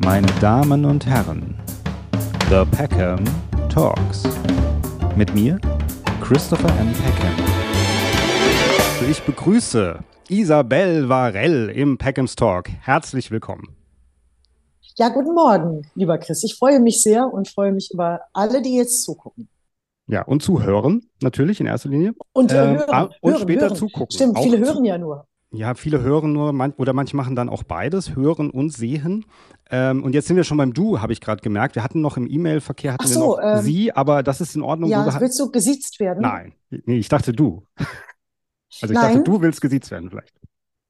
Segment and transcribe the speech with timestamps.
[0.00, 1.56] meine Damen und Herren,
[2.48, 3.22] The Peckham
[3.68, 4.24] Talks.
[5.16, 5.60] Mit mir,
[6.22, 6.92] Christopher M.
[6.92, 7.34] Peckham.
[9.10, 9.98] Ich begrüße
[10.28, 12.68] Isabel Varell im Peckhams Talk.
[12.80, 13.76] Herzlich willkommen.
[14.96, 16.42] Ja, guten Morgen, lieber Chris.
[16.44, 19.48] Ich freue mich sehr und freue mich über alle, die jetzt zugucken.
[20.06, 22.14] Ja, und zuhören natürlich in erster Linie.
[22.32, 23.76] Und, äh, hören, ah, und hören, später hören.
[23.76, 24.14] zugucken.
[24.14, 25.26] Stimmt, Auch viele hören ja nur.
[25.52, 29.26] Ja, viele hören nur man, oder manche machen dann auch beides, hören und sehen.
[29.68, 31.74] Ähm, und jetzt sind wir schon beim Du, habe ich gerade gemerkt.
[31.74, 34.54] Wir hatten noch im E-Mail-Verkehr hatten Ach wir so, noch ähm, Sie, aber das ist
[34.54, 34.90] in Ordnung.
[34.90, 36.22] Ja, du willst du gesiezt werden?
[36.22, 37.64] Nein, nee, ich dachte du.
[38.80, 39.16] Also ich Nein.
[39.16, 40.32] dachte, du willst gesiezt werden vielleicht.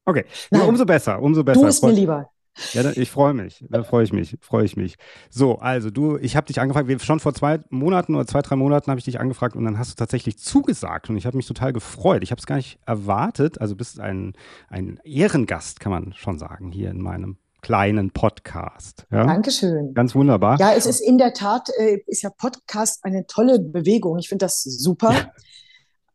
[0.04, 0.68] Okay, Nein.
[0.68, 1.62] umso besser, umso besser.
[1.62, 2.30] Du ist mir lieber.
[2.72, 3.64] Ja, ich freue mich.
[3.68, 4.96] Da freue ich mich, freue ich mich.
[5.30, 8.56] So, also du, ich habe dich angefragt, wir, schon vor zwei Monaten oder zwei, drei
[8.56, 11.46] Monaten habe ich dich angefragt und dann hast du tatsächlich zugesagt und ich habe mich
[11.46, 12.22] total gefreut.
[12.22, 13.60] Ich habe es gar nicht erwartet.
[13.60, 14.34] Also bist ein,
[14.68, 19.06] ein Ehrengast, kann man schon sagen, hier in meinem kleinen Podcast.
[19.10, 19.26] Ja?
[19.26, 19.94] Dankeschön.
[19.94, 20.58] Ganz wunderbar.
[20.58, 24.18] Ja, es ist in der Tat, äh, ist ja Podcast eine tolle Bewegung.
[24.18, 25.32] Ich finde das super.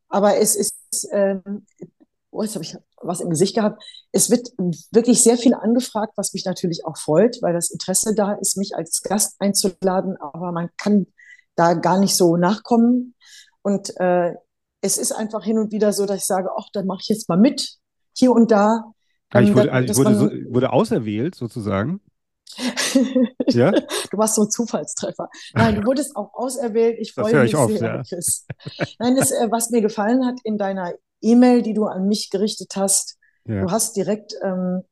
[0.10, 0.76] Aber es ist,
[1.12, 1.66] ähm,
[2.32, 2.76] oh, jetzt habe ich
[3.08, 3.84] was im Gesicht gehabt.
[4.12, 4.50] Es wird
[4.92, 8.76] wirklich sehr viel angefragt, was mich natürlich auch freut, weil das Interesse da ist, mich
[8.76, 10.18] als Gast einzuladen.
[10.20, 11.08] Aber man kann
[11.56, 13.16] da gar nicht so nachkommen.
[13.62, 14.34] Und äh,
[14.82, 17.30] es ist einfach hin und wieder so, dass ich sage, ach, dann mache ich jetzt
[17.30, 17.78] mal mit,
[18.14, 18.92] hier und da.
[19.32, 22.02] Ah, ich wurde, also ich wurde, so, wurde auserwählt sozusagen.
[23.48, 23.72] Ja?
[23.72, 25.30] Du warst so ein Zufallstreffer.
[25.54, 26.98] Nein, du wurdest auch auserwählt.
[27.00, 28.04] Ich freue mich sehr, ja.
[28.04, 28.46] Chris.
[29.00, 32.76] Nein, das, äh, was mir gefallen hat in deiner E-Mail, die du an mich gerichtet
[32.76, 33.62] hast, Ja.
[33.62, 34.84] du hast direkt ähm,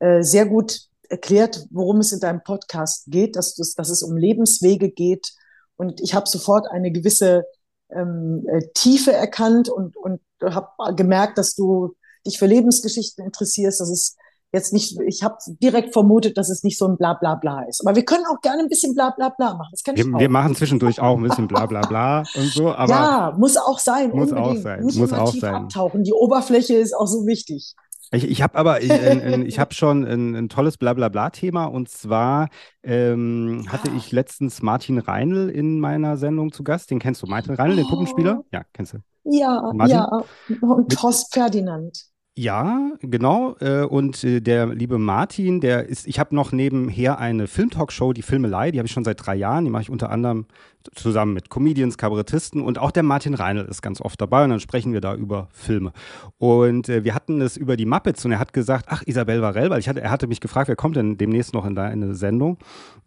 [0.00, 4.16] äh, sehr gut erklärt, worum es in deinem Podcast geht, dass, du, dass es um
[4.16, 5.32] Lebenswege geht.
[5.76, 7.44] Und ich habe sofort eine gewisse
[7.90, 11.94] ähm, äh, Tiefe erkannt und, und habe gemerkt, dass du
[12.26, 13.80] dich für Lebensgeschichten interessierst.
[13.80, 14.16] Das ist
[14.52, 17.80] jetzt nicht, ich habe direkt vermutet, dass es nicht so ein Blablabla ist.
[17.86, 19.68] Aber wir können auch gerne ein bisschen Blablabla machen.
[19.72, 20.20] Das kann ich Wir, auch.
[20.20, 23.78] wir machen zwischendurch auch ein bisschen bla bla bla und so, aber ja, muss auch
[23.78, 24.62] sein, Muss auch unbedingt.
[24.62, 25.54] sein, Nicht muss auch tief sein.
[25.54, 26.04] abtauchen.
[26.04, 27.74] Die Oberfläche ist auch so wichtig.
[28.14, 32.50] Ich, ich habe aber, ich, ich habe schon ein, ein tolles Blablabla-Thema und zwar
[32.82, 36.90] ähm, hatte ich letztens Martin Reinl in meiner Sendung zu Gast.
[36.90, 37.86] Den kennst du, Martin Reinl, den.
[37.86, 38.44] Puppenspieler?
[38.52, 38.98] Ja, kennst du.
[39.24, 39.96] Ja, Martin?
[39.96, 40.24] ja.
[40.60, 41.96] Und Trost Ferdinand.
[42.34, 43.56] Ja, genau.
[43.60, 48.22] Äh, und äh, der liebe Martin, der ist, ich habe noch nebenher eine Filmtalkshow, die
[48.22, 49.66] Filmelei, die habe ich schon seit drei Jahren.
[49.66, 50.46] Die mache ich unter anderem
[50.94, 54.60] zusammen mit Comedians, Kabarettisten und auch der Martin Reinl ist ganz oft dabei und dann
[54.60, 55.92] sprechen wir da über Filme.
[56.38, 59.68] Und äh, wir hatten es über die Muppets und er hat gesagt, ach, Isabel Varell,
[59.68, 62.56] weil ich hatte, er hatte mich gefragt, wer kommt denn demnächst noch in deine Sendung?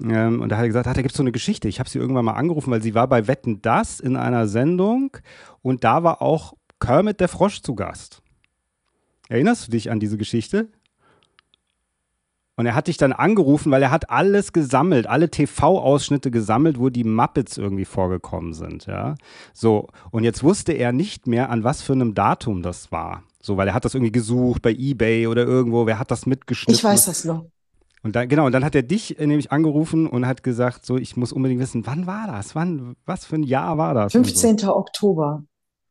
[0.07, 1.67] Ähm, und da hat er gesagt, ach, da gibt es so eine Geschichte.
[1.67, 5.17] Ich habe sie irgendwann mal angerufen, weil sie war bei Wetten Das in einer Sendung
[5.63, 8.21] und da war auch Kermit der Frosch zu Gast.
[9.29, 10.69] Erinnerst du dich an diese Geschichte?
[12.57, 16.89] Und er hat dich dann angerufen, weil er hat alles gesammelt, alle TV-Ausschnitte gesammelt, wo
[16.89, 19.15] die Muppets irgendwie vorgekommen sind, ja.
[19.53, 23.23] So, und jetzt wusste er nicht mehr, an was für einem Datum das war.
[23.41, 26.75] So, weil er hat das irgendwie gesucht bei Ebay oder irgendwo, wer hat das mitgeschnitten?
[26.75, 27.45] Ich weiß das noch.
[28.03, 30.95] Und dann, genau, und dann hat er dich äh, nämlich angerufen und hat gesagt, so,
[30.95, 32.55] ich muss unbedingt wissen, wann war das?
[32.55, 34.15] Wann, was für ein Jahr war das?
[34.15, 34.39] Und so.
[34.39, 34.69] 15.
[34.69, 35.43] Oktober.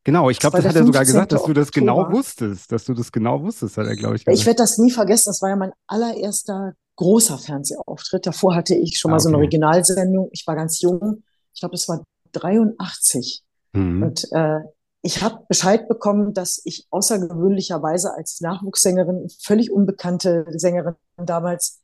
[0.04, 1.38] Genau, ich glaube, Das das hat er sogar gesagt, 15.
[1.38, 2.18] dass du das genau Oktober.
[2.18, 4.46] wusstest, dass du das genau wusstest, hat er, glaube ich, Ich gesagt.
[4.46, 5.30] werde das nie vergessen.
[5.30, 8.26] Das war ja mein allererster großer Fernsehauftritt.
[8.26, 9.44] Davor hatte ich schon Ah, mal so eine okay.
[9.46, 10.28] Originalsendung.
[10.32, 11.22] Ich war ganz jung.
[11.54, 13.42] Ich glaube, es war 83.
[13.72, 14.02] Mhm.
[14.02, 14.60] Und äh,
[15.02, 21.80] ich habe Bescheid bekommen, dass ich außergewöhnlicherweise als Nachwuchssängerin, völlig unbekannte Sängerin damals,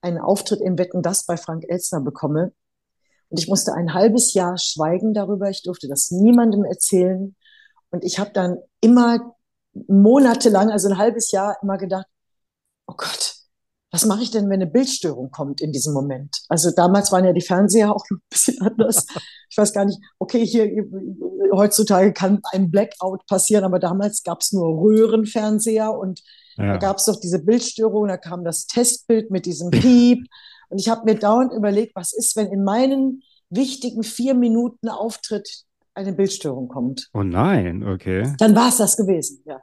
[0.00, 2.52] einen Auftritt im Wetten das bei Frank Elstner bekomme.
[3.28, 5.48] Und ich musste ein halbes Jahr schweigen darüber.
[5.48, 7.34] Ich durfte das niemandem erzählen.
[7.92, 9.34] Und ich habe dann immer
[9.86, 12.06] monatelang, also ein halbes Jahr, immer gedacht,
[12.86, 13.36] oh Gott,
[13.90, 16.38] was mache ich denn, wenn eine Bildstörung kommt in diesem Moment?
[16.48, 19.06] Also damals waren ja die Fernseher auch noch ein bisschen anders.
[19.52, 20.66] Ich weiß gar nicht, okay, hier
[21.52, 26.22] heutzutage kann ein Blackout passieren, aber damals gab es nur Röhrenfernseher und
[26.56, 26.76] da Ja.
[26.78, 30.26] gab es doch diese Bildstörung, da kam das Testbild mit diesem Piep.
[30.70, 35.64] Und ich habe mir dauernd überlegt, was ist, wenn in meinen wichtigen vier Minuten Auftritt
[35.94, 37.08] eine Bildstörung kommt.
[37.12, 38.34] Oh nein, okay.
[38.38, 39.60] Dann war es das gewesen, ja.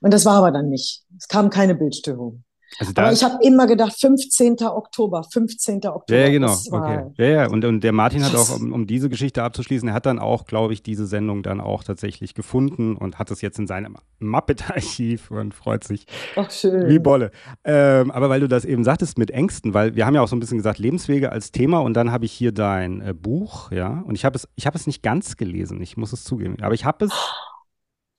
[0.00, 1.04] Und das war aber dann nicht.
[1.16, 2.44] Es kam keine Bildstörung.
[2.78, 4.56] Also da, Aber ich habe immer gedacht, 15.
[4.62, 5.76] Oktober, 15.
[5.86, 6.04] Oktober.
[6.08, 7.12] ja, genau, okay.
[7.16, 10.06] Ja, ja, und, und der Martin hat auch, um, um diese Geschichte abzuschließen, er hat
[10.06, 13.66] dann auch, glaube ich, diese Sendung dann auch tatsächlich gefunden und hat es jetzt in
[13.66, 16.88] seinem Muppet-Archiv und freut sich Ach, schön.
[16.88, 17.30] Wie Bolle.
[17.64, 20.36] Ähm, aber weil du das eben sagtest mit Ängsten, weil wir haben ja auch so
[20.36, 24.02] ein bisschen gesagt, Lebenswege als Thema und dann habe ich hier dein äh, Buch, ja,
[24.06, 26.74] und ich habe es, ich habe es nicht ganz gelesen, ich muss es zugeben, aber
[26.74, 27.12] ich habe es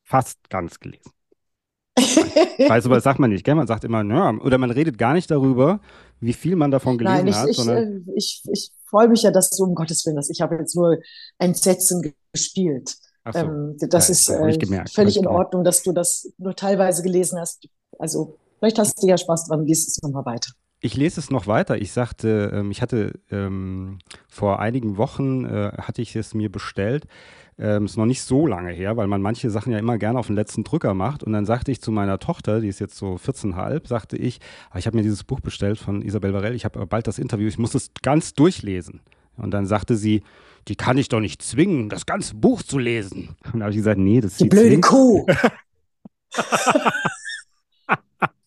[0.04, 1.12] fast ganz gelesen.
[2.68, 3.56] Weil sowas sagt man nicht, gell?
[3.56, 5.80] Man sagt immer, ja, oder man redet gar nicht darüber,
[6.20, 7.50] wie viel man davon gelesen Nein, ich, hat.
[7.50, 10.30] ich, sondern, äh, ich, ich freue mich ja, dass du um Gottes Willen hast.
[10.30, 10.98] Ich habe jetzt nur
[11.38, 12.96] ein Sätzen gespielt.
[13.32, 15.28] so, Ähm, das ja, ist ich äh, gemerkt, völlig ich in.
[15.28, 17.68] Ordnung, dass du das nur teilweise gelesen hast.
[18.00, 20.52] Also vielleicht hast du ja Spaß dran, liest es nochmal weiter.
[20.82, 21.78] Ich lese es noch weiter.
[21.78, 27.06] Ich sagte, ähm, ich hatte ähm, vor einigen Wochen äh, hatte ich es mir bestellt.
[27.60, 30.28] Ähm, ist noch nicht so lange her, weil man manche Sachen ja immer gerne auf
[30.28, 31.24] den letzten Drücker macht.
[31.24, 34.40] Und dann sagte ich zu meiner Tochter, die ist jetzt so 14,5, sagte ich,
[34.72, 36.56] "Ah, ich habe mir dieses Buch bestellt von Isabel Varell.
[36.56, 37.48] Ich habe bald das Interview.
[37.48, 39.02] Ich muss es ganz durchlesen.
[39.38, 40.24] Und dann sagte sie,
[40.68, 43.36] die kann ich doch nicht zwingen, das ganze Buch zu lesen.
[43.52, 44.86] Und da habe ich gesagt, nee, das ist Die blöde zwingt.
[44.86, 45.26] Kuh,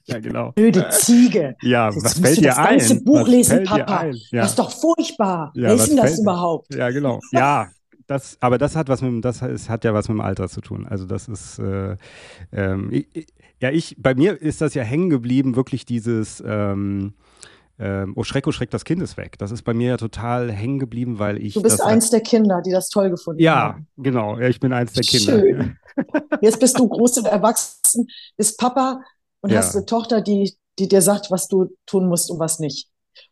[0.08, 0.52] Ja, genau.
[0.52, 1.56] blöde Ziege.
[1.62, 3.04] Ja, Jetzt was fällt dir das ganze ein?
[3.04, 3.96] Buch Was lesen, Papa.
[3.98, 4.14] ein?
[4.30, 4.42] Ja.
[4.42, 5.50] Das ist doch furchtbar.
[5.56, 6.72] Ja, Wer ist denn das überhaupt?
[6.74, 7.18] Ja, genau.
[7.32, 7.68] Ja,
[8.06, 10.60] das, aber das hat was mit, dem- das hat ja was mit dem Alter zu
[10.60, 10.86] tun.
[10.86, 11.96] Also das ist, äh,
[12.52, 13.26] ähm, ich, ich-
[13.60, 17.14] ja, ich, bei mir ist das ja hängen geblieben, wirklich dieses, ähm,
[17.78, 19.38] ähm, oh Schreck, oh Schreck, das Kind ist weg.
[19.38, 22.20] Das ist bei mir ja total hängen geblieben, weil ich Du bist das, eins der
[22.20, 23.86] Kinder, die das toll gefunden Ja, haben.
[23.98, 24.38] genau.
[24.38, 25.40] Ja, ich bin eins der Kinder.
[25.40, 25.76] Schön.
[26.42, 28.06] Jetzt bist du groß und erwachsen,
[28.36, 29.00] bist Papa
[29.40, 29.58] und Ja.
[29.58, 32.88] hast eine Tochter, die, die dir sagt, was du tun musst und was nicht.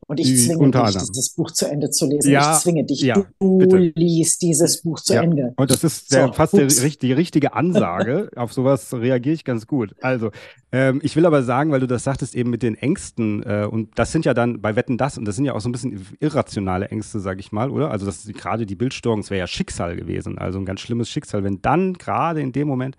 [0.06, 2.30] Und ich Die- zwinge dich, dieses Buch zu Ende zu lesen.
[2.30, 3.00] Ja, ich zwinge dich.
[3.00, 3.76] ja, du bitte.
[3.96, 5.22] liest dieses Buch zu Ja.
[5.22, 5.52] Ende.
[5.56, 8.30] Und das ist So, fast der, die richtige Ansage.
[8.36, 9.94] Auf sowas reagiere ich ganz gut.
[10.02, 10.30] Also,
[10.72, 13.90] ähm, ich will aber sagen, weil du das sagtest, eben mit den Ängsten, äh, und
[13.98, 16.06] das sind ja dann bei Wetten das, und das sind ja auch so ein bisschen
[16.20, 17.90] irrationale Ängste, sage ich mal, oder?
[17.90, 21.44] Also, das gerade die Bildstörung, das wäre ja Schicksal gewesen, also ein ganz schlimmes Schicksal,
[21.44, 22.96] wenn dann gerade in dem Moment.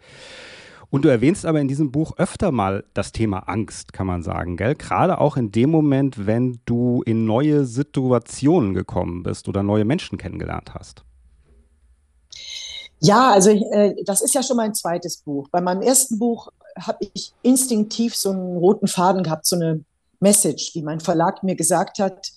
[0.96, 4.56] Und du erwähnst aber in diesem Buch öfter mal das Thema Angst, kann man sagen,
[4.56, 4.76] gell?
[4.76, 10.18] Gerade auch in dem Moment, wenn du in neue Situationen gekommen bist oder neue Menschen
[10.18, 11.04] kennengelernt hast.
[13.02, 15.50] Ja, also äh, das ist ja schon mein zweites Buch.
[15.50, 16.48] Bei meinem ersten Buch
[16.80, 19.84] habe ich instinktiv so einen roten Faden gehabt, so eine
[20.22, 22.32] Message, die mein Verlag mir gesagt hat,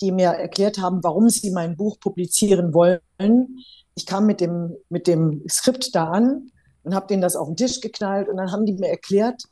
[0.00, 3.60] die mir erklärt haben, warum sie mein Buch publizieren wollen.
[3.94, 6.50] Ich kam mit dem, mit dem Skript da an
[6.82, 9.42] und habe denen das auf den Tisch geknallt und dann haben die mir erklärt,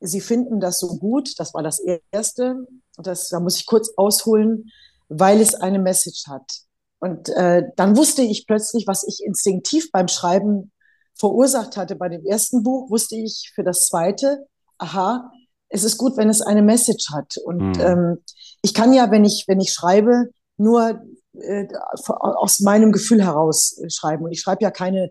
[0.00, 1.80] sie finden das so gut, das war das
[2.10, 4.70] Erste, und das, da muss ich kurz ausholen,
[5.08, 6.62] weil es eine Message hat.
[6.98, 10.72] Und äh, dann wusste ich plötzlich, was ich instinktiv beim Schreiben
[11.14, 11.96] verursacht hatte.
[11.96, 14.46] Bei dem ersten Buch wusste ich für das zweite,
[14.78, 15.30] aha,
[15.68, 17.36] es ist gut, wenn es eine Message hat.
[17.44, 17.80] Und Mhm.
[17.80, 18.18] ähm,
[18.62, 21.00] ich kann ja, wenn ich, wenn ich schreibe, nur
[21.34, 21.66] äh,
[22.08, 24.24] aus meinem Gefühl heraus schreiben.
[24.24, 25.10] Und ich schreibe ja keine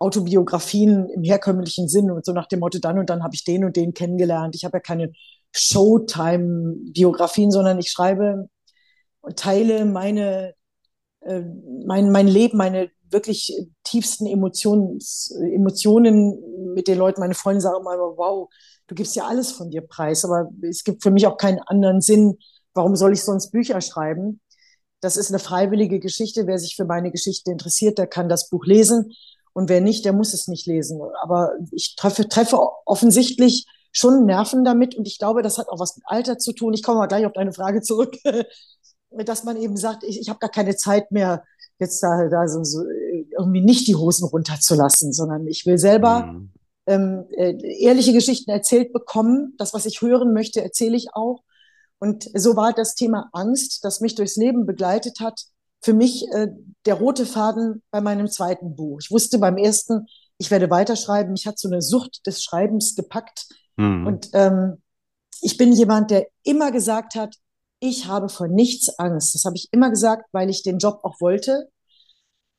[0.00, 3.64] Autobiografien im herkömmlichen Sinn und so nach dem Motto, dann und dann habe ich den
[3.64, 4.56] und den kennengelernt.
[4.56, 5.12] Ich habe ja keine
[5.52, 8.48] Showtime-Biografien, sondern ich schreibe
[9.20, 10.54] und teile meine,
[11.20, 11.42] äh,
[11.86, 13.54] mein, mein Leben, meine wirklich
[13.84, 16.38] tiefsten Emotions, Emotionen
[16.74, 17.20] mit den Leuten.
[17.20, 18.48] Meine Freunde sagen immer, wow,
[18.86, 22.00] du gibst ja alles von dir preis, aber es gibt für mich auch keinen anderen
[22.00, 22.38] Sinn.
[22.72, 24.40] Warum soll ich sonst Bücher schreiben?
[25.00, 26.46] Das ist eine freiwillige Geschichte.
[26.46, 29.12] Wer sich für meine Geschichte interessiert, der kann das Buch lesen.
[29.52, 31.00] Und wer nicht, der muss es nicht lesen.
[31.22, 34.94] Aber ich treffe, treffe offensichtlich schon Nerven damit.
[34.96, 36.74] Und ich glaube, das hat auch was mit Alter zu tun.
[36.74, 38.16] Ich komme mal gleich auf deine Frage zurück,
[39.10, 41.42] dass man eben sagt, ich, ich habe gar keine Zeit mehr,
[41.78, 42.82] jetzt da, da so, so
[43.36, 46.50] irgendwie nicht die Hosen runterzulassen, sondern ich will selber Mhm.
[46.86, 49.54] ähm, äh, ehrliche Geschichten erzählt bekommen.
[49.58, 51.42] Das, was ich hören möchte, erzähle ich auch.
[51.98, 55.44] Und so war das Thema Angst, das mich durchs Leben begleitet hat,
[55.80, 56.48] für mich äh,
[56.86, 58.98] der rote Faden bei meinem zweiten Buch.
[59.02, 60.06] Ich wusste beim ersten,
[60.38, 61.32] ich werde weiterschreiben.
[61.32, 63.46] Mich hat so eine Sucht des Schreibens gepackt.
[63.76, 64.06] Mhm.
[64.06, 64.82] Und ähm,
[65.42, 67.36] ich bin jemand, der immer gesagt hat,
[67.80, 69.34] ich habe vor nichts Angst.
[69.34, 71.68] Das habe ich immer gesagt, weil ich den Job auch wollte.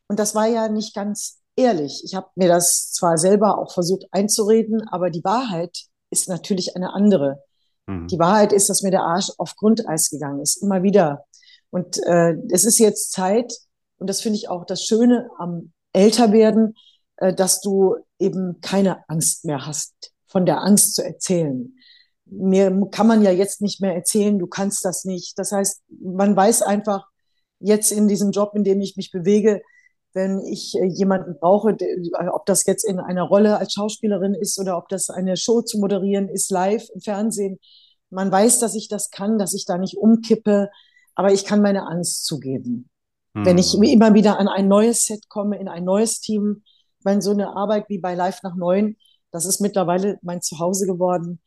[0.07, 2.01] Und das war ja nicht ganz ehrlich.
[2.03, 6.93] Ich habe mir das zwar selber auch versucht einzureden, aber die Wahrheit ist natürlich eine
[6.93, 7.43] andere.
[7.87, 8.07] Mhm.
[8.07, 11.25] Die Wahrheit ist, dass mir der Arsch auf Grundeis gegangen ist, immer wieder.
[11.71, 13.51] Und äh, es ist jetzt Zeit,
[13.97, 16.75] und das finde ich auch das Schöne am Älterwerden,
[17.17, 21.75] äh, dass du eben keine Angst mehr hast, von der Angst zu erzählen.
[22.25, 25.37] Mir kann man ja jetzt nicht mehr erzählen, du kannst das nicht.
[25.39, 27.07] Das heißt, man weiß einfach
[27.59, 29.61] jetzt in diesem Job, in dem ich mich bewege,
[30.13, 31.77] wenn ich äh, jemanden brauche,
[32.31, 35.79] ob das jetzt in einer Rolle als Schauspielerin ist oder ob das eine Show zu
[35.79, 37.59] moderieren ist, live im Fernsehen.
[38.09, 40.69] Man weiß, dass ich das kann, dass ich da nicht umkippe,
[41.21, 42.89] aber ich kann meine Angst zugeben.
[43.35, 43.45] Mhm.
[43.45, 46.63] Wenn ich immer wieder an ein neues Set komme, in ein neues Team,
[47.03, 48.95] wenn so eine Arbeit wie bei Live nach Neun,
[49.29, 51.39] das ist mittlerweile mein Zuhause geworden.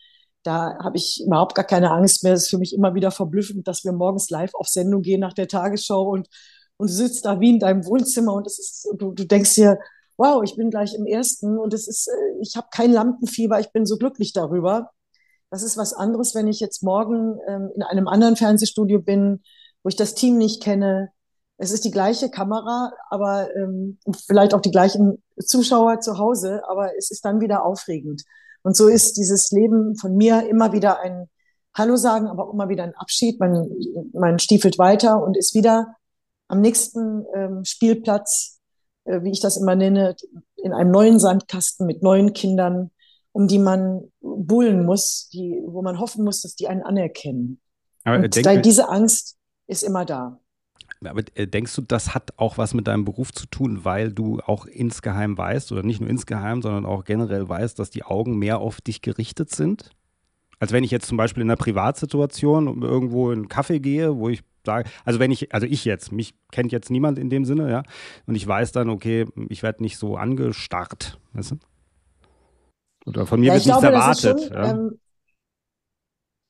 [0.44, 2.34] Da habe ich überhaupt gar keine Angst mehr.
[2.34, 5.32] Es ist für mich immer wieder verblüffend, dass wir morgens live auf Sendung gehen nach
[5.32, 6.28] der Tagesschau und,
[6.76, 9.80] und du sitzt da wie in deinem Wohnzimmer und es ist, du, du denkst dir,
[10.16, 13.72] wow, ich bin gleich im ersten und es ist, äh, ich habe kein Lampenfieber, ich
[13.72, 14.90] bin so glücklich darüber.
[15.50, 19.42] Das ist was anderes, wenn ich jetzt morgen ähm, in einem anderen Fernsehstudio bin,
[19.84, 21.10] wo ich das Team nicht kenne.
[21.56, 26.96] Es ist die gleiche Kamera, aber ähm, vielleicht auch die gleichen Zuschauer zu Hause, aber
[26.98, 28.24] es ist dann wieder aufregend.
[28.62, 31.28] Und so ist dieses Leben von mir immer wieder ein
[31.76, 33.38] Hallo sagen, aber auch immer wieder ein Abschied.
[33.38, 33.68] Man,
[34.12, 35.94] man stiefelt weiter und ist wieder
[36.48, 38.60] am nächsten ähm, Spielplatz,
[39.04, 40.16] äh, wie ich das immer nenne,
[40.56, 42.90] in einem neuen Sandkasten mit neuen Kindern,
[43.32, 47.60] um die man buhlen muss, die, wo man hoffen muss, dass die einen anerkennen.
[48.04, 50.38] Aber und denk, diese Angst ist immer da.
[51.04, 54.40] Aber äh, denkst du, das hat auch was mit deinem Beruf zu tun, weil du
[54.40, 58.58] auch insgeheim weißt, oder nicht nur insgeheim, sondern auch generell weißt, dass die Augen mehr
[58.58, 59.90] auf dich gerichtet sind?
[60.60, 64.28] Als wenn ich jetzt zum Beispiel in einer Privatsituation irgendwo in einen Kaffee gehe, wo
[64.28, 67.70] ich sage, also wenn ich, also ich jetzt, mich kennt jetzt niemand in dem Sinne,
[67.70, 67.82] ja,
[68.26, 71.56] und ich weiß dann, okay, ich werde nicht so angestarrt, weißt du?
[73.06, 74.40] Oder von mir ja, wird nichts erwartet.
[74.40, 74.70] Schon, ja.
[74.70, 74.98] ähm,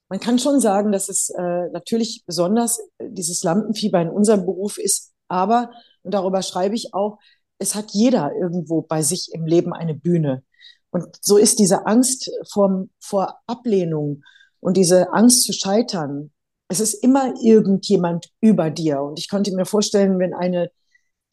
[0.08, 4.78] man kann schon sagen, dass es äh, natürlich besonders äh, dieses Lampenfieber in unserem Beruf
[4.78, 5.70] ist, aber,
[6.02, 7.18] und darüber schreibe ich auch,
[7.58, 10.42] es hat jeder irgendwo bei sich im Leben eine Bühne.
[10.90, 14.23] Und so ist diese Angst vor, vor Ablehnung
[14.61, 16.30] und diese Angst zu scheitern,
[16.68, 19.00] es ist immer irgendjemand über dir.
[19.00, 20.70] Und ich konnte mir vorstellen, wenn eine,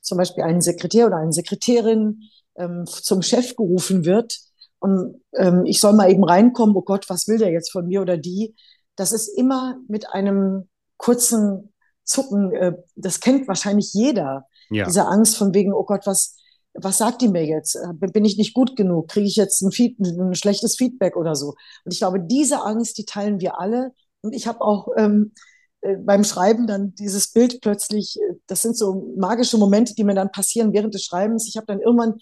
[0.01, 2.23] zum Beispiel ein Sekretär oder eine Sekretärin
[2.55, 4.39] ähm, zum Chef gerufen wird
[4.81, 8.01] und ähm, ich soll mal eben reinkommen, oh Gott, was will der jetzt von mir
[8.01, 8.55] oder die?
[8.95, 11.71] Das ist immer mit einem kurzen
[12.03, 14.85] Zucken, äh, das kennt wahrscheinlich jeder, ja.
[14.85, 16.35] diese Angst von wegen, oh Gott, was,
[16.73, 17.75] was sagt die mir jetzt?
[17.75, 19.09] Äh, bin ich nicht gut genug?
[19.09, 21.49] Kriege ich jetzt ein, Feed, ein, schlechtes Feedback oder so?
[21.85, 23.91] Und ich glaube, diese Angst, die teilen wir alle.
[24.21, 25.33] Und ich habe auch ähm,
[25.81, 30.15] äh, beim Schreiben dann dieses Bild plötzlich, äh, das sind so magische Momente, die mir
[30.15, 31.47] dann passieren während des Schreibens.
[31.47, 32.15] Ich habe dann irgendwann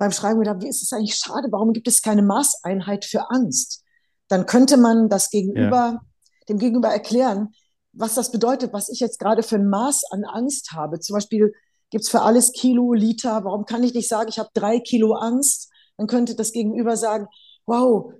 [0.00, 3.84] beim Schreiben gedacht, wie ist es eigentlich schade, warum gibt es keine Maßeinheit für Angst?
[4.28, 6.00] Dann könnte man das Gegenüber, ja.
[6.48, 7.50] dem Gegenüber erklären,
[7.92, 11.00] was das bedeutet, was ich jetzt gerade für ein Maß an Angst habe.
[11.00, 11.52] Zum Beispiel
[11.90, 13.44] gibt es für alles Kilo, Liter.
[13.44, 15.70] Warum kann ich nicht sagen, ich habe drei Kilo Angst?
[15.98, 17.26] Dann könnte das Gegenüber sagen,
[17.66, 18.10] wow,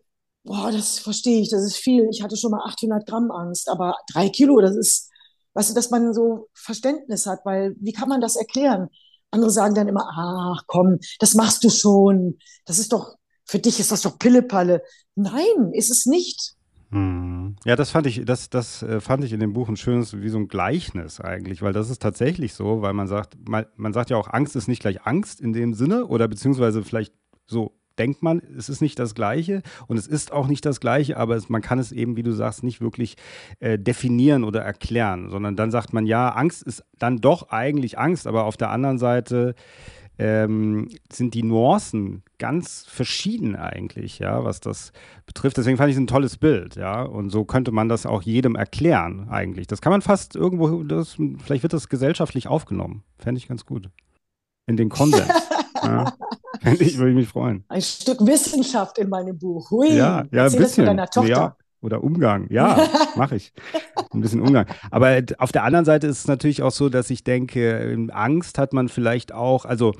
[0.44, 2.08] boah, das verstehe ich, das ist viel.
[2.10, 5.08] Ich hatte schon mal 800 Gramm Angst, aber drei Kilo, das ist,
[5.54, 8.90] weißt du, dass man so Verständnis hat, weil wie kann man das erklären?
[9.30, 12.38] Andere sagen dann immer, ach komm, das machst du schon.
[12.64, 14.82] Das ist doch, für dich ist das doch Pillepalle.
[15.14, 16.54] Nein, ist es nicht.
[16.90, 17.56] Hm.
[17.64, 20.28] Ja, das fand ich, das, das äh, fand ich in dem Buch ein schönes, wie
[20.28, 24.10] so ein Gleichnis eigentlich, weil das ist tatsächlich so, weil man sagt, man, man sagt
[24.10, 27.14] ja auch, Angst ist nicht gleich Angst in dem Sinne oder beziehungsweise vielleicht
[27.46, 31.19] so denkt man, es ist nicht das Gleiche und es ist auch nicht das Gleiche,
[31.19, 33.16] aber es, man kann es eben, wie du sagst, nicht wirklich
[33.59, 38.26] äh, definieren oder erklären, sondern dann sagt man, ja, Angst ist dann doch eigentlich Angst,
[38.26, 39.54] aber auf der anderen Seite
[40.19, 44.92] ähm, sind die Nuancen ganz verschieden eigentlich, ja, was das
[45.26, 45.59] betrifft.
[45.59, 47.02] Deswegen fand ich es ein tolles Bild, ja.
[47.02, 49.66] Und so könnte man das auch jedem erklären, eigentlich.
[49.66, 53.02] Das kann man fast irgendwo, das, vielleicht wird das gesellschaftlich aufgenommen.
[53.19, 53.90] Fände ich ganz gut.
[54.66, 55.28] In den Konsens.
[55.82, 56.12] ja.
[56.78, 57.64] ich, würde mich freuen.
[57.68, 59.70] Ein Stück Wissenschaft in meinem Buch.
[59.70, 60.87] Hui, ja, ja ein bisschen.
[60.87, 61.28] deiner Tochter.
[61.28, 62.46] Ja, oder Umgang.
[62.50, 62.78] Ja,
[63.16, 63.52] mache ich.
[64.12, 64.66] Ein bisschen Umgang.
[64.90, 68.72] Aber auf der anderen Seite ist es natürlich auch so, dass ich denke, Angst hat
[68.72, 69.94] man vielleicht auch, also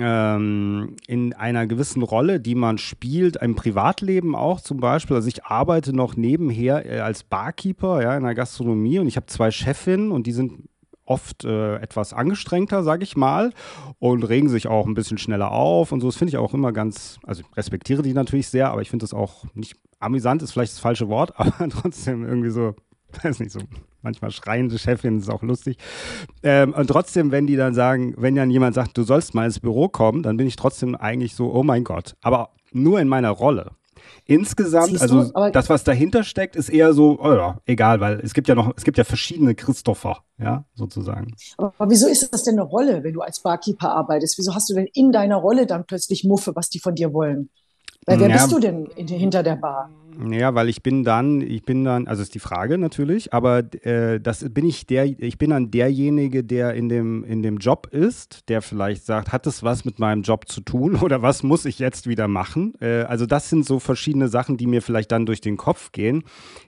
[0.00, 5.16] ähm, in einer gewissen Rolle, die man spielt, im Privatleben auch zum Beispiel.
[5.16, 9.26] Also ich arbeite noch nebenher äh, als Barkeeper ja, in der Gastronomie und ich habe
[9.26, 10.68] zwei Chefinnen und die sind
[11.08, 13.52] oft äh, etwas angestrengter, sage ich mal,
[13.98, 16.08] und regen sich auch ein bisschen schneller auf und so.
[16.08, 19.04] Das finde ich auch immer ganz, also ich respektiere die natürlich sehr, aber ich finde
[19.04, 22.74] das auch nicht amüsant, ist vielleicht das falsche Wort, aber trotzdem irgendwie so,
[23.22, 23.60] weiß nicht, so
[24.02, 25.78] manchmal schreiende Chefin ist auch lustig.
[26.42, 29.60] Ähm, und trotzdem, wenn die dann sagen, wenn dann jemand sagt, du sollst mal ins
[29.60, 33.30] Büro kommen, dann bin ich trotzdem eigentlich so, oh mein Gott, aber nur in meiner
[33.30, 33.72] Rolle.
[34.26, 38.48] Insgesamt, also das, was dahinter steckt, ist eher so, oh ja, egal, weil es gibt
[38.48, 41.34] ja noch, es gibt ja verschiedene Christopher, ja, sozusagen.
[41.56, 44.38] Aber wieso ist das denn eine Rolle, wenn du als Barkeeper arbeitest?
[44.38, 47.50] Wieso hast du denn in deiner Rolle dann plötzlich Muffe, was die von dir wollen?
[48.06, 49.90] Weil wer ja, bist du denn in, hinter der Bar?
[50.20, 54.18] Ja, weil ich bin dann, ich bin dann, also ist die Frage natürlich, aber äh,
[54.20, 58.48] das bin ich der, ich bin dann derjenige, der in dem, in dem Job ist,
[58.48, 61.78] der vielleicht sagt, hat es was mit meinem Job zu tun oder was muss ich
[61.78, 62.74] jetzt wieder machen?
[62.80, 66.24] Äh, also das sind so verschiedene Sachen, die mir vielleicht dann durch den Kopf gehen.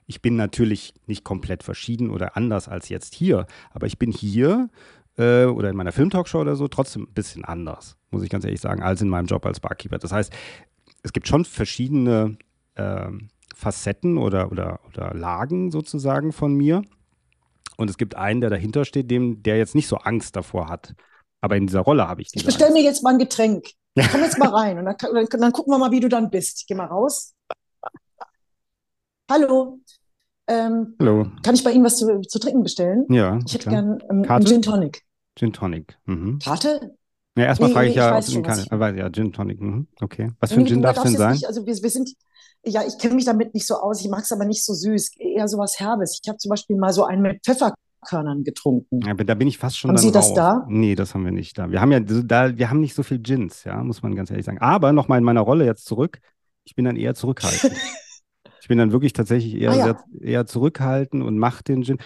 [0.07, 4.69] Ich bin natürlich nicht komplett verschieden oder anders als jetzt hier, aber ich bin hier
[5.17, 8.61] äh, oder in meiner Filmtalkshow oder so trotzdem ein bisschen anders, muss ich ganz ehrlich
[8.61, 9.99] sagen, als in meinem Job als Barkeeper.
[9.99, 10.33] Das heißt,
[11.03, 12.37] es gibt schon verschiedene
[12.77, 13.29] ähm,
[13.61, 16.83] Facetten oder, oder, oder Lagen sozusagen von mir.
[17.77, 20.95] Und es gibt einen, der dahinter steht, dem, der jetzt nicht so Angst davor hat.
[21.41, 22.39] Aber in dieser Rolle habe ich die.
[22.39, 23.67] Ich bestelle mir jetzt mal ein Getränk.
[24.13, 26.65] Komm jetzt mal rein und dann, dann, dann gucken wir mal, wie du dann bist.
[26.69, 27.35] Geh mal raus.
[29.31, 29.81] Hallo.
[30.49, 31.27] Ähm, Hallo.
[31.43, 33.07] Kann ich bei Ihnen was zu, zu trinken bestellen?
[33.09, 33.75] Ja, Ich hätte klar.
[33.83, 35.03] gern ähm, einen Gin Tonic.
[35.39, 35.99] Gin Tonic.
[36.07, 36.39] Mhm.
[36.41, 36.97] Karte?
[37.37, 39.33] Ja, erstmal Nee, frage nee, ich ich ja, ob schon, was ich- Aber ja, Gin
[39.33, 39.61] Tonic.
[39.61, 39.87] Mhm.
[40.01, 40.31] Okay.
[40.41, 41.33] Was für ein Gin darf es denn sein?
[41.33, 42.11] nicht, also wir, wir sind,
[42.65, 44.01] ja, ich kenne mich damit nicht so aus.
[44.01, 46.19] Ich mag es aber nicht so süß, eher sowas Herbes.
[46.23, 49.01] Ich habe zum Beispiel mal so einen mit Pfefferkörnern getrunken.
[49.01, 50.65] Ja, aber da bin ich fast schon Haben Sie das da?
[50.69, 51.71] Nee, das haben wir nicht da.
[51.71, 54.31] Wir haben ja so- da, wir haben nicht so viel Gins, ja, muss man ganz
[54.31, 54.59] ehrlich sagen.
[54.59, 56.19] Aber nochmal in meiner Rolle jetzt zurück.
[56.65, 57.73] Ich bin dann eher zurückhaltend.
[58.63, 59.85] Ich bin dann wirklich tatsächlich eher, Ah, ja.
[59.85, 61.99] sehr, eher zurückhaltend und mache den Gin.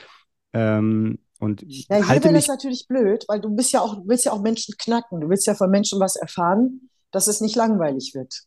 [0.55, 4.07] Ähm, und Ja, hier halte wäre das natürlich blöd, weil du bist ja auch, du
[4.09, 5.21] willst ja auch Menschen knacken.
[5.21, 8.45] Du willst ja von Menschen was erfahren, dass es nicht langweilig wird.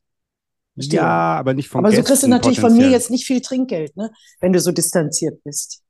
[0.77, 0.99] Verstehe.
[0.99, 3.41] Ja, aber nicht von Aber so kriegst du Gästen natürlich von mir jetzt nicht viel
[3.41, 4.11] Trinkgeld, ne?
[4.39, 5.81] Wenn du so distanziert bist.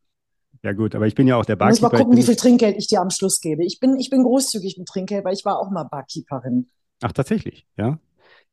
[0.63, 2.05] Ja gut, aber ich bin ja auch der Du musst mal Barkeeper.
[2.05, 3.65] Gucken, wie viel Trinkgeld ich dir am Schluss gebe.
[3.65, 6.69] Ich bin, ich bin großzügig mit Trinkgeld, weil ich war auch mal Barkeeperin.
[7.03, 7.99] ach, tatsächlich, ja.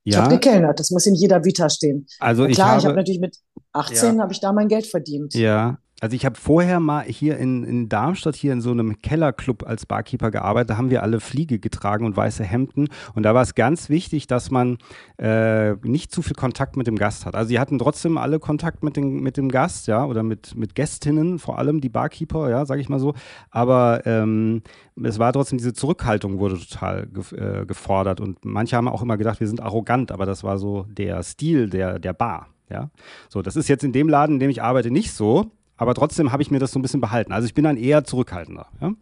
[0.07, 2.07] Ich habe Ja, gekellnert, das muss in jeder Vita stehen.
[2.19, 3.38] also klar, ich habe habe, natürlich mit
[3.73, 5.33] 18 habe ich da mein Geld verdient.
[5.35, 9.66] ja, also ich habe vorher mal hier in, in Darmstadt hier in so einem Kellerclub
[9.66, 10.68] als Barkeeper gearbeitet.
[10.68, 12.88] Da haben wir alle Fliege getragen und weiße Hemden.
[13.14, 14.76] Und da war es ganz wichtig, dass man
[15.16, 17.34] äh, nicht zu viel Kontakt mit dem Gast hat.
[17.34, 20.75] Also sie hatten trotzdem alle Kontakt mit, den, mit dem Gast, ja, oder mit, mit
[20.75, 23.14] Gästinnen, vor allem die Barkeeper, ja, sage ich mal so.
[23.50, 24.61] Aber ähm,
[25.02, 28.20] es war trotzdem, diese Zurückhaltung wurde total gef äh, gefordert.
[28.20, 31.70] Und manche haben auch immer gedacht, wir sind arrogant, aber das war so der Stil
[31.70, 32.49] der, der Bar.
[32.68, 32.90] Ja,
[33.30, 36.33] so, das ist jetzt in dem Laden, in dem ich arbeite, nicht so, aber trotzdem
[36.33, 37.33] habe ich mir das so ein bisschen behalten.
[37.33, 38.66] Also ich bin dann eher zurückhaltender.
[38.81, 38.93] Ja?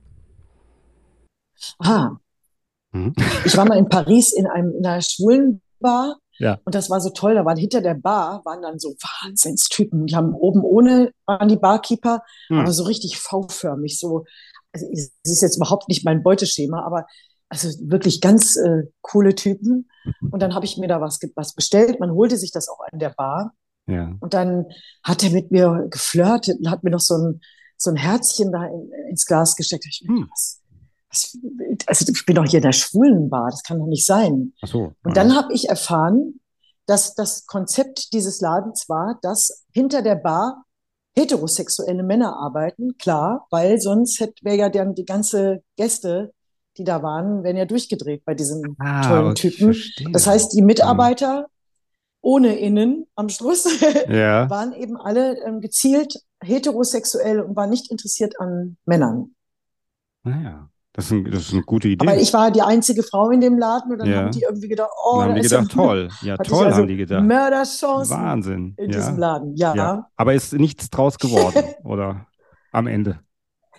[1.79, 2.19] Aha,
[2.95, 3.15] Mhm.
[3.47, 6.59] ich war mal in Paris in einem in einer schwulen Bar Ja.
[6.65, 7.35] und das war so toll.
[7.35, 8.91] Da waren hinter der Bar waren dann so
[9.23, 10.07] Wahnsinnstypen.
[10.07, 12.59] Die haben oben ohne waren die Barkeeper, Hm.
[12.61, 13.99] aber so richtig V-förmig.
[13.99, 14.25] So,
[14.73, 17.07] also es ist jetzt überhaupt nicht mein Beuteschema, aber
[17.49, 19.89] also wirklich ganz äh, coole Typen.
[20.31, 22.01] Und dann habe ich mir da was, was bestellt.
[22.01, 23.53] Man holte sich das auch an der Bar.
[23.87, 24.17] Ja.
[24.21, 24.67] Und dann
[25.03, 27.41] hat er mit mir geflirtet und hat mir noch so ein,
[27.77, 29.87] so ein Herzchen da in, ins Glas gesteckt.
[29.87, 30.29] Ich Hm.
[30.31, 30.61] was,
[31.09, 31.39] was,
[31.87, 34.53] also ich bin doch hier in der Schwulenbar, das kann doch nicht sein.
[34.63, 34.93] Ach so.
[35.03, 36.41] Und dann habe ich erfahren,
[36.87, 40.65] dass das Konzept dieses Ladens war, dass hinter der Bar
[41.15, 46.33] heterosexuelle Männer arbeiten, klar, weil sonst wäre ja dann die ganze Gäste,
[46.79, 49.77] die da waren, wären ja durchgedreht bei diesen ah, tollen Typen.
[50.13, 51.49] Das heißt, die Mitarbeiter
[52.23, 53.69] ohne Innen am Schluss
[54.09, 54.49] Ja.
[54.49, 59.35] waren eben alle ähm, gezielt heterosexuell und waren nicht interessiert an Männern.
[60.25, 62.07] Naja, das ist, ein, das ist eine gute Idee.
[62.07, 64.19] Aber ich war die einzige Frau in dem Laden und dann Ja.
[64.23, 66.09] haben die irgendwie gedacht, oh, Dann haben die ist ja gedacht, toll.
[66.23, 67.25] Ja, toll, also haben die gedacht.
[67.25, 68.75] Mörderchancen Wahnsinn.
[68.77, 68.97] in ja.
[68.99, 69.57] diesem Laden.
[69.57, 69.75] Ja.
[69.75, 70.09] ja.
[70.17, 72.27] Aber ist nichts draus geworden, oder?
[72.73, 73.21] Am Ende.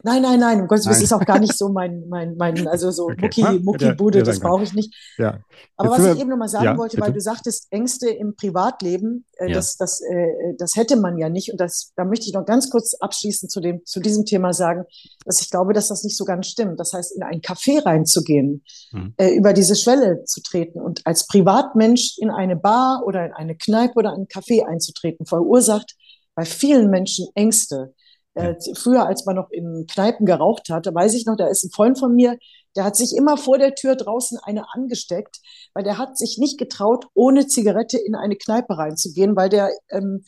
[0.01, 2.67] Nein, nein, nein, um Gottes Willen, das ist auch gar nicht so mein, mein, mein,
[2.67, 3.21] also so Okay.
[3.21, 4.93] Mucki, Ja, hätte- Mucki-Bude, hätte das brauche ich nicht.
[5.19, 5.39] Ja.
[5.77, 7.07] Aber was ich eben nochmal sagen ja, wollte, bitte.
[7.07, 9.53] weil du sagtest, Ängste im Privatleben, äh, Ja.
[9.55, 11.51] das, das, äh, das hätte man ja nicht.
[11.51, 14.83] Und das, da möchte ich noch ganz kurz abschließend zu, dem, zu diesem Thema sagen,
[15.25, 16.79] dass ich glaube, dass das nicht so ganz stimmt.
[16.79, 19.13] Das heißt, in ein Café reinzugehen, Mhm.
[19.17, 23.55] äh, über diese Schwelle zu treten und als Privatmensch in eine Bar oder in eine
[23.55, 25.95] Kneipe oder ein Café einzutreten, verursacht
[26.35, 27.93] bei vielen Menschen Ängste.
[28.35, 31.63] Äh, früher, als man noch in Kneipen geraucht hat, da weiß ich noch, da ist
[31.63, 32.37] ein Freund von mir,
[32.75, 35.39] der hat sich immer vor der Tür draußen eine angesteckt,
[35.73, 40.25] weil der hat sich nicht getraut, ohne Zigarette in eine Kneipe reinzugehen, weil der ähm,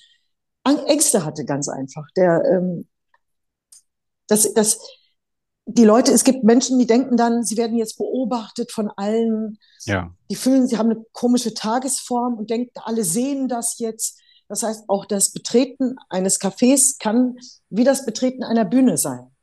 [0.64, 2.06] Ängste hatte, ganz einfach.
[2.16, 2.88] Der, ähm,
[4.28, 4.80] das, das,
[5.66, 9.58] die Leute, es gibt Menschen, die denken dann, sie werden jetzt beobachtet von allen.
[9.86, 10.12] Ja.
[10.30, 14.20] Die fühlen, sie haben eine komische Tagesform und denken, alle sehen das jetzt.
[14.48, 17.38] Das heißt, auch das Betreten eines Cafés kann
[17.70, 19.35] wie das Betreten einer Bühne sein.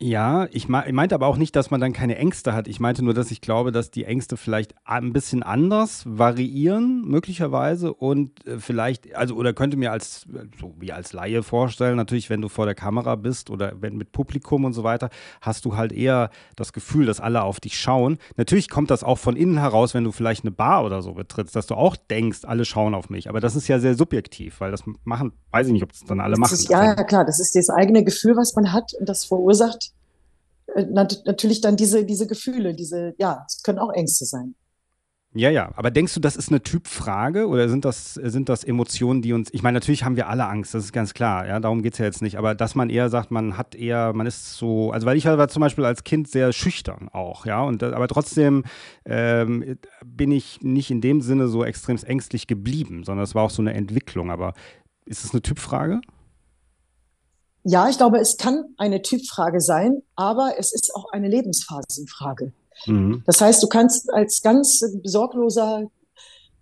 [0.00, 2.68] Ja, ich, me ich meinte aber auch nicht, dass man dann keine Ängste hat.
[2.68, 7.92] Ich meinte nur, dass ich glaube, dass die Ängste vielleicht ein bisschen anders variieren, möglicherweise.
[7.92, 10.26] Und äh, vielleicht, also, oder könnte mir als,
[10.60, 14.12] so wie als Laie vorstellen, natürlich, wenn du vor der Kamera bist oder wenn mit
[14.12, 18.18] Publikum und so weiter, hast du halt eher das Gefühl, dass alle auf dich schauen.
[18.36, 21.56] Natürlich kommt das auch von innen heraus, wenn du vielleicht eine Bar oder so betrittst,
[21.56, 23.28] dass du auch denkst, alle schauen auf mich.
[23.28, 26.20] Aber das ist ja sehr subjektiv, weil das machen, weiß ich nicht, ob es dann
[26.20, 26.54] alle Das machen.
[26.54, 29.87] ist, ja, ja, klar, das ist das eigene Gefühl, was man hat und das verursacht
[30.74, 34.54] natürlich dann diese, diese Gefühle, diese, ja, es können auch Ängste sein.
[35.34, 39.20] Ja, ja, aber denkst du, das ist eine Typfrage oder sind das, sind das Emotionen,
[39.20, 41.82] die uns, ich meine, natürlich haben wir alle Angst, das ist ganz klar, ja, darum
[41.82, 44.54] geht es ja jetzt nicht, aber dass man eher sagt, man hat eher, man ist
[44.54, 48.08] so, also weil ich war zum Beispiel als Kind sehr schüchtern auch, ja, und aber
[48.08, 48.64] trotzdem
[49.04, 53.50] ähm, bin ich nicht in dem Sinne so extrem ängstlich geblieben, sondern es war auch
[53.50, 54.54] so eine Entwicklung, aber
[55.04, 56.00] ist es eine Typfrage?
[57.68, 62.52] Ja, ich glaube, es kann eine Typfrage sein, aber es ist auch eine Lebensphasenfrage.
[62.86, 63.22] Mhm.
[63.26, 65.90] Das heißt, du kannst als ganz sorgloser,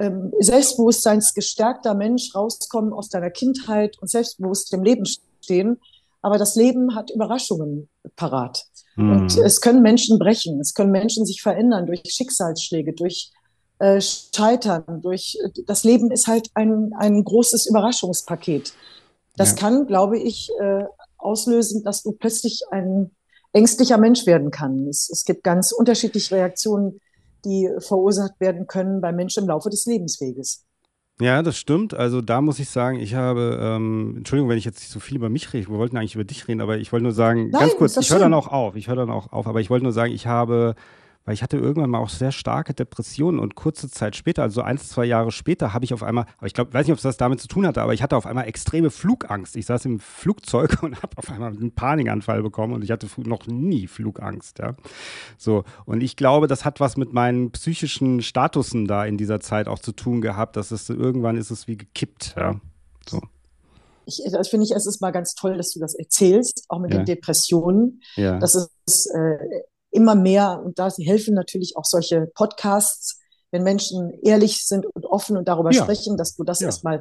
[0.00, 5.04] ähm, selbstbewusstseinsgestärkter Mensch rauskommen aus deiner Kindheit und selbstbewusst im Leben
[5.40, 5.80] stehen.
[6.22, 8.64] Aber das Leben hat Überraschungen parat.
[8.96, 9.12] Mhm.
[9.12, 13.30] Und es können Menschen brechen, es können Menschen sich verändern durch Schicksalsschläge, durch
[13.78, 15.38] äh, Scheitern, durch
[15.68, 18.72] das Leben ist halt ein, ein großes Überraschungspaket.
[19.36, 19.56] Das ja.
[19.56, 20.84] kann, glaube ich, äh,
[21.26, 23.10] auslösen, dass du plötzlich ein
[23.52, 25.10] ängstlicher Mensch werden kannst.
[25.10, 27.00] Es, gibt ganz unterschiedliche Reaktionen,
[27.44, 30.64] die verursacht werden können bei Menschen im Laufe des Lebensweges.
[31.20, 31.94] Ja, das stimmt.
[31.94, 35.16] Also da muss ich sagen, ich habe, ähm, Entschuldigung, wenn ich jetzt nicht so viel
[35.16, 37.60] über mich rede, wir wollten eigentlich über dich reden, aber ich wollte nur sagen, Nein,
[37.60, 39.84] ganz kurz, ich höre dann auch auf, ich höre dann auch auf, aber ich wollte
[39.84, 40.74] nur sagen, ich habe
[41.26, 44.78] weil ich hatte irgendwann mal auch sehr starke Depressionen und kurze Zeit später, also ein,
[44.78, 47.16] zwei Jahre später, habe ich auf einmal, aber ich glaube, weiß nicht, ob es das
[47.16, 49.56] damit zu tun hatte, aber ich hatte auf einmal extreme Flugangst.
[49.56, 53.46] Ich saß im Flugzeug und habe auf einmal einen Panikanfall bekommen und ich hatte noch
[53.48, 54.76] nie Flugangst, ja.
[55.36, 59.66] So, und ich glaube, das hat was mit meinen psychischen Statusen da in dieser Zeit
[59.66, 62.60] auch zu tun gehabt, dass es irgendwann ist es wie gekippt, ja.
[63.08, 63.20] So.
[64.06, 66.92] Ich, das finde ich, es ist mal ganz toll, dass du das erzählst, auch mit
[66.92, 67.00] ja.
[67.00, 68.00] den Depressionen.
[68.14, 68.38] Ja.
[68.38, 69.38] Das ist äh,
[69.96, 73.18] immer mehr, und da helfen natürlich auch solche Podcasts,
[73.50, 75.82] wenn Menschen ehrlich sind und offen und darüber ja.
[75.82, 76.66] sprechen, dass du das ja.
[76.66, 77.00] erstmal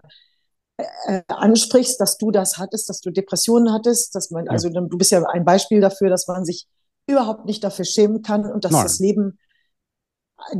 [0.78, 4.52] äh, ansprichst, dass du das hattest, dass du Depressionen hattest, dass man, ja.
[4.52, 6.68] also du bist ja ein Beispiel dafür, dass man sich
[7.08, 8.84] überhaupt nicht dafür schämen kann und dass Nein.
[8.84, 9.38] das Leben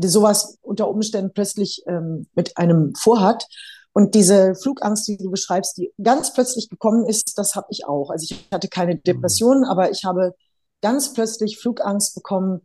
[0.04, 3.48] sowas unter Umständen plötzlich ähm, mit einem vorhat.
[3.94, 8.10] Und diese Flugangst, die du beschreibst, die ganz plötzlich gekommen ist, das habe ich auch.
[8.10, 9.70] Also ich hatte keine Depressionen, mhm.
[9.70, 10.36] aber ich habe
[10.82, 12.62] ganz plötzlich Flugangst bekommen.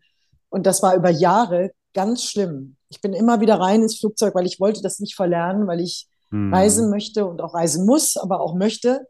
[0.48, 2.76] Und das war über Jahre ganz schlimm.
[2.88, 6.08] Ich bin immer wieder rein ins Flugzeug, weil ich wollte das nicht verlernen, weil ich
[6.30, 6.52] hm.
[6.52, 9.06] reisen möchte und auch reisen muss, aber auch möchte.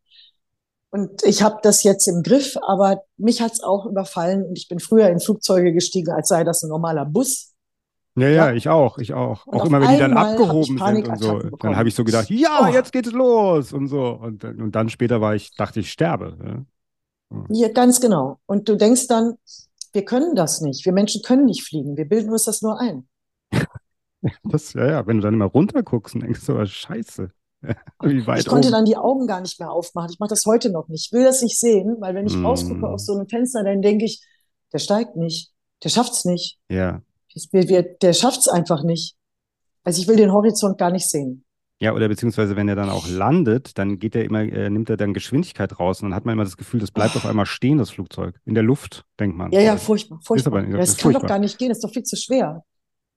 [0.90, 4.68] Und ich habe das jetzt im Griff, aber mich hat es auch überfallen und ich
[4.68, 7.54] bin früher in Flugzeuge gestiegen, als sei das ein normaler Bus.
[8.16, 9.46] Ja, ja, ich auch, ich auch.
[9.46, 11.58] Und auch immer, wenn die dann abgehoben sind und so, bekommen.
[11.60, 12.72] dann habe ich so gedacht, ja, oh.
[12.72, 14.08] jetzt geht es los und so.
[14.08, 16.66] Und, und dann später war ich, dachte ich, sterbe.
[17.30, 17.44] Ja.
[17.50, 18.38] Ja, ganz genau.
[18.46, 19.34] Und du denkst dann,
[19.92, 20.84] wir können das nicht.
[20.84, 21.96] Wir Menschen können nicht fliegen.
[21.96, 23.08] Wir bilden uns das nur ein.
[24.42, 27.30] Das, ja, ja, wenn du dann immer runter guckst und denkst, so, oh, scheiße.
[28.02, 28.72] Wie weit ich konnte oben.
[28.72, 30.10] dann die Augen gar nicht mehr aufmachen.
[30.12, 31.06] Ich mache das heute noch nicht.
[31.06, 32.44] Ich will das nicht sehen, weil wenn ich mm.
[32.44, 34.22] rausgucke aus so einem Fenster, dann denke ich,
[34.74, 35.52] der steigt nicht.
[35.82, 36.58] Der schafft's nicht.
[36.68, 37.00] Ja.
[38.02, 39.16] Der schafft's einfach nicht.
[39.84, 41.44] Also ich will den Horizont gar nicht sehen.
[41.82, 44.98] Ja, oder beziehungsweise wenn er dann auch landet, dann geht er immer, äh, nimmt er
[44.98, 47.18] dann Geschwindigkeit raus und dann hat man immer das Gefühl, das bleibt oh.
[47.18, 48.38] auf einmal stehen, das Flugzeug.
[48.44, 49.50] In der Luft, denkt man.
[49.50, 50.60] Ja, ja, furchtbar, furchtbar.
[50.60, 51.20] Ist aber, das, das kann furchtbar.
[51.22, 52.64] doch gar nicht gehen, das ist doch viel zu schwer.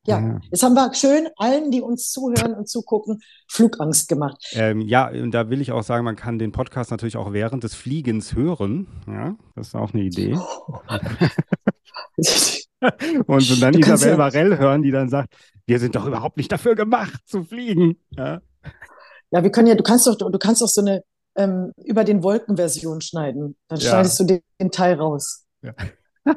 [0.05, 4.37] Ja, ja, jetzt haben wir schön allen, die uns zuhören und zugucken, Flugangst gemacht.
[4.53, 7.63] Ähm, ja, und da will ich auch sagen, man kann den Podcast natürlich auch während
[7.63, 8.87] des Fliegens hören.
[9.07, 10.33] Ja, das ist auch eine Idee.
[13.27, 16.75] und dann Isabel ja Varell hören, die dann sagt, wir sind doch überhaupt nicht dafür
[16.75, 17.97] gemacht zu fliegen.
[18.11, 18.41] Ja.
[19.31, 21.03] Ja, wir können ja, du kannst doch, du kannst doch so eine
[21.35, 23.55] ähm, über den Wolken-Version schneiden.
[23.67, 23.89] Dann ja.
[23.89, 25.45] schneidest du den, den Teil raus.
[25.61, 25.73] Ja.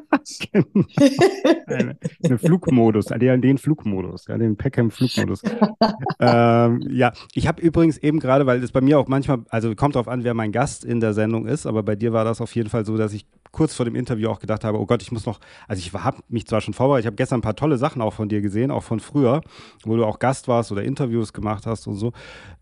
[1.69, 5.43] eine, eine Flugmodus, den, den Flugmodus, ja, den Peckham-Flugmodus.
[6.19, 9.95] ähm, ja, ich habe übrigens eben gerade, weil es bei mir auch manchmal, also kommt
[9.95, 12.53] darauf an, wer mein Gast in der Sendung ist, aber bei dir war das auf
[12.57, 15.13] jeden Fall so, dass ich kurz vor dem Interview auch gedacht habe, oh Gott, ich
[15.13, 17.79] muss noch, also ich habe mich zwar schon vorbereitet, ich habe gestern ein paar tolle
[17.79, 19.41] Sachen auch von dir gesehen, auch von früher,
[19.85, 22.13] wo du auch Gast warst oder Interviews gemacht hast und so.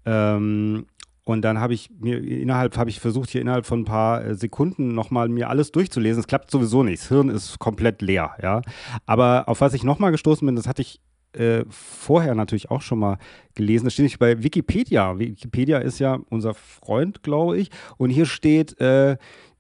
[0.04, 0.86] Ähm,
[1.24, 4.34] und dann habe ich mir innerhalb, habe ich versucht, hier innerhalb von ein paar äh,
[4.34, 6.20] Sekunden nochmal mir alles durchzulesen.
[6.20, 7.02] Es klappt sowieso nicht.
[7.02, 8.60] Das Hirn ist komplett leer, ja.
[9.06, 11.00] Aber auf was ich nochmal gestoßen bin, das hatte ich
[11.32, 13.18] äh, vorher natürlich auch schon mal
[13.54, 13.84] gelesen.
[13.84, 15.18] Das steht nicht bei Wikipedia.
[15.18, 17.70] Wikipedia ist ja unser Freund, glaube ich.
[17.96, 19.16] Und hier steht, äh,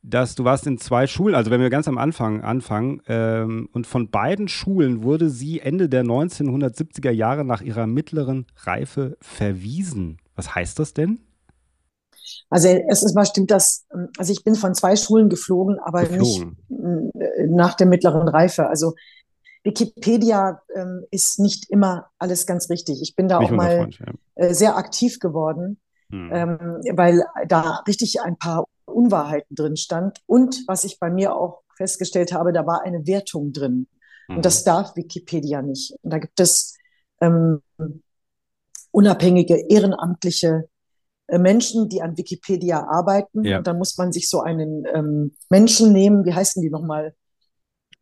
[0.06, 3.86] dass du warst in zwei Schulen, also wenn wir ganz am Anfang anfangen, ähm, und
[3.86, 10.18] von beiden Schulen wurde sie Ende der 1970er Jahre nach ihrer mittleren Reife verwiesen.
[10.36, 11.20] Was heißt das denn?
[12.50, 13.86] Also es ist mal stimmt das,
[14.18, 16.56] also ich bin von zwei Schulen geflogen, aber geflogen.
[16.68, 18.68] nicht äh, nach der mittleren Reife.
[18.68, 18.94] Also
[19.62, 23.00] Wikipedia ähm, ist nicht immer alles ganz richtig.
[23.00, 24.12] Ich bin da nicht auch mal Freund, ja.
[24.34, 26.30] äh, sehr aktiv geworden, hm.
[26.30, 26.58] ähm,
[26.92, 30.20] weil da richtig ein paar Unwahrheiten drin stand.
[30.26, 33.88] Und was ich bei mir auch festgestellt habe, da war eine Wertung drin.
[34.26, 34.36] Hm.
[34.36, 34.66] Und das mhm.
[34.66, 35.94] darf Wikipedia nicht.
[36.02, 36.76] Und da gibt es
[37.20, 37.60] ähm,
[38.90, 40.68] unabhängige ehrenamtliche
[41.26, 43.44] äh, Menschen, die an Wikipedia arbeiten.
[43.44, 43.58] Ja.
[43.58, 47.14] Und dann muss man sich so einen ähm, Menschen nehmen, wie heißen die nochmal,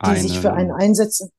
[0.04, 1.30] die Eine, sich für einen einsetzen.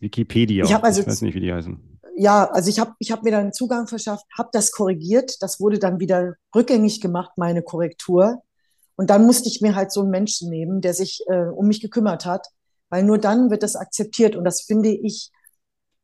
[0.00, 0.64] Wikipedia.
[0.64, 1.98] Ich, also, ich weiß nicht, wie die heißen.
[2.16, 5.36] Ja, also ich habe ich hab mir dann Zugang verschafft, habe das korrigiert.
[5.40, 8.42] Das wurde dann wieder rückgängig gemacht, meine Korrektur.
[8.98, 11.80] Und dann musste ich mir halt so einen Menschen nehmen, der sich äh, um mich
[11.80, 12.48] gekümmert hat,
[12.90, 15.30] weil nur dann wird das akzeptiert und das finde ich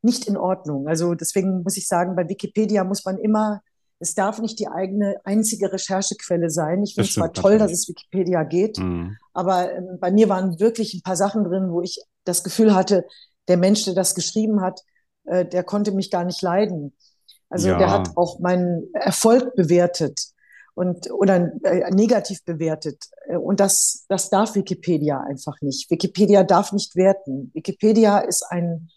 [0.01, 0.87] nicht in Ordnung.
[0.87, 3.61] Also deswegen muss ich sagen, bei Wikipedia muss man immer,
[3.99, 6.83] es darf nicht die eigene einzige Recherchequelle sein.
[6.83, 9.17] Ich finde zwar toll, dass es Wikipedia geht, mhm.
[9.33, 13.05] aber äh, bei mir waren wirklich ein paar Sachen drin, wo ich das Gefühl hatte,
[13.49, 14.79] der Mensch, der das geschrieben hat,
[15.25, 16.95] äh, der konnte mich gar nicht leiden.
[17.49, 17.77] Also ja.
[17.77, 20.33] der hat auch meinen Erfolg bewertet
[20.75, 23.05] und oder äh, negativ bewertet.
[23.27, 25.89] Äh, und das, das darf Wikipedia einfach nicht.
[25.89, 27.49] Wikipedia darf nicht werten.
[27.53, 28.89] Wikipedia ist ein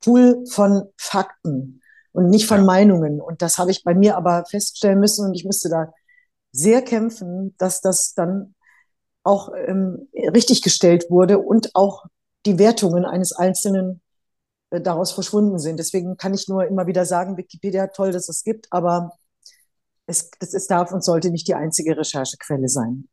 [0.00, 2.64] Pool von Fakten und nicht von ja.
[2.64, 3.20] Meinungen.
[3.20, 5.92] Und das habe ich bei mir aber feststellen müssen und ich musste da
[6.52, 8.54] sehr kämpfen, dass das dann
[9.22, 12.06] auch ähm, richtig gestellt wurde und auch
[12.46, 14.00] die Wertungen eines Einzelnen
[14.70, 15.78] äh, daraus verschwunden sind.
[15.78, 19.12] Deswegen kann ich nur immer wieder sagen, Wikipedia toll, dass es gibt, aber
[20.06, 23.08] es, das, es darf und sollte nicht die einzige Recherchequelle sein.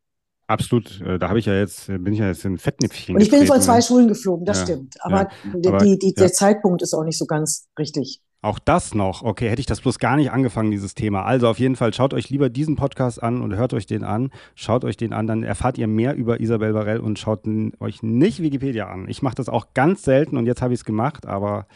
[0.46, 3.14] Absolut, äh, da habe ich ja jetzt, bin ich ja jetzt in Fettnäpfchen.
[3.14, 4.96] Und ich bin von zwei Schulen geflogen, das ja, stimmt.
[5.00, 5.28] Aber,
[5.62, 8.20] ja, aber die, die, der Zeitpunkt ist auch nicht so ganz richtig.
[8.42, 9.22] Auch das noch.
[9.22, 11.22] Okay, hätte ich das bloß gar nicht angefangen, dieses Thema.
[11.22, 14.30] Also auf jeden Fall schaut euch lieber diesen Podcast an und hört euch den an.
[14.54, 17.44] Schaut euch den an, dann erfahrt ihr mehr über Isabel Barell und schaut
[17.80, 19.08] euch nicht Wikipedia an.
[19.08, 21.66] Ich mache das auch ganz selten und jetzt habe ich es gemacht, aber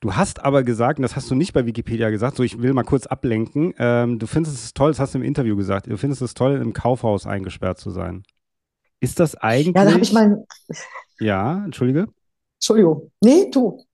[0.00, 2.72] Du hast aber gesagt, und das hast du nicht bei Wikipedia gesagt, so ich will
[2.72, 5.96] mal kurz ablenken, ähm, du findest es toll, das hast du im Interview gesagt, du
[5.96, 8.22] findest es toll, im Kaufhaus eingesperrt zu sein.
[9.00, 9.74] Ist das eigentlich.
[9.74, 10.44] Ja, da habe ich mal.
[11.20, 12.06] Ja, entschuldige.
[12.58, 13.10] Entschuldigung.
[13.22, 13.84] Nee, du.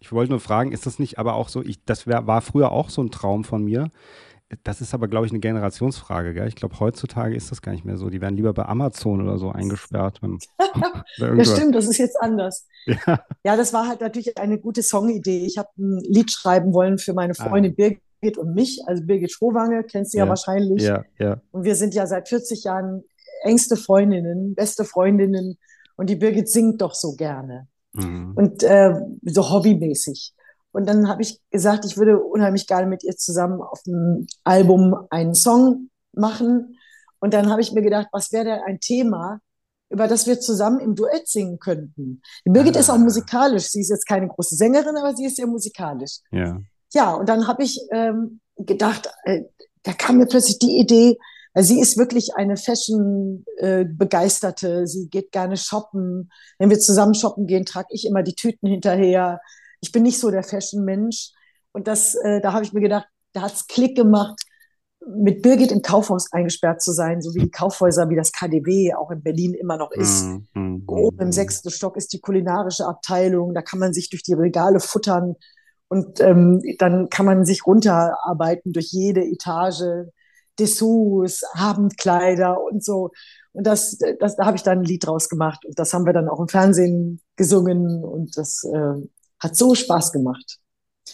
[0.00, 2.70] Ich wollte nur fragen, ist das nicht aber auch so, ich, das wär, war früher
[2.70, 3.90] auch so ein Traum von mir,
[4.62, 6.32] das ist aber, glaube ich, eine Generationsfrage.
[6.32, 6.46] Gell?
[6.46, 8.10] Ich glaube, heutzutage ist das gar nicht mehr so.
[8.10, 10.22] Die werden lieber bei Amazon oder so eingesperrt.
[10.22, 10.38] Wenn,
[11.16, 12.66] ja, stimmt, das ist jetzt anders.
[12.86, 13.20] Ja.
[13.44, 15.44] ja, das war halt natürlich eine gute Songidee.
[15.44, 17.48] Ich habe ein Lied schreiben wollen für meine ah.
[17.48, 17.74] Freundin ah.
[18.20, 18.82] Birgit und mich.
[18.86, 20.82] Also Birgit Schrowange, kennst du ja, ja wahrscheinlich.
[20.82, 21.40] Ja, ja.
[21.50, 23.02] Und wir sind ja seit 40 Jahren
[23.42, 25.58] engste Freundinnen, beste Freundinnen.
[25.96, 27.66] Und die Birgit singt doch so gerne.
[27.94, 28.32] Mhm.
[28.36, 30.34] Und äh, so hobbymäßig.
[30.76, 34.94] Und dann habe ich gesagt, ich würde unheimlich gerne mit ihr zusammen auf dem Album
[35.08, 36.76] einen Song machen.
[37.18, 39.40] Und dann habe ich mir gedacht, was wäre denn ein Thema,
[39.88, 42.20] über das wir zusammen im Duett singen könnten.
[42.44, 42.80] Die Birgit ah.
[42.80, 43.68] ist auch musikalisch.
[43.68, 46.18] Sie ist jetzt keine große Sängerin, aber sie ist sehr musikalisch.
[46.30, 46.60] Ja.
[46.92, 49.44] Ja, und dann habe ich ähm, gedacht, äh,
[49.82, 51.16] da kam mir plötzlich die Idee,
[51.54, 54.82] sie ist wirklich eine Fashion-Begeisterte.
[54.82, 56.30] Äh, sie geht gerne shoppen.
[56.58, 59.40] Wenn wir zusammen shoppen gehen, trage ich immer die Tüten hinterher
[59.86, 61.30] ich bin nicht so der Fashion-Mensch.
[61.72, 64.40] Und das, äh, da habe ich mir gedacht, da hat es Klick gemacht,
[65.06, 69.12] mit Birgit im Kaufhaus eingesperrt zu sein, so wie die Kaufhäuser, wie das KDW auch
[69.12, 70.24] in Berlin immer noch ist.
[70.24, 74.24] Mm, mm, Oben im sechsten Stock ist die kulinarische Abteilung, da kann man sich durch
[74.24, 75.36] die Regale futtern
[75.88, 80.08] und ähm, dann kann man sich runterarbeiten durch jede Etage,
[80.58, 83.10] Dessous, Abendkleider und so.
[83.52, 86.14] Und das, das, da habe ich dann ein Lied draus gemacht und das haben wir
[86.14, 89.06] dann auch im Fernsehen gesungen und das äh,
[89.38, 90.58] hat so Spaß gemacht.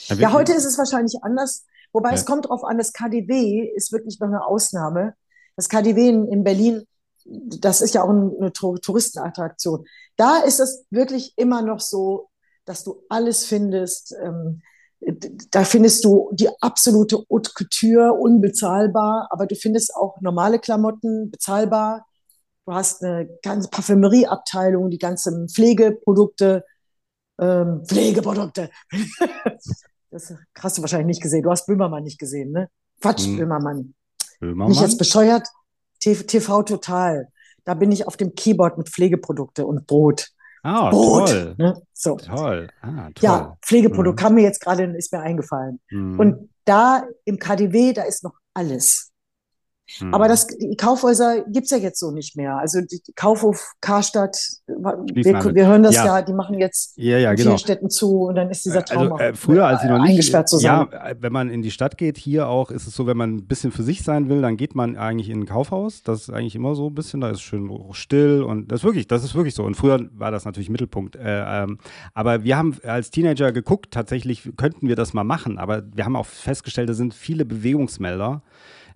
[0.07, 1.65] Ja, ja heute ist es wahrscheinlich anders.
[1.93, 2.15] Wobei ja.
[2.15, 5.15] es kommt darauf an, das KDW ist wirklich noch eine Ausnahme.
[5.57, 6.87] Das KDW in, in Berlin,
[7.25, 9.87] das ist ja auch eine Touristenattraktion.
[10.17, 12.31] Da ist es wirklich immer noch so,
[12.65, 14.15] dass du alles findest.
[14.23, 14.63] Ähm,
[15.51, 22.07] da findest du die absolute Haute Couture, unbezahlbar, aber du findest auch normale Klamotten bezahlbar.
[22.67, 26.65] Du hast eine ganze Parfümerieabteilung, die ganzen Pflegeprodukte,
[27.41, 28.71] ähm, Pflegeprodukte.
[30.11, 31.43] das hast du wahrscheinlich nicht gesehen.
[31.43, 32.69] Du hast Böhmermann nicht gesehen, ne?
[33.01, 33.39] Quatsch, hm.
[33.39, 33.95] Böhmermann.
[34.41, 34.69] Böhmermann.
[34.69, 35.47] Mich jetzt bescheuert.
[35.99, 37.29] TV Total.
[37.65, 40.29] Da bin ich auf dem Keyboard mit Pflegeprodukte und Brot.
[40.65, 41.55] Ah, Brot, toll.
[41.59, 41.83] Ne?
[41.93, 42.17] So.
[42.17, 42.69] Toll.
[42.81, 43.13] Ah, toll.
[43.21, 44.23] Ja, Pflegeprodukt mhm.
[44.23, 45.81] kam mir jetzt gerade, ist mir eingefallen.
[45.91, 46.19] Mhm.
[46.19, 49.12] Und da im KDW, da ist noch alles.
[50.01, 50.15] Mhm.
[50.15, 52.57] Aber das, die Kaufhäuser gibt es ja jetzt so nicht mehr.
[52.57, 56.07] Also die, Kaufhof Karstadt, wir, wir, hören das ja.
[56.07, 56.23] ja.
[56.23, 57.51] die machen jetzt ja, ja, genau.
[57.51, 59.99] vielen Städten zu und dann ist dieser also, Traum also, äh, früher, als sie noch
[59.99, 60.89] nicht eingesperrt zusammen.
[60.93, 63.47] Ja, wenn man in die Stadt geht, hier auch, ist es so, wenn man ein
[63.47, 66.03] bisschen für sich sein will, dann geht man eigentlich in ein Kaufhaus.
[66.03, 69.09] Das ist eigentlich immer so ein bisschen, da ist schön still und das ist wirklich,
[69.09, 69.65] das ist wirklich so.
[69.65, 71.17] Und früher war das natürlich Mittelpunkt.
[71.17, 71.79] Äh, ähm,
[72.15, 75.59] aber wir haben als Teenager geguckt, tatsächlich könnten wir das mal machen.
[75.59, 78.43] Aber wir haben auch festgestellt, da sind viele Bewegungsmelder.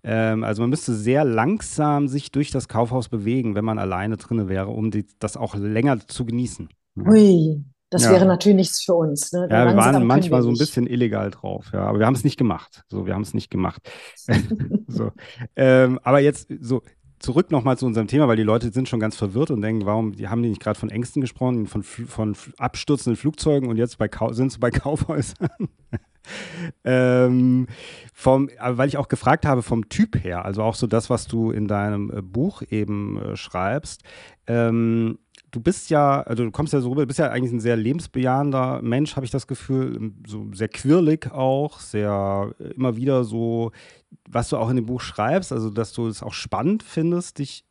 [0.08, 4.48] Ähm, also man müsste sehr langsam sich durch das Kaufhaus bewegen, wenn man alleine drin
[4.48, 6.68] wäre, um die, das auch länger zu genießen.
[6.96, 8.12] Ui, das ja.
[8.12, 9.32] wäre natürlich nichts für uns.
[9.32, 9.48] Ne?
[9.50, 12.36] Ja, wir waren manchmal so ein bisschen illegal drauf, ja, aber wir haben es nicht
[12.36, 12.84] gemacht.
[12.88, 13.82] So, wir haben es nicht gemacht.
[14.86, 15.10] so.
[15.56, 16.82] Ähm, aber jetzt so
[17.18, 20.12] zurück nochmal zu unserem Thema, weil die Leute sind schon ganz verwirrt und denken, warum,
[20.12, 24.08] die haben die nicht gerade von Ängsten gesprochen, von, von abstürzenden Flugzeugen und jetzt bei,
[24.30, 25.68] sind sie bei Kaufhäusern.
[26.84, 27.66] Ähm,
[28.12, 31.50] vom, weil ich auch gefragt habe vom Typ her, also auch so das, was du
[31.50, 34.02] in deinem äh, Buch eben äh, schreibst.
[34.46, 35.18] Ähm,
[35.50, 37.76] du bist ja, also du kommst ja so rüber, du bist ja eigentlich ein sehr
[37.76, 43.72] lebensbejahender Mensch, habe ich das Gefühl, so sehr quirlig auch, sehr äh, immer wieder so,
[44.28, 47.64] was du auch in dem Buch schreibst, also dass du es auch spannend findest, dich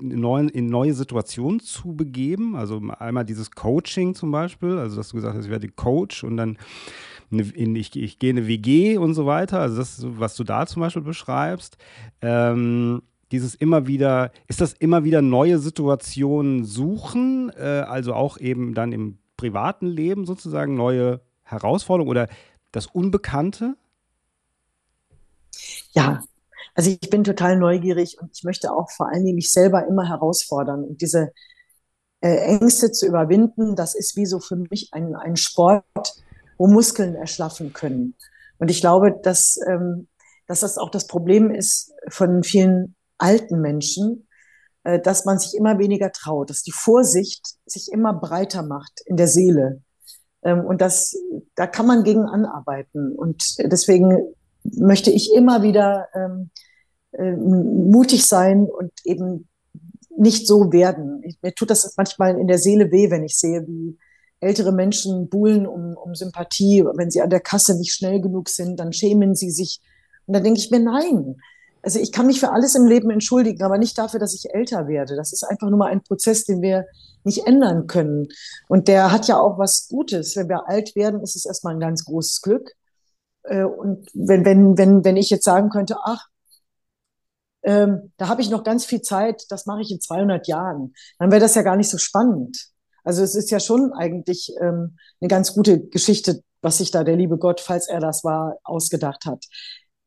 [0.00, 2.54] in, in neue Situationen zu begeben.
[2.54, 6.36] Also einmal dieses Coaching zum Beispiel, also dass du gesagt hast, ich werde Coach und
[6.36, 6.58] dann
[7.30, 9.60] in, ich, ich gehe in eine WG und so weiter.
[9.60, 11.76] Also das, was du da zum Beispiel beschreibst.
[12.20, 18.74] Ähm, dieses immer wieder, ist das immer wieder neue Situationen suchen, äh, also auch eben
[18.74, 22.28] dann im privaten Leben sozusagen neue Herausforderungen oder
[22.72, 23.76] das Unbekannte?
[25.92, 26.22] Ja,
[26.74, 30.08] also ich bin total neugierig und ich möchte auch vor allen Dingen mich selber immer
[30.08, 31.32] herausfordern und diese
[32.20, 35.84] äh, Ängste zu überwinden, das ist wie so für mich ein, ein Sport,
[36.56, 38.14] wo Muskeln erschlaffen können.
[38.58, 40.08] Und ich glaube, dass, ähm,
[40.46, 44.26] dass das auch das Problem ist von vielen alten Menschen,
[44.84, 49.16] äh, dass man sich immer weniger traut, dass die Vorsicht sich immer breiter macht in
[49.16, 49.82] der Seele.
[50.42, 51.16] Ähm, und das,
[51.54, 53.12] da kann man gegen anarbeiten.
[53.12, 56.50] Und deswegen möchte ich immer wieder ähm,
[57.12, 59.48] äh, mutig sein und eben
[60.16, 61.22] nicht so werden.
[61.42, 63.98] Mir tut das manchmal in der Seele weh, wenn ich sehe, wie
[64.44, 66.84] ältere Menschen buhlen um, um Sympathie.
[66.94, 69.80] Wenn sie an der Kasse nicht schnell genug sind, dann schämen sie sich.
[70.26, 71.36] Und dann denke ich mir, nein.
[71.82, 74.88] Also ich kann mich für alles im Leben entschuldigen, aber nicht dafür, dass ich älter
[74.88, 75.16] werde.
[75.16, 76.86] Das ist einfach nur mal ein Prozess, den wir
[77.24, 78.28] nicht ändern können.
[78.68, 80.36] Und der hat ja auch was Gutes.
[80.36, 82.70] Wenn wir alt werden, ist es erstmal ein ganz großes Glück.
[83.42, 86.28] Äh, und wenn, wenn, wenn, wenn ich jetzt sagen könnte, ach,
[87.62, 91.30] ähm, da habe ich noch ganz viel Zeit, das mache ich in 200 Jahren, dann
[91.30, 92.73] wäre das ja gar nicht so spannend.
[93.04, 97.16] Also es ist ja schon eigentlich ähm, eine ganz gute Geschichte, was sich da der
[97.16, 99.44] liebe Gott, falls er das war, ausgedacht hat.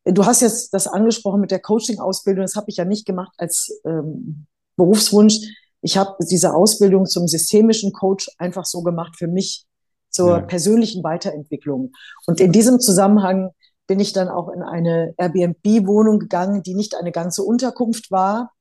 [0.03, 2.43] Du hast jetzt das angesprochen mit der Coaching-Ausbildung.
[2.43, 5.39] Das habe ich ja nicht gemacht als ähm, Berufswunsch.
[5.81, 9.65] Ich habe diese Ausbildung zum systemischen Coach einfach so gemacht für mich
[10.09, 10.41] zur ja.
[10.41, 11.91] persönlichen Weiterentwicklung.
[12.25, 13.51] Und in diesem Zusammenhang
[13.85, 18.51] bin ich dann auch in eine Airbnb-Wohnung gegangen, die nicht eine ganze Unterkunft war.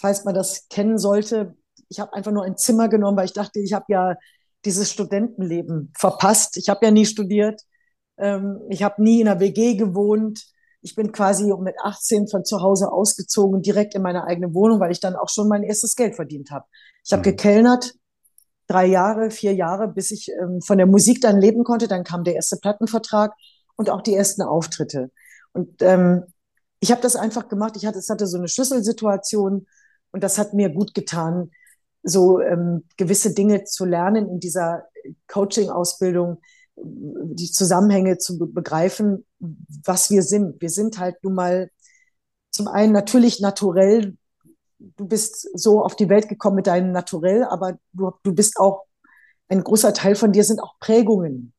[0.00, 1.56] Falls man das kennen sollte,
[1.88, 4.14] ich habe einfach nur ein Zimmer genommen, weil ich dachte, ich habe ja
[4.64, 6.56] dieses Studentenleben verpasst.
[6.56, 7.62] Ich habe ja nie studiert.
[8.16, 10.44] Ähm, ich habe nie in einer WG gewohnt.
[10.80, 14.92] Ich bin quasi mit 18 von zu Hause ausgezogen, direkt in meine eigene Wohnung, weil
[14.92, 16.66] ich dann auch schon mein erstes Geld verdient habe.
[17.04, 17.24] Ich habe mhm.
[17.24, 17.94] gekellnert,
[18.66, 21.88] drei Jahre, vier Jahre, bis ich ähm, von der Musik dann leben konnte.
[21.88, 23.32] Dann kam der erste Plattenvertrag
[23.76, 25.10] und auch die ersten Auftritte.
[25.52, 26.24] Und ähm,
[26.80, 27.76] ich habe das einfach gemacht.
[27.76, 29.66] Ich hatte, es hatte so eine Schlüsselsituation
[30.10, 31.50] und das hat mir gut getan,
[32.02, 34.84] so ähm, gewisse Dinge zu lernen in dieser
[35.26, 36.40] Coaching-Ausbildung,
[36.76, 39.24] die Zusammenhänge zu begreifen,
[39.84, 40.60] was wir sind.
[40.60, 41.70] Wir sind halt nun mal
[42.50, 44.16] zum einen natürlich naturell,
[44.78, 48.84] du bist so auf die Welt gekommen mit deinem Naturell, aber du, du bist auch,
[49.48, 51.54] ein großer Teil von dir sind auch Prägungen.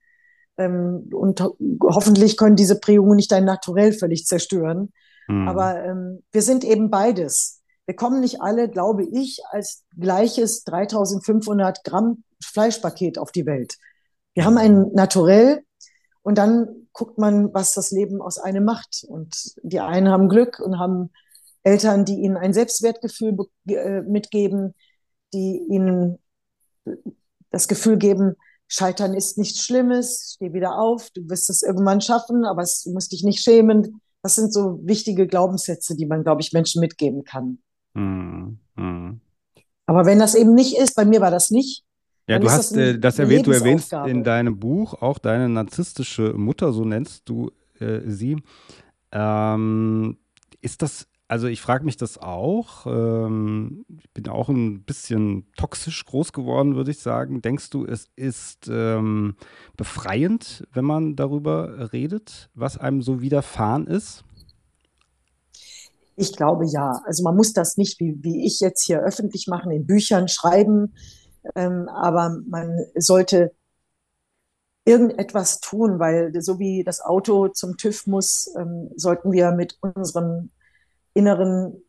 [0.57, 4.93] Ähm, und ho hoffentlich können diese Prägungen nicht dein Naturell völlig zerstören.
[5.27, 5.47] Mhm.
[5.47, 7.58] Aber ähm, wir sind eben beides.
[7.89, 13.79] Wir kommen nicht alle, glaube ich, als gleiches 3500 Gramm Fleischpaket auf die Welt.
[14.35, 15.63] Wir haben ein Naturell
[16.21, 19.03] und dann guckt man, was das Leben aus einem macht.
[19.07, 21.09] Und die einen haben Glück und haben
[21.63, 24.75] Eltern, die ihnen ein Selbstwertgefühl äh, mitgeben,
[25.33, 26.19] die ihnen
[27.49, 28.35] das Gefühl geben,
[28.67, 32.91] Scheitern ist nichts Schlimmes, steh wieder auf, du wirst es irgendwann schaffen, aber es, du
[32.91, 33.99] musst dich nicht schämen.
[34.21, 37.63] Das sind so wichtige Glaubenssätze, die man, glaube ich, Menschen mitgeben kann.
[37.93, 38.59] Mhm.
[38.75, 39.21] Mhm.
[39.85, 41.83] Aber wenn das eben nicht ist, bei mir war das nicht.
[42.27, 46.33] Ja, du hast das, äh, das erwähnt, du erwähnst in deinem Buch auch deine narzisstische
[46.33, 48.37] Mutter, so nennst du äh, sie.
[49.11, 50.17] Ähm,
[50.61, 52.85] ist das, also ich frage mich das auch.
[52.85, 57.41] Ähm, ich bin auch ein bisschen toxisch groß geworden, würde ich sagen.
[57.41, 59.35] Denkst du, es ist ähm,
[59.75, 64.23] befreiend, wenn man darüber redet, was einem so widerfahren ist?
[66.19, 67.01] Ich glaube ja.
[67.05, 70.93] Also man muss das nicht wie, wie ich jetzt hier öffentlich machen, in Büchern schreiben,
[71.55, 73.53] ähm, aber man sollte
[74.83, 80.51] irgendetwas tun, weil so wie das Auto zum TÜV muss, ähm, sollten wir mit unserem
[81.13, 81.83] Inneren,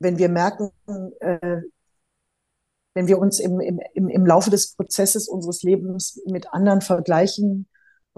[0.00, 0.72] wenn wir merken,
[1.20, 1.62] äh,
[2.94, 7.68] wenn wir uns im, im, im Laufe des Prozesses unseres Lebens mit anderen vergleichen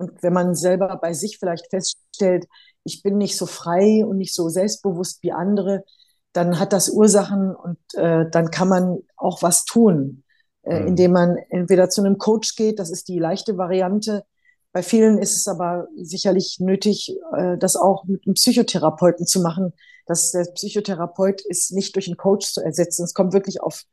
[0.01, 2.47] und wenn man selber bei sich vielleicht feststellt,
[2.85, 5.85] ich bin nicht so frei und nicht so selbstbewusst wie andere,
[6.33, 10.25] dann hat das Ursachen und äh, dann kann man auch was tun,
[10.63, 10.89] äh, mhm.
[10.89, 14.25] indem man entweder zu einem Coach geht, das ist die leichte Variante.
[14.73, 19.75] Bei vielen ist es aber sicherlich nötig, äh, das auch mit einem Psychotherapeuten zu machen.
[20.07, 23.05] Das, der Psychotherapeut ist nicht durch einen Coach zu ersetzen.
[23.05, 23.85] Es kommt wirklich auf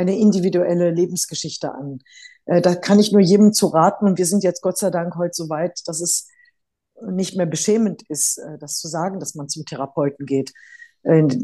[0.00, 2.00] eine individuelle Lebensgeschichte an.
[2.46, 4.06] Äh, da kann ich nur jedem zu raten.
[4.06, 6.28] Und wir sind jetzt Gott sei Dank heute so weit, dass es
[7.08, 10.52] nicht mehr beschämend ist, äh, das zu sagen, dass man zum Therapeuten geht.
[11.02, 11.38] Äh, und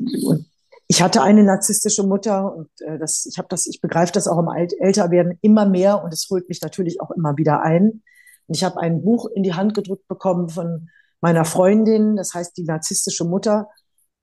[0.88, 4.38] ich hatte eine narzisstische Mutter und äh, das, ich habe das, ich begreife das auch
[4.38, 8.02] im Älterwerden immer mehr und es holt mich natürlich auch immer wieder ein.
[8.46, 10.88] Und ich habe ein Buch in die Hand gedrückt bekommen von
[11.20, 13.68] meiner Freundin, das heißt die narzisstische Mutter.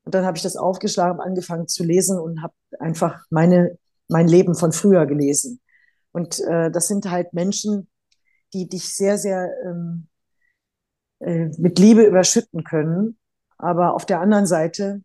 [0.05, 3.77] Und dann habe ich das aufgeschlagen, angefangen zu lesen und habe einfach meine,
[4.13, 5.59] mein Leben von früher gelesen.
[6.13, 7.89] Und äh, das sind halt Menschen,
[8.53, 10.07] die dich sehr, sehr ähm,
[11.19, 13.17] äh, mit Liebe überschütten können,
[13.57, 15.01] aber auf der anderen Seite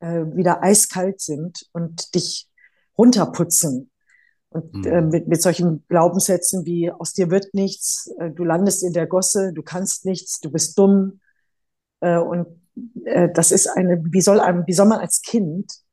[0.00, 2.50] äh, wieder eiskalt sind und dich
[2.98, 3.90] runterputzen.
[4.48, 5.08] Und äh, mhm.
[5.08, 9.52] mit, mit solchen Glaubenssätzen wie aus dir wird nichts, äh, du landest in der Gosse,
[9.52, 11.20] du kannst nichts, du bist dumm.
[12.00, 12.46] Äh, und
[13.04, 15.83] äh, das ist eine, wie soll einem, wie soll man als Kind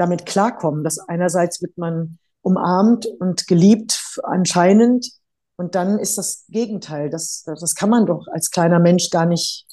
[0.00, 5.06] damit klarkommen, dass einerseits wird man umarmt und geliebt anscheinend
[5.56, 7.10] und dann ist das Gegenteil.
[7.10, 9.66] Das, das kann man doch als kleiner Mensch gar nicht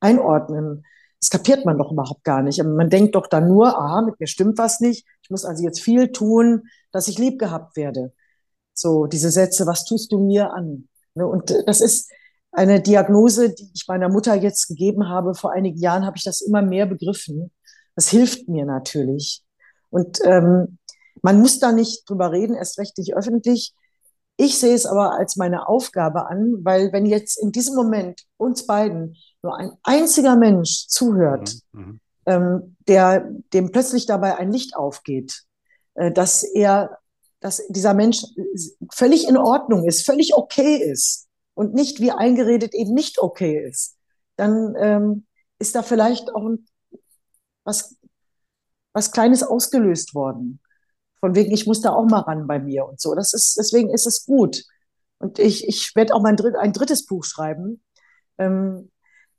[0.00, 0.84] einordnen.
[1.20, 2.62] Das kapiert man doch überhaupt gar nicht.
[2.62, 5.06] Man denkt doch dann nur, aha, mit mir stimmt was nicht.
[5.22, 8.12] Ich muss also jetzt viel tun, dass ich lieb gehabt werde.
[8.74, 10.88] So, diese Sätze, was tust du mir an?
[11.14, 12.10] Ne, und das ist
[12.50, 15.34] eine Diagnose, die ich meiner Mutter jetzt gegeben habe.
[15.34, 17.52] Vor einigen Jahren habe ich das immer mehr begriffen.
[17.94, 19.42] Das hilft mir natürlich.
[19.92, 20.78] Und ähm,
[21.20, 23.74] man muss da nicht drüber reden, erst recht nicht öffentlich.
[24.38, 28.66] Ich sehe es aber als meine Aufgabe an, weil wenn jetzt in diesem Moment uns
[28.66, 31.80] beiden nur ein einziger Mensch zuhört, mhm.
[31.80, 32.00] mhm.
[32.26, 35.42] ähm, der dem plötzlich dabei ein Licht aufgeht,
[35.94, 36.98] äh, dass er,
[37.40, 38.24] dass dieser Mensch
[38.90, 43.96] völlig in Ordnung ist, völlig okay ist und nicht wie eingeredet eben nicht okay ist,
[44.36, 45.26] dann ähm,
[45.58, 46.50] ist da vielleicht auch
[47.64, 47.94] was,
[48.92, 50.60] was Kleines ausgelöst worden.
[51.20, 53.14] Von wegen, ich muss da auch mal ran bei mir und so.
[53.14, 54.64] Das ist, deswegen ist es gut.
[55.18, 57.82] Und ich, ich werde auch mein dritt, ein drittes Buch schreiben,
[58.38, 58.90] ähm,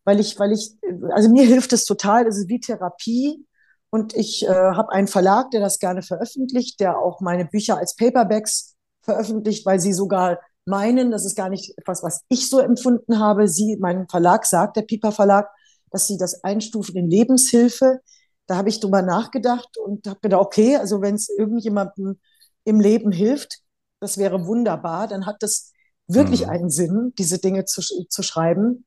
[0.06, 0.78] weil ich, weil ich,
[1.12, 3.46] also mir hilft es total, das ist wie Therapie.
[3.90, 7.96] Und ich äh, habe einen Verlag, der das gerne veröffentlicht, der auch meine Bücher als
[7.96, 13.20] Paperbacks veröffentlicht, weil sie sogar meinen, das ist gar nicht etwas, was ich so empfunden
[13.20, 13.48] habe.
[13.48, 15.50] Sie, mein Verlag sagt, der Piper Verlag,
[15.92, 18.00] dass sie das einstufen in Lebenshilfe.
[18.48, 22.20] Da habe ich drüber nachgedacht und habe gedacht, okay, also wenn es irgendjemandem
[22.66, 23.60] im Leben hilft,
[24.00, 25.72] das wäre wunderbar, dann hat das
[26.08, 26.50] wirklich mhm.
[26.50, 28.86] einen Sinn, diese Dinge zu, zu schreiben.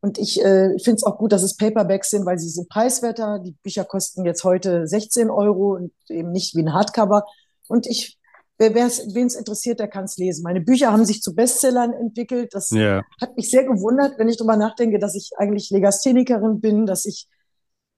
[0.00, 3.38] Und ich äh, finde es auch gut, dass es Paperbacks sind, weil sie sind preiswerter.
[3.38, 7.24] Die Bücher kosten jetzt heute 16 Euro und eben nicht wie ein Hardcover.
[7.68, 8.18] Und ich,
[8.58, 10.42] wer wen es interessiert, der kann es lesen.
[10.42, 12.52] Meine Bücher haben sich zu Bestsellern entwickelt.
[12.52, 13.04] Das yeah.
[13.20, 17.28] hat mich sehr gewundert, wenn ich darüber nachdenke, dass ich eigentlich Legasthenikerin bin, dass ich,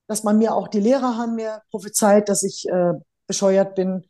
[0.06, 2.92] dass man mir auch die Lehrer haben mir prophezeit, dass ich äh,
[3.26, 4.04] bescheuert bin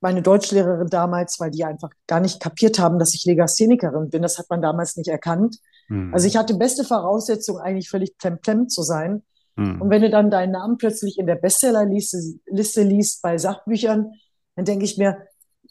[0.00, 4.22] meine Deutschlehrerin damals, weil die einfach gar nicht kapiert haben, dass ich Legasthenikerin bin.
[4.22, 5.56] Das hat man damals nicht erkannt.
[5.88, 6.14] Mhm.
[6.14, 9.22] Also ich hatte beste Voraussetzung, eigentlich völlig plemplem zu sein.
[9.56, 9.82] Mhm.
[9.82, 14.12] Und wenn du dann deinen Namen plötzlich in der Bestsellerliste Liste liest bei Sachbüchern,
[14.54, 15.18] dann denke ich mir,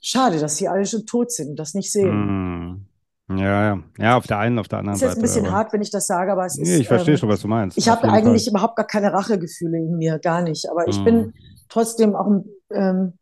[0.01, 2.09] schade, dass sie alle schon tot sind und das nicht sehen.
[2.09, 2.56] Mhm.
[3.39, 3.83] Ja, ja.
[3.97, 5.11] Ja, auf der einen, auf der anderen Seite.
[5.11, 5.55] Ist jetzt ein bisschen aber...
[5.55, 6.67] hart, wenn ich das sage, aber es ist.
[6.67, 7.77] Nee, ich verstehe ähm, schon, was du meinst.
[7.77, 8.51] Ich habe eigentlich Fall.
[8.51, 10.69] überhaupt gar keine Rachegefühle in mir, gar nicht.
[10.69, 11.33] Aber ich bin hm.
[11.69, 12.29] trotzdem auch
[12.71, 13.13] ähm,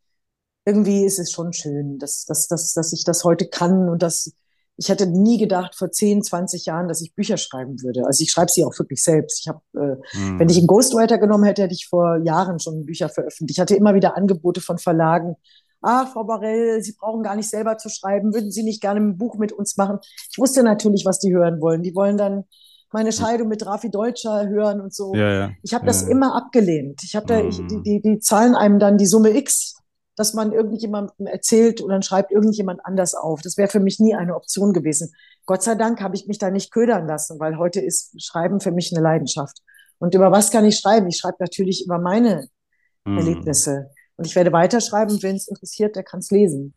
[0.66, 4.34] irgendwie ist es schon schön, dass, dass, dass, dass ich das heute kann und dass
[4.78, 8.06] ich hätte nie gedacht vor 10, 20 Jahren, dass ich Bücher schreiben würde.
[8.06, 9.40] Also ich schreibe sie auch wirklich selbst.
[9.40, 10.40] Ich habe, äh, mhm.
[10.40, 13.58] wenn ich einen Ghostwriter genommen hätte, hätte ich vor Jahren schon Bücher veröffentlicht.
[13.58, 15.38] Ich hatte immer wieder Angebote von Verlagen.
[15.86, 18.34] Ah, Frau Barell, Sie brauchen gar nicht selber zu schreiben.
[18.34, 20.00] Würden Sie nicht gerne ein Buch mit uns machen?
[20.32, 21.84] Ich wusste natürlich, was die hören wollen.
[21.84, 22.46] Die wollen dann
[22.92, 25.14] meine Scheidung mit Rafi Deutscher hören und so.
[25.14, 25.52] Ja, ja.
[25.64, 27.02] Ich habe das ja, immer abgelehnt.
[27.04, 29.76] Ich habe da, ich, die, die, die zahlen einem dann die Summe X
[30.16, 33.42] dass man irgendjemandem erzählt und dann schreibt irgendjemand anders auf.
[33.42, 35.14] Das wäre für mich nie eine Option gewesen.
[35.46, 38.72] Gott sei Dank habe ich mich da nicht ködern lassen, weil heute ist Schreiben für
[38.72, 39.62] mich eine Leidenschaft.
[40.00, 41.08] Und über was kann ich schreiben?
[41.08, 42.48] Ich schreibe natürlich über meine
[43.04, 43.18] mhm.
[43.18, 43.90] Erlebnisse.
[44.18, 45.22] Und ich werde weiterschreiben.
[45.22, 46.74] Wenn es interessiert, der kann es lesen.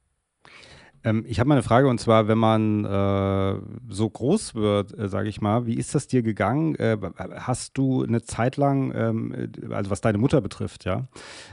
[1.05, 5.09] Ähm, ich habe mal eine Frage und zwar, wenn man äh, so groß wird, äh,
[5.09, 6.75] sage ich mal, wie ist das dir gegangen?
[6.77, 6.97] Äh,
[7.37, 11.07] hast du eine Zeit lang, ähm, also was deine Mutter betrifft, ja,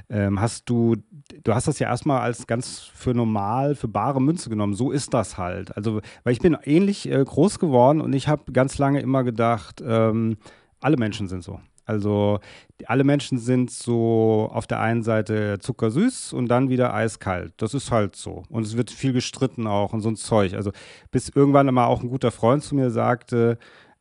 [0.09, 0.95] ähm, hast du,
[1.43, 4.73] du hast das ja erstmal als ganz für normal, für bare Münze genommen.
[4.73, 5.75] So ist das halt.
[5.77, 9.81] Also, weil ich bin ähnlich äh, groß geworden und ich habe ganz lange immer gedacht,
[9.85, 10.37] ähm,
[10.81, 11.59] alle Menschen sind so.
[11.85, 12.39] Also
[12.87, 17.53] alle Menschen sind so auf der einen Seite zuckersüß und dann wieder eiskalt.
[17.57, 18.43] Das ist halt so.
[18.49, 20.53] Und es wird viel gestritten auch und so ein Zeug.
[20.53, 20.71] Also
[21.11, 23.57] bis irgendwann mal auch ein guter Freund zu mir sagte,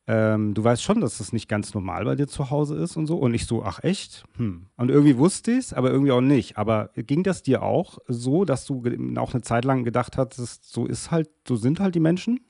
[0.07, 3.07] ähm, du weißt schon, dass das nicht ganz normal bei dir zu Hause ist und
[3.07, 3.17] so.
[3.17, 4.25] Und ich so, ach echt?
[4.37, 4.67] Hm.
[4.77, 6.59] Und irgendwie wusste ich es, aber irgendwie auch nicht.
[6.59, 8.83] Aber ging das dir auch so, dass du
[9.17, 12.41] auch eine Zeit lang gedacht hast, so ist halt, so sind halt die Menschen?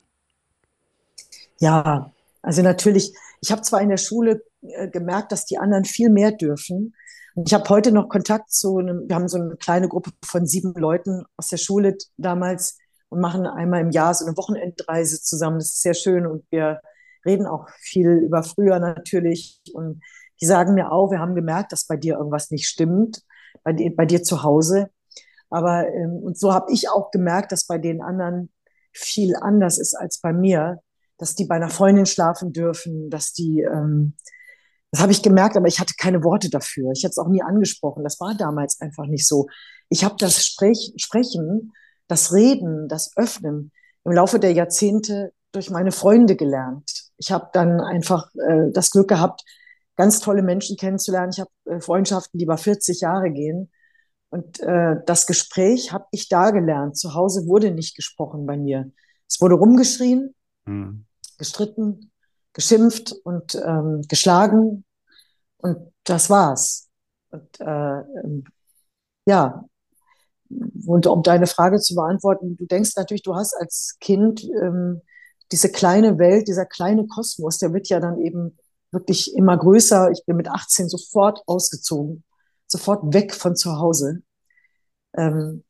[1.61, 2.13] Ja,
[2.45, 6.31] also natürlich, ich habe zwar in der Schule äh, gemerkt, dass die anderen viel mehr
[6.31, 6.95] dürfen.
[7.35, 10.47] Und ich habe heute noch Kontakt zu einem, wir haben so eine kleine Gruppe von
[10.47, 12.79] sieben Leuten aus der Schule damals
[13.09, 15.59] und machen einmal im Jahr so eine Wochenendreise zusammen.
[15.59, 16.81] Das ist sehr schön und wir
[17.25, 19.63] reden auch viel über früher natürlich.
[19.73, 20.03] Und
[20.41, 23.23] die sagen mir auch, wir haben gemerkt, dass bei dir irgendwas nicht stimmt,
[23.63, 24.91] bei dir, bei dir zu Hause.
[25.49, 28.53] Aber ähm, und so habe ich auch gemerkt, dass bei den anderen
[28.93, 30.81] viel anders ist als bei mir,
[31.25, 34.13] dass die bei einer Freundin schlafen dürfen, dass die, ähm,
[34.91, 36.93] das habe ich gemerkt, aber ich hatte keine Worte dafür.
[36.93, 38.05] Ich hätte es auch nie angesprochen.
[38.05, 39.47] Das war damals einfach nicht so.
[39.89, 41.73] Ich habe das Sprech, Sprechen,
[42.09, 43.73] das Reden, das Öffnen
[44.05, 46.91] im Laufe der Jahrzehnte durch meine Freunde gelernt.
[47.17, 49.45] Ich habe dann einfach äh, das Glück gehabt,
[49.97, 51.33] ganz tolle Menschen kennenzulernen.
[51.33, 53.73] Ich habe äh, Freundschaften, die über 40 Jahre gehen.
[54.29, 56.99] Und äh, das Gespräch habe ich da gelernt.
[56.99, 58.93] Zu Hause wurde nicht gesprochen bei mir.
[59.27, 60.35] Es wurde rumgeschrien,
[60.67, 61.07] mhm.
[61.39, 62.11] Gestritten,
[62.53, 64.85] geschimpft und ähm, geschlagen.
[65.59, 66.89] Und das war's.
[67.31, 68.03] Und äh,
[69.27, 69.65] ja,
[70.87, 75.01] und um deine Frage zu beantworten, du denkst natürlich, du hast als Kind ähm,
[75.53, 78.57] diese kleine Welt, dieser kleine Kosmos, der wird ja dann eben
[78.91, 80.11] wirklich immer größer.
[80.11, 82.25] Ich bin mit 18 sofort ausgezogen,
[82.67, 84.23] sofort weg von zu Hause.
[85.17, 85.65] Ähm,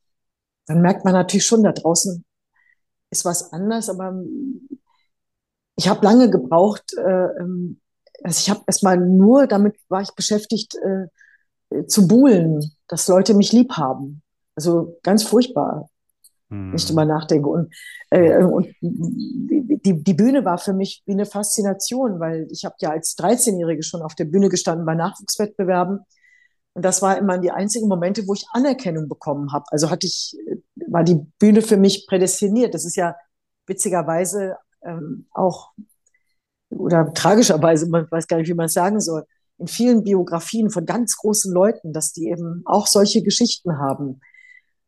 [0.67, 2.25] dann merkt man natürlich schon, da draußen
[3.11, 4.23] ist was anders, aber
[5.75, 7.79] ich habe lange gebraucht, äh, ähm,
[8.23, 13.51] also ich habe erstmal nur damit war ich beschäftigt äh, zu buhlen, dass Leute mich
[13.51, 14.21] lieb haben.
[14.55, 15.89] Also ganz furchtbar
[16.49, 16.71] mhm.
[16.71, 17.49] nicht drüber nachdenke.
[17.49, 17.73] Und,
[18.09, 22.91] äh, und die, die Bühne war für mich wie eine Faszination, weil ich habe ja
[22.91, 25.99] als 13-Jährige schon auf der Bühne gestanden bei Nachwuchswettbewerben.
[26.73, 29.65] Und das war immer die einzigen Momente, wo ich Anerkennung bekommen habe.
[29.69, 30.35] Also hatte ich,
[30.87, 32.73] war die Bühne für mich prädestiniert.
[32.73, 33.15] Das ist ja
[33.65, 35.71] witzigerweise ähm, auch,
[36.69, 39.25] oder tragischerweise, man weiß gar nicht, wie man es sagen soll,
[39.57, 44.19] in vielen Biografien von ganz großen Leuten, dass die eben auch solche Geschichten haben.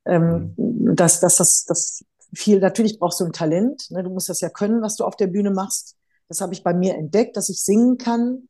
[0.06, 0.96] Ähm, mhm.
[0.96, 4.04] dass, dass das, das viel, natürlich brauchst du ein Talent, ne?
[4.04, 5.96] du musst das ja können, was du auf der Bühne machst.
[6.30, 8.48] Das habe ich bei mir entdeckt, dass ich singen kann.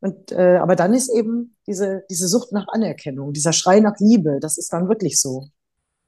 [0.00, 4.38] Und, äh, aber dann ist eben diese, diese Sucht nach Anerkennung, dieser Schrei nach Liebe,
[4.40, 5.48] das ist dann wirklich so.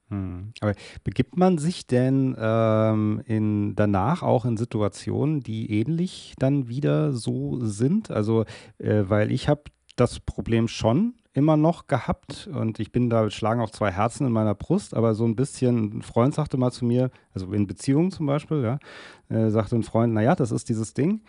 [0.09, 0.53] Hm.
[0.61, 0.73] Aber
[1.03, 7.59] begibt man sich denn ähm, in, danach auch in Situationen, die ähnlich dann wieder so
[7.61, 8.11] sind?
[8.11, 8.45] Also,
[8.77, 9.63] äh, weil ich habe
[9.95, 14.33] das Problem schon, immer noch gehabt und ich bin da, schlagen auch zwei Herzen in
[14.33, 18.11] meiner Brust, aber so ein bisschen, ein Freund sagte mal zu mir, also in Beziehungen
[18.11, 18.79] zum Beispiel, ja,
[19.35, 21.21] äh, sagte ein Freund, naja, das ist dieses Ding,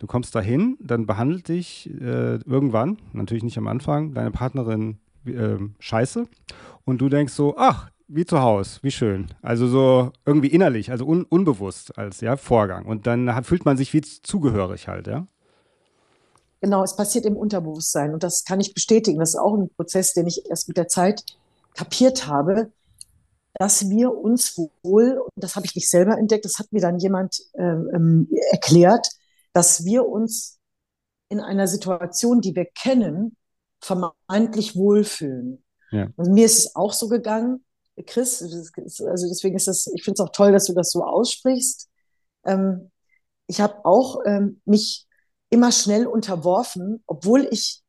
[0.00, 5.58] du kommst dahin, dann behandelt dich äh, irgendwann, natürlich nicht am Anfang, deine Partnerin äh,
[5.78, 6.26] scheiße
[6.84, 9.28] und du denkst so, ach, wie zu Hause, wie schön.
[9.42, 12.86] Also so irgendwie innerlich, also un unbewusst als ja, Vorgang.
[12.86, 15.26] Und dann hat, fühlt man sich wie zugehörig halt, ja.
[16.60, 19.18] Genau, es passiert im Unterbewusstsein und das kann ich bestätigen.
[19.18, 21.24] Das ist auch ein Prozess, den ich erst mit der Zeit
[21.74, 22.70] kapiert habe,
[23.54, 26.98] dass wir uns wohl, und das habe ich nicht selber entdeckt, das hat mir dann
[26.98, 29.08] jemand ähm, ähm, erklärt,
[29.52, 30.58] dass wir uns
[31.28, 33.36] in einer Situation, die wir kennen,
[33.80, 35.62] vermeintlich wohlfühlen.
[35.90, 36.08] Ja.
[36.16, 37.64] Und mir ist es auch so gegangen,
[38.06, 41.88] Chris, also deswegen ist das, ich finde es auch toll, dass du das so aussprichst.
[42.44, 42.90] Ähm,
[43.46, 45.06] ich habe auch ähm, mich
[45.50, 47.82] immer schnell unterworfen, obwohl ich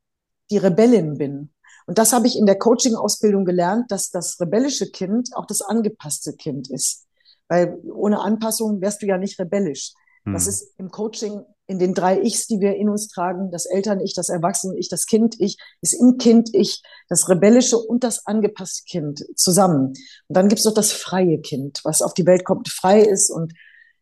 [0.50, 1.52] die Rebellin bin.
[1.86, 6.34] Und das habe ich in der Coaching-Ausbildung gelernt, dass das rebellische Kind auch das angepasste
[6.34, 7.06] Kind ist.
[7.48, 9.92] Weil ohne Anpassung wärst du ja nicht rebellisch.
[10.24, 10.32] Hm.
[10.34, 14.14] Das ist im Coaching in den drei Ichs, die wir in uns tragen, das Eltern-Ich,
[14.14, 19.88] das Erwachsene-Ich, das Kind-Ich, ist im Kind-Ich das rebellische und das angepasste Kind zusammen.
[20.28, 23.30] Und dann gibt es noch das freie Kind, was auf die Welt kommt, frei ist
[23.30, 23.54] und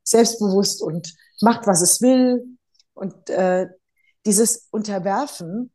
[0.03, 2.43] selbstbewusst und macht, was es will,
[2.95, 3.69] und äh,
[4.27, 5.73] dieses Unterwerfen,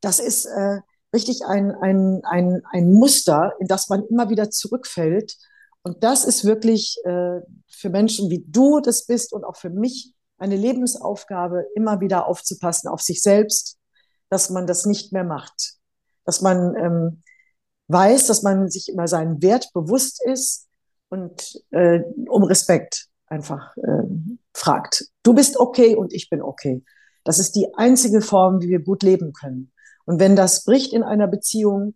[0.00, 0.80] das ist äh,
[1.14, 5.36] richtig ein, ein, ein, ein Muster, in das man immer wieder zurückfällt.
[5.82, 10.14] Und das ist wirklich äh, für Menschen wie du das bist und auch für mich
[10.38, 13.78] eine Lebensaufgabe, immer wieder aufzupassen auf sich selbst,
[14.28, 15.74] dass man das nicht mehr macht.
[16.24, 17.22] Dass man ähm,
[17.88, 20.68] weiß, dass man sich immer seinen Wert bewusst ist
[21.08, 24.04] und äh, um Respekt einfach äh,
[24.52, 25.06] fragt.
[25.22, 26.82] Du bist okay und ich bin okay.
[27.24, 29.72] Das ist die einzige Form, wie wir gut leben können.
[30.04, 31.94] Und wenn das bricht in einer Beziehung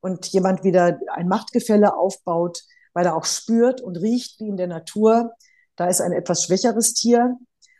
[0.00, 2.62] und jemand wieder ein Machtgefälle aufbaut,
[2.92, 5.32] weil er auch spürt und riecht wie in der Natur,
[5.76, 7.38] da ist ein etwas schwächeres Tier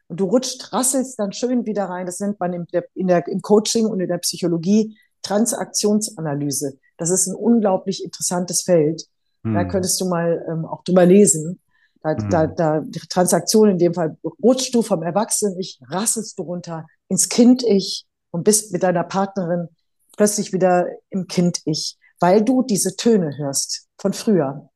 [0.08, 2.06] Und du rutscht, rasselst dann schön wieder rein.
[2.06, 6.78] Das nennt man in der, in der, im Coaching und in der Psychologie Transaktionsanalyse.
[6.96, 9.04] Das ist ein unglaublich interessantes Feld.
[9.44, 9.54] Hm.
[9.54, 11.60] Da könntest du mal ähm, auch drüber lesen.
[12.02, 12.30] Da, mhm.
[12.30, 17.28] da, da die Transaktion in dem Fall rutschst du vom Erwachsenen-Ich, rasselst du runter ins
[17.28, 19.68] Kind-Ich und bist mit deiner Partnerin
[20.16, 24.70] plötzlich wieder im Kind-Ich, weil du diese Töne hörst von früher.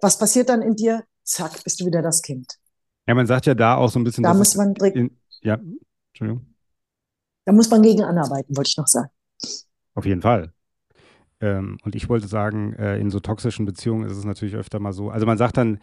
[0.00, 1.04] Was passiert dann in dir?
[1.24, 2.58] Zack, bist du wieder das Kind.
[3.06, 4.24] Ja, man sagt ja da auch so ein bisschen.
[4.24, 5.10] Da muss man in,
[5.42, 5.58] ja,
[6.08, 6.46] Entschuldigung.
[7.44, 9.10] Da muss man gegen anarbeiten, wollte ich noch sagen.
[9.94, 10.52] Auf jeden Fall.
[11.40, 14.92] Ähm, und ich wollte sagen, äh, in so toxischen Beziehungen ist es natürlich öfter mal
[14.92, 15.10] so.
[15.10, 15.78] Also man sagt dann,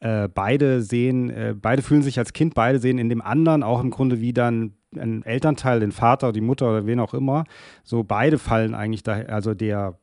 [0.00, 3.80] äh, beide sehen, äh, beide fühlen sich als Kind, beide sehen in dem anderen auch
[3.80, 7.44] im Grunde wie dann ein Elternteil, den Vater, die Mutter oder wen auch immer.
[7.84, 9.98] So beide fallen eigentlich da, also der,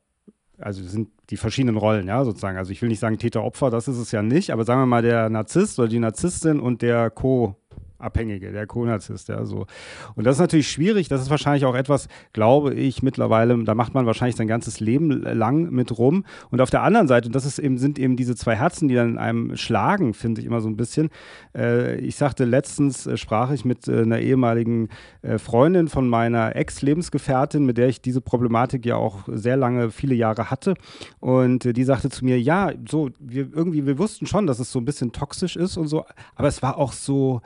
[0.60, 2.58] also sind die verschiedenen Rollen, ja, sozusagen.
[2.58, 5.02] Also ich will nicht sagen Täter-Opfer, das ist es ja nicht, aber sagen wir mal
[5.02, 7.56] der Narzisst oder die Narzisstin und der Co-
[8.00, 9.66] Abhängige, der Co-Narzisst, ja, so.
[10.14, 13.94] Und das ist natürlich schwierig, das ist wahrscheinlich auch etwas, glaube ich, mittlerweile, da macht
[13.94, 16.24] man wahrscheinlich sein ganzes Leben lang mit rum.
[16.50, 18.94] Und auf der anderen Seite, und das ist eben, sind eben diese zwei Herzen, die
[18.94, 21.10] dann in einem schlagen, finde ich immer so ein bisschen.
[21.54, 24.88] Äh, ich sagte, letztens äh, sprach ich mit äh, einer ehemaligen
[25.22, 30.14] äh, Freundin von meiner Ex-Lebensgefährtin, mit der ich diese Problematik ja auch sehr lange, viele
[30.14, 30.74] Jahre hatte.
[31.20, 34.72] Und äh, die sagte zu mir, ja, so, wir irgendwie, wir wussten schon, dass es
[34.72, 37.40] so ein bisschen toxisch ist und so, aber es war auch so,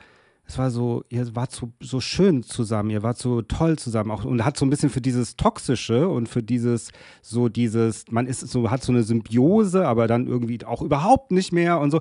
[0.46, 4.24] es war so, ihr wart so, so schön zusammen, ihr wart so toll zusammen auch
[4.24, 6.90] und hat so ein bisschen für dieses Toxische und für dieses,
[7.22, 11.52] so dieses, man ist so, hat so eine Symbiose, aber dann irgendwie auch überhaupt nicht
[11.52, 12.00] mehr und so,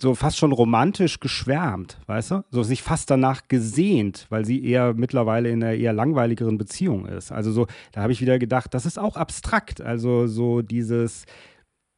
[0.00, 2.44] so fast schon romantisch geschwärmt, weißt du?
[2.50, 7.30] So sich fast danach gesehnt, weil sie eher mittlerweile in einer eher langweiligeren Beziehung ist.
[7.30, 9.80] Also so, da habe ich wieder gedacht, das ist auch abstrakt.
[9.80, 11.26] Also so dieses,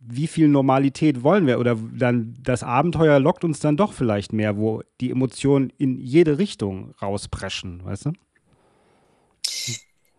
[0.06, 1.58] wie viel Normalität wollen wir?
[1.58, 6.38] Oder dann das Abenteuer lockt uns dann doch vielleicht mehr, wo die Emotionen in jede
[6.38, 8.12] Richtung rauspreschen, weißt du?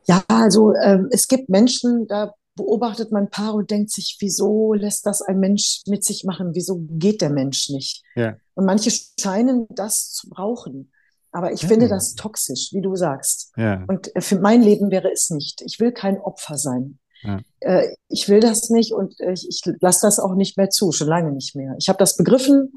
[0.06, 5.06] Ja, also äh, es gibt Menschen, da beobachtet man Paar und denkt sich, wieso lässt
[5.06, 6.52] das ein Mensch mit sich machen?
[6.54, 8.04] Wieso geht der Mensch nicht?
[8.16, 8.38] Ja.
[8.54, 10.92] Und manche scheinen das zu brauchen.
[11.32, 11.68] Aber ich ja.
[11.68, 13.52] finde das toxisch, wie du sagst.
[13.58, 13.84] Ja.
[13.88, 15.62] Und äh, für mein Leben wäre es nicht.
[15.66, 16.98] Ich will kein Opfer sein.
[17.26, 17.40] Ja.
[17.60, 21.08] Äh, ich will das nicht und ich, ich lasse das auch nicht mehr zu, schon
[21.08, 21.76] lange nicht mehr.
[21.80, 22.74] Ich habe das begriffen,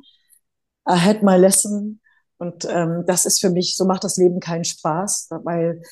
[0.89, 2.01] I had my lesson
[2.39, 5.83] und ähm, das ist für mich, so macht das Leben keinen Spaß, weil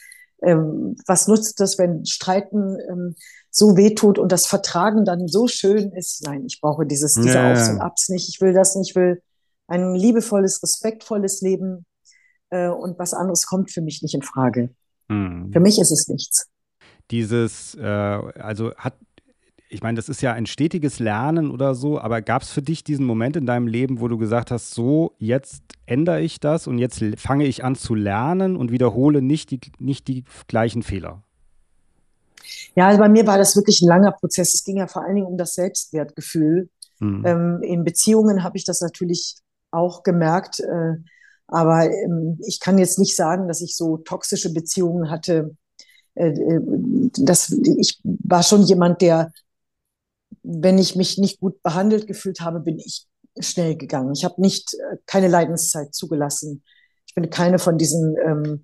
[0.42, 3.14] ähm, was nutzt es, wenn Streiten ähm,
[3.50, 6.24] so wehtut und das Vertragen dann so schön ist?
[6.24, 8.28] Nein, ich brauche dieses, diese ja, Aufs und Abs nicht.
[8.28, 8.90] Ich will das nicht.
[8.90, 9.22] Ich will
[9.66, 11.86] ein liebevolles, respektvolles Leben
[12.50, 14.70] äh, und was anderes kommt für mich nicht in Frage.
[15.08, 15.50] Hm.
[15.52, 16.46] Für mich ist es nichts
[17.10, 18.94] dieses, äh, also hat,
[19.68, 22.84] ich meine, das ist ja ein stetiges Lernen oder so, aber gab es für dich
[22.84, 26.78] diesen Moment in deinem Leben, wo du gesagt hast, so, jetzt ändere ich das und
[26.78, 31.22] jetzt fange ich an zu lernen und wiederhole nicht die, nicht die gleichen Fehler?
[32.74, 34.54] Ja, also bei mir war das wirklich ein langer Prozess.
[34.54, 36.68] Es ging ja vor allen Dingen um das Selbstwertgefühl.
[37.00, 37.22] Mhm.
[37.26, 39.36] Ähm, in Beziehungen habe ich das natürlich
[39.70, 40.94] auch gemerkt, äh,
[41.48, 45.56] aber ähm, ich kann jetzt nicht sagen, dass ich so toxische Beziehungen hatte,
[46.16, 49.32] das, ich war schon jemand, der,
[50.42, 53.06] wenn ich mich nicht gut behandelt gefühlt habe, bin ich
[53.38, 54.12] schnell gegangen.
[54.14, 56.62] Ich habe nicht äh, keine Leidenszeit zugelassen.
[57.06, 58.62] Ich bin keine von diesen ähm,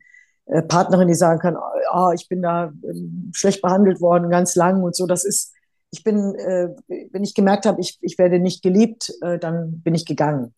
[0.69, 1.57] Partnerinnen, die sagen kann,
[1.93, 5.07] oh, ich bin da ähm, schlecht behandelt worden, ganz lang und so.
[5.07, 5.53] Das ist,
[5.91, 6.71] ich bin, äh,
[7.11, 10.55] wenn ich gemerkt habe, ich, ich werde nicht geliebt, äh, dann bin ich gegangen.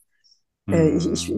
[0.67, 0.75] Mhm.
[0.75, 1.35] Äh, ich, ich,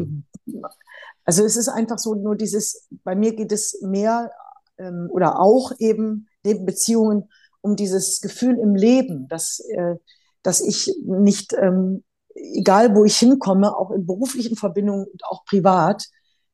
[1.25, 4.31] also es ist einfach so, nur dieses, bei mir geht es mehr
[4.79, 7.29] ähm, oder auch eben neben Beziehungen
[7.61, 9.97] um dieses Gefühl im Leben, dass, äh,
[10.43, 12.05] dass ich nicht, ähm,
[12.35, 16.05] egal wo ich hinkomme, auch in beruflichen Verbindungen und auch privat,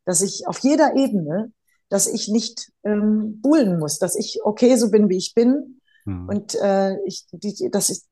[0.05, 1.53] dass ich auf jeder Ebene,
[1.89, 5.81] dass ich nicht ähm, buhlen muss, dass ich okay so bin, wie ich bin.
[6.07, 6.29] Mhm.
[6.29, 8.09] Und äh, ich, die, das ist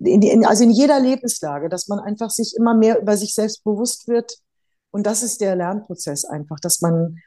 [0.00, 3.62] in, in, also in jeder Lebenslage, dass man einfach sich immer mehr über sich selbst
[3.64, 4.38] bewusst wird.
[4.90, 7.18] Und das ist der Lernprozess einfach, dass man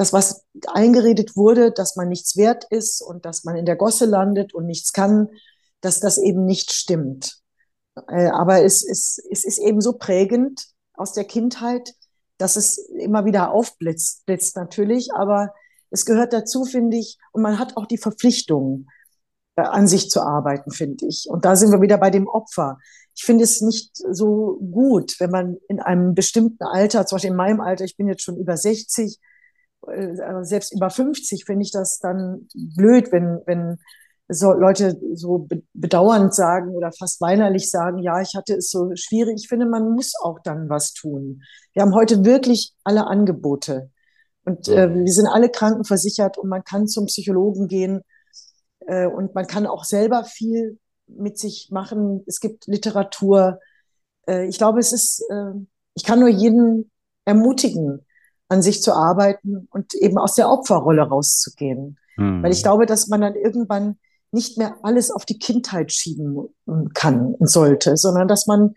[0.00, 4.06] das, was eingeredet wurde, dass man nichts wert ist und dass man in der Gosse
[4.06, 5.28] landet und nichts kann,
[5.82, 7.42] dass das eben nicht stimmt.
[8.08, 11.92] Äh, aber es, es, es ist eben so prägend aus der Kindheit,
[12.38, 15.52] dass es immer wieder aufblitzt, blitzt natürlich, aber
[15.90, 18.86] es gehört dazu, finde ich, und man hat auch die Verpflichtung,
[19.56, 21.26] äh, an sich zu arbeiten, finde ich.
[21.28, 22.78] Und da sind wir wieder bei dem Opfer.
[23.14, 27.36] Ich finde es nicht so gut, wenn man in einem bestimmten Alter, zum Beispiel in
[27.36, 29.20] meinem Alter, ich bin jetzt schon über 60,
[29.88, 33.78] äh, selbst über 50 finde ich das dann blöd, wenn, wenn
[34.28, 39.36] so Leute so bedauernd sagen oder fast weinerlich sagen, ja, ich hatte es so schwierig.
[39.40, 41.42] Ich finde, man muss auch dann was tun.
[41.72, 43.90] Wir haben heute wirklich alle Angebote.
[44.44, 48.02] Und äh, wir sind alle krankenversichert und man kann zum Psychologen gehen
[48.86, 52.22] äh, und man kann auch selber viel mit sich machen.
[52.26, 53.58] Es gibt Literatur.
[54.26, 55.52] Äh, ich glaube, es ist, äh,
[55.94, 56.90] ich kann nur jeden
[57.24, 58.06] ermutigen,
[58.50, 61.98] an sich zu arbeiten und eben aus der Opferrolle rauszugehen.
[62.16, 62.42] Mhm.
[62.42, 63.98] Weil ich glaube, dass man dann irgendwann
[64.32, 66.48] nicht mehr alles auf die Kindheit schieben
[66.94, 68.74] kann und sollte, sondern dass man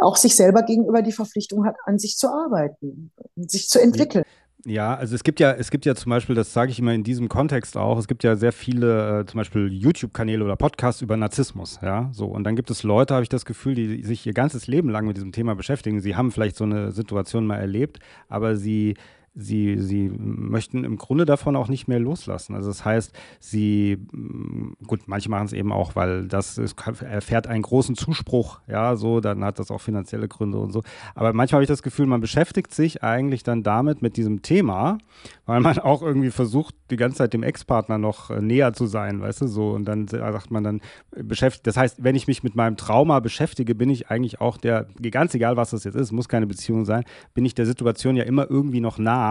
[0.00, 4.24] auch sich selber gegenüber die Verpflichtung hat, an sich zu arbeiten, sich zu entwickeln.
[4.64, 7.04] Ja, also es gibt ja, es gibt ja zum Beispiel, das sage ich immer in
[7.04, 11.16] diesem Kontext auch, es gibt ja sehr viele, äh, zum Beispiel YouTube-Kanäle oder Podcasts über
[11.16, 12.26] Narzissmus, ja, so.
[12.26, 15.06] Und dann gibt es Leute, habe ich das Gefühl, die sich ihr ganzes Leben lang
[15.06, 16.00] mit diesem Thema beschäftigen.
[16.00, 18.96] Sie haben vielleicht so eine Situation mal erlebt, aber sie
[19.38, 22.54] sie, sie möchten im Grunde davon auch nicht mehr loslassen.
[22.56, 27.46] Also das heißt, sie, mm, gut, manche machen es eben auch, weil das ist, erfährt
[27.46, 30.82] einen großen Zuspruch, ja, so, dann hat das auch finanzielle Gründe und so.
[31.14, 34.98] Aber manchmal habe ich das Gefühl, man beschäftigt sich eigentlich dann damit, mit diesem Thema,
[35.46, 39.20] weil man auch irgendwie versucht, die ganze Zeit dem Ex-Partner noch äh, näher zu sein,
[39.20, 39.70] weißt du, so.
[39.70, 40.80] Und dann sagt man dann,
[41.12, 44.88] beschäftigt, das heißt, wenn ich mich mit meinem Trauma beschäftige, bin ich eigentlich auch der,
[45.12, 48.24] ganz egal, was das jetzt ist, muss keine Beziehung sein, bin ich der Situation ja
[48.24, 49.27] immer irgendwie noch nah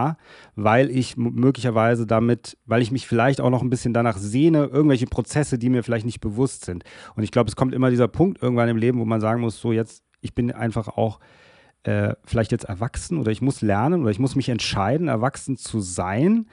[0.56, 5.06] weil ich möglicherweise damit, weil ich mich vielleicht auch noch ein bisschen danach sehne, irgendwelche
[5.06, 6.84] Prozesse, die mir vielleicht nicht bewusst sind.
[7.14, 9.60] Und ich glaube, es kommt immer dieser Punkt irgendwann im Leben, wo man sagen muss,
[9.60, 11.20] so jetzt, ich bin einfach auch
[11.84, 15.80] äh, vielleicht jetzt erwachsen oder ich muss lernen oder ich muss mich entscheiden, erwachsen zu
[15.80, 16.46] sein,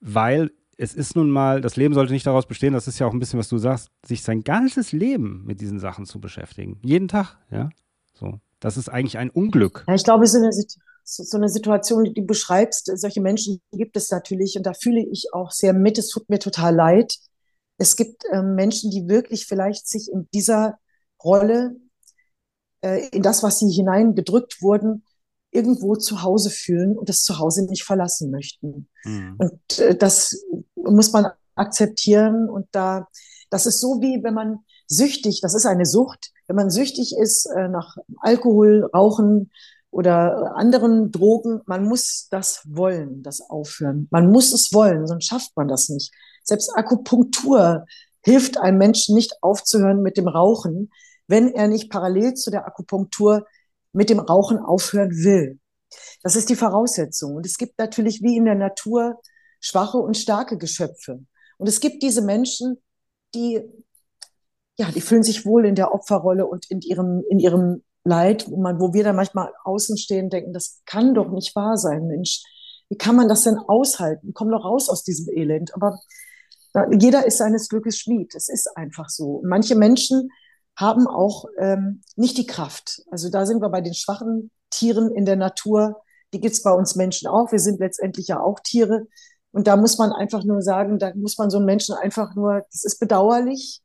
[0.00, 3.12] weil es ist nun mal, das Leben sollte nicht daraus bestehen, das ist ja auch
[3.12, 6.78] ein bisschen, was du sagst, sich sein ganzes Leben mit diesen Sachen zu beschäftigen.
[6.82, 7.70] Jeden Tag, ja.
[8.12, 8.40] So.
[8.60, 9.84] Das ist eigentlich ein Unglück.
[9.94, 10.50] Ich glaube, so eine,
[11.04, 15.04] so, so eine Situation, die du beschreibst, solche Menschen gibt es natürlich und da fühle
[15.06, 15.98] ich auch sehr mit.
[15.98, 17.16] Es tut mir total leid.
[17.76, 20.78] Es gibt äh, Menschen, die wirklich vielleicht sich in dieser
[21.22, 21.76] Rolle,
[22.82, 25.04] äh, in das, was sie hineingedrückt wurden,
[25.50, 28.88] irgendwo zu Hause fühlen und das Zuhause nicht verlassen möchten.
[29.04, 29.36] Mhm.
[29.38, 30.44] Und äh, das
[30.74, 33.08] muss man akzeptieren und da,
[33.50, 37.46] das ist so wie wenn man süchtig, das ist eine Sucht, wenn man süchtig ist
[37.46, 39.50] äh, nach Alkohol, Rauchen,
[39.94, 44.08] oder anderen Drogen, man muss das wollen, das Aufhören.
[44.10, 46.12] Man muss es wollen, sonst schafft man das nicht.
[46.42, 47.86] Selbst Akupunktur
[48.24, 50.90] hilft einem Menschen nicht aufzuhören mit dem Rauchen,
[51.28, 53.46] wenn er nicht parallel zu der Akupunktur
[53.92, 55.60] mit dem Rauchen aufhören will.
[56.24, 57.36] Das ist die Voraussetzung.
[57.36, 59.20] Und es gibt natürlich wie in der Natur
[59.60, 61.20] schwache und starke Geschöpfe.
[61.56, 62.82] Und es gibt diese Menschen,
[63.32, 63.62] die,
[64.76, 68.60] ja, die fühlen sich wohl in der Opferrolle und in ihrem, in ihrem Leid, wo,
[68.60, 72.42] man, wo wir dann manchmal außen stehen, denken, das kann doch nicht wahr sein, Mensch.
[72.90, 74.32] Wie kann man das denn aushalten?
[74.34, 75.74] Komm doch raus aus diesem Elend.
[75.74, 75.98] Aber
[76.92, 78.34] jeder ist seines Glückes Schmied.
[78.34, 79.42] Es ist einfach so.
[79.44, 80.30] Manche Menschen
[80.76, 83.02] haben auch ähm, nicht die Kraft.
[83.10, 86.02] Also da sind wir bei den schwachen Tieren in der Natur.
[86.32, 87.52] Die gibt's bei uns Menschen auch.
[87.52, 89.06] Wir sind letztendlich ja auch Tiere.
[89.52, 92.64] Und da muss man einfach nur sagen, da muss man so einen Menschen einfach nur,
[92.72, 93.83] das ist bedauerlich,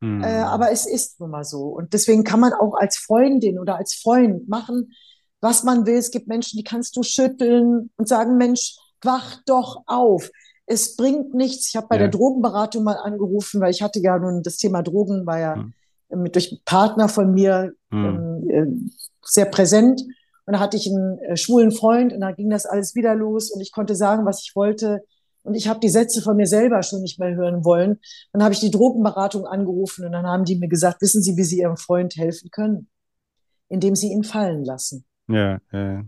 [0.00, 0.22] Mhm.
[0.22, 1.64] Äh, aber es ist nun mal so.
[1.64, 4.92] Und deswegen kann man auch als Freundin oder als Freund machen,
[5.40, 5.96] was man will.
[5.96, 10.30] Es gibt Menschen, die kannst du schütteln und sagen, Mensch, wach doch auf.
[10.66, 11.68] Es bringt nichts.
[11.68, 12.02] Ich habe bei ja.
[12.02, 15.72] der Drogenberatung mal angerufen, weil ich hatte ja nun das Thema Drogen war ja mhm.
[16.22, 18.04] mit, durch Partner von mir mhm.
[18.04, 20.02] ähm, äh, sehr präsent.
[20.46, 23.50] Und da hatte ich einen äh, schwulen Freund und da ging das alles wieder los
[23.50, 25.04] und ich konnte sagen, was ich wollte
[25.48, 27.98] und ich habe die Sätze von mir selber schon nicht mehr hören wollen.
[28.32, 31.44] Dann habe ich die Drogenberatung angerufen und dann haben die mir gesagt, wissen Sie, wie
[31.44, 32.88] Sie Ihrem Freund helfen können?
[33.68, 35.06] Indem Sie ihn fallen lassen.
[35.26, 36.04] Ja, ja.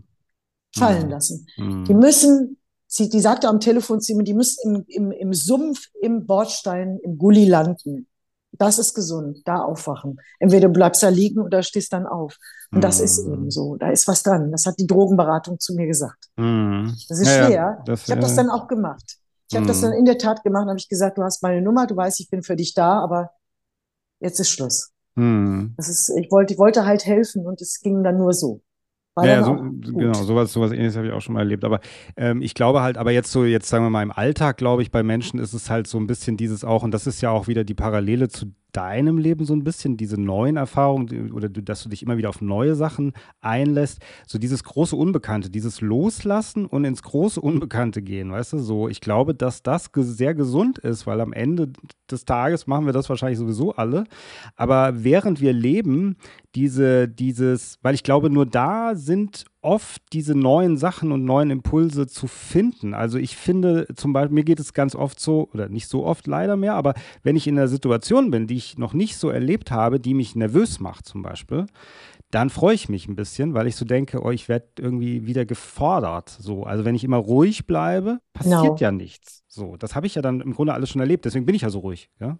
[0.75, 1.09] Fallen mhm.
[1.09, 1.47] lassen.
[1.57, 1.85] Mhm.
[1.85, 5.87] Die müssen, sie, die sagte am Telefon zu mir, die müssen im, im, im Sumpf,
[5.99, 8.07] im Bordstein, im Gully landen.
[8.51, 10.19] Das ist gesund, da aufwachen.
[10.39, 12.37] Entweder du bleibst da liegen oder stehst dann auf.
[12.71, 13.33] Und das ist mhm.
[13.33, 13.75] eben so.
[13.77, 14.51] Da ist was dran.
[14.51, 16.29] Das hat die Drogenberatung zu mir gesagt.
[16.37, 16.89] Mm.
[17.09, 17.83] Das ist ja, schwer.
[17.85, 19.20] Das, ich habe das dann auch gemacht.
[19.51, 19.87] Ich habe das mhm.
[19.87, 22.29] dann in der Tat gemacht, habe ich gesagt, du hast meine Nummer, du weißt, ich
[22.29, 23.31] bin für dich da, aber
[24.21, 24.91] jetzt ist Schluss.
[25.15, 25.73] Mhm.
[25.75, 28.61] Das ist, ich wollte, ich wollte halt helfen und es ging dann nur so.
[29.13, 31.65] War ja, so, genau, sowas, sowas ähnliches habe ich auch schon mal erlebt.
[31.65, 31.81] Aber
[32.15, 34.91] ähm, ich glaube halt, aber jetzt so, jetzt sagen wir mal im Alltag, glaube ich,
[34.91, 37.49] bei Menschen ist es halt so ein bisschen dieses auch, und das ist ja auch
[37.49, 41.89] wieder die Parallele zu deinem Leben so ein bisschen, diese neuen Erfahrungen oder dass du
[41.89, 47.03] dich immer wieder auf neue Sachen einlässt, so dieses große Unbekannte, dieses Loslassen und ins
[47.03, 51.33] große Unbekannte gehen, weißt du, so, ich glaube, dass das sehr gesund ist, weil am
[51.33, 51.71] Ende
[52.09, 54.05] des Tages machen wir das wahrscheinlich sowieso alle,
[54.55, 56.17] aber während wir leben,
[56.55, 62.07] diese, dieses, weil ich glaube, nur da sind oft diese neuen Sachen und neuen Impulse
[62.07, 62.93] zu finden.
[62.93, 66.27] Also ich finde zum Beispiel, mir geht es ganz oft so, oder nicht so oft
[66.27, 66.93] leider mehr, aber
[67.23, 70.35] wenn ich in einer Situation bin, die ich noch nicht so erlebt habe, die mich
[70.35, 71.67] nervös macht zum Beispiel,
[72.31, 75.45] dann freue ich mich ein bisschen, weil ich so denke, oh, ich werde irgendwie wieder
[75.45, 76.29] gefordert.
[76.29, 78.77] So, also wenn ich immer ruhig bleibe, passiert no.
[78.77, 79.43] ja nichts.
[79.47, 81.25] So, das habe ich ja dann im Grunde alles schon erlebt.
[81.25, 82.09] Deswegen bin ich ja so ruhig.
[82.19, 82.37] Ja.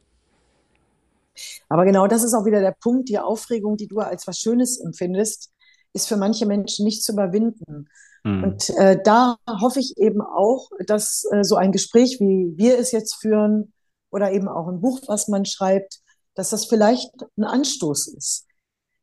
[1.70, 4.80] Aber genau das ist auch wieder der Punkt, die Aufregung, die du als was Schönes
[4.80, 5.52] empfindest,
[5.94, 7.90] ist für manche Menschen nicht zu überwinden.
[8.24, 8.44] Mhm.
[8.44, 12.92] Und äh, da hoffe ich eben auch, dass äh, so ein Gespräch, wie wir es
[12.92, 13.74] jetzt führen,
[14.12, 16.00] oder eben auch ein Buch, was man schreibt,
[16.36, 18.46] dass das vielleicht ein Anstoß ist.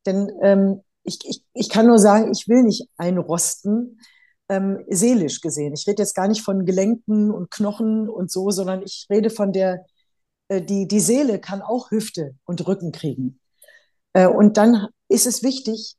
[0.07, 4.01] Denn ähm, ich, ich, ich kann nur sagen, ich will nicht einrosten,
[4.51, 5.73] ähm, seelisch gesehen.
[5.75, 9.53] Ich rede jetzt gar nicht von Gelenken und Knochen und so, sondern ich rede von
[9.53, 9.85] der
[10.49, 13.41] äh, die, die Seele kann auch Hüfte und Rücken kriegen.
[14.15, 15.97] Äh, und dann ist es wichtig,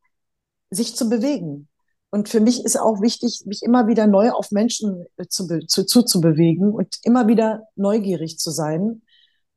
[0.71, 1.67] sich zu bewegen.
[2.11, 5.85] Und für mich ist auch wichtig, mich immer wieder neu auf Menschen äh, zu, zu,
[5.85, 9.01] zu, zu bewegen und immer wieder neugierig zu sein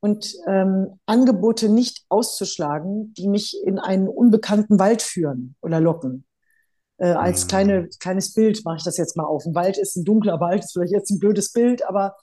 [0.01, 6.25] und ähm, Angebote nicht auszuschlagen, die mich in einen unbekannten Wald führen oder locken.
[6.99, 7.49] Äh, als mhm.
[7.49, 9.47] kleine, kleines Bild mache ich das jetzt mal auf.
[9.47, 12.17] Ein Wald ist ein dunkler Wald, ist vielleicht jetzt ein blödes Bild, aber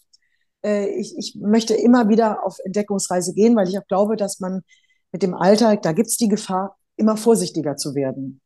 [0.64, 4.62] äh, ich, ich möchte immer wieder auf Entdeckungsreise gehen, weil ich auch glaube, dass man
[5.12, 8.42] mit dem Alter, da gibt es die Gefahr, immer vorsichtiger zu werden,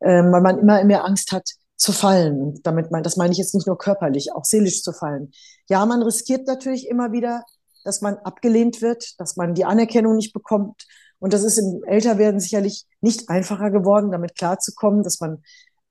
[0.00, 2.60] ähm, weil man immer mehr Angst hat zu fallen.
[2.62, 5.32] Damit man, das meine ich jetzt nicht nur körperlich, auch seelisch zu fallen.
[5.68, 7.44] Ja, man riskiert natürlich immer wieder,
[7.84, 10.86] dass man abgelehnt wird, dass man die Anerkennung nicht bekommt.
[11.18, 15.42] Und das ist im Älterwerden sicherlich nicht einfacher geworden, damit klarzukommen, dass man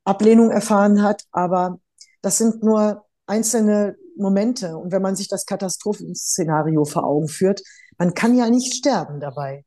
[0.04, 1.24] Ablehnung erfahren hat.
[1.32, 1.80] Aber
[2.22, 4.78] das sind nur einzelne Momente.
[4.78, 7.62] Und wenn man sich das Katastrophenszenario vor Augen führt,
[7.98, 9.66] man kann ja nicht sterben dabei.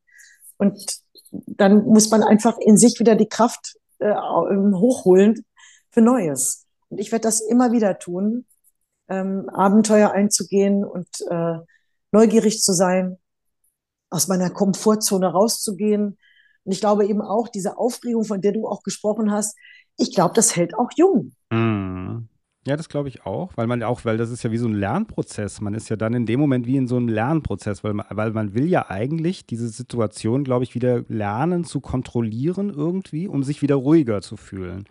[0.57, 5.45] Und dann muss man einfach in sich wieder die Kraft äh, ähm, hochholen
[5.91, 6.65] für Neues.
[6.89, 8.45] Und ich werde das immer wieder tun,
[9.09, 11.57] ähm, Abenteuer einzugehen und äh,
[12.11, 13.17] neugierig zu sein,
[14.09, 16.17] aus meiner Komfortzone rauszugehen.
[16.63, 19.57] Und ich glaube eben auch, diese Aufregung, von der du auch gesprochen hast,
[19.97, 21.33] ich glaube, das hält auch jung.
[21.51, 22.27] Mm.
[22.65, 24.73] Ja, das glaube ich auch, weil man auch, weil das ist ja wie so ein
[24.73, 25.59] Lernprozess.
[25.59, 28.31] Man ist ja dann in dem Moment wie in so einem Lernprozess, weil man, weil
[28.31, 33.61] man will ja eigentlich diese Situation, glaube ich, wieder lernen zu kontrollieren irgendwie, um sich
[33.61, 34.85] wieder ruhiger zu fühlen.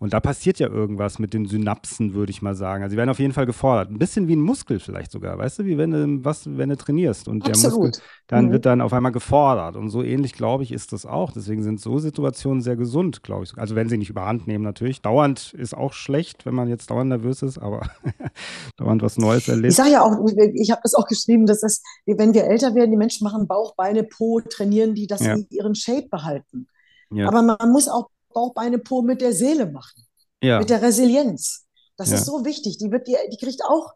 [0.00, 2.82] Und da passiert ja irgendwas mit den Synapsen, würde ich mal sagen.
[2.82, 3.88] Also sie werden auf jeden Fall gefordert.
[3.88, 6.76] Ein bisschen wie ein Muskel vielleicht sogar, weißt du, wie wenn du was, wenn du
[6.76, 7.72] trainierst und Absolut.
[7.72, 8.02] der Muskel
[8.32, 8.52] dann mhm.
[8.52, 9.76] wird dann auf einmal gefordert.
[9.76, 11.32] Und so ähnlich, glaube ich, ist das auch.
[11.32, 13.56] Deswegen sind so Situationen sehr gesund, glaube ich.
[13.58, 15.02] Also wenn sie nicht überhand nehmen, natürlich.
[15.02, 17.82] Dauernd ist auch schlecht, wenn man jetzt dauernd nervös ist, aber
[18.76, 19.70] dauernd was Neues erlebt.
[19.72, 20.18] Ich sage ja auch,
[20.54, 23.74] ich habe das auch geschrieben, dass das, wenn wir älter werden, die Menschen machen Bauch,
[23.76, 25.36] Beine, Po, trainieren die, dass ja.
[25.36, 26.66] sie ihren Shape behalten.
[27.10, 27.28] Ja.
[27.28, 30.06] Aber man muss auch Bauchbeine Po mit der Seele machen.
[30.42, 30.58] Ja.
[30.58, 31.66] Mit der Resilienz.
[31.96, 32.78] Das ist so wichtig.
[32.78, 33.92] Die, wird, die, die kriegt auch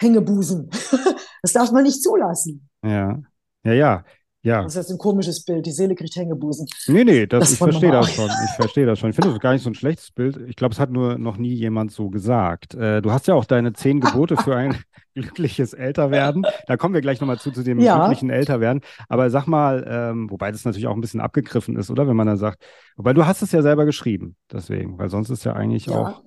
[0.00, 0.70] Hängebusen.
[1.42, 2.68] das darf man nicht zulassen.
[2.82, 3.20] Ja.
[3.64, 4.04] Ja, ja.
[4.44, 4.62] Ja.
[4.62, 5.64] Das ist jetzt ein komisches Bild.
[5.66, 6.66] Die Seele kriegt Hängebusen.
[6.88, 8.28] Nee, nee, das, das ich verstehe das schon.
[8.44, 9.10] Ich verstehe das schon.
[9.10, 10.36] Ich finde das gar nicht so ein schlechtes Bild.
[10.48, 12.74] Ich glaube, es hat nur noch nie jemand so gesagt.
[12.74, 14.76] Äh, du hast ja auch deine zehn Gebote für ein
[15.14, 16.44] glückliches Älterwerden.
[16.66, 17.98] Da kommen wir gleich nochmal zu, zu dem ja.
[17.98, 18.80] glücklichen Älterwerden.
[19.08, 22.08] Aber sag mal, ähm, wobei das natürlich auch ein bisschen abgegriffen ist, oder?
[22.08, 22.64] Wenn man da sagt,
[22.96, 25.94] wobei du hast es ja selber geschrieben, deswegen, weil sonst ist ja eigentlich ja.
[25.94, 26.22] auch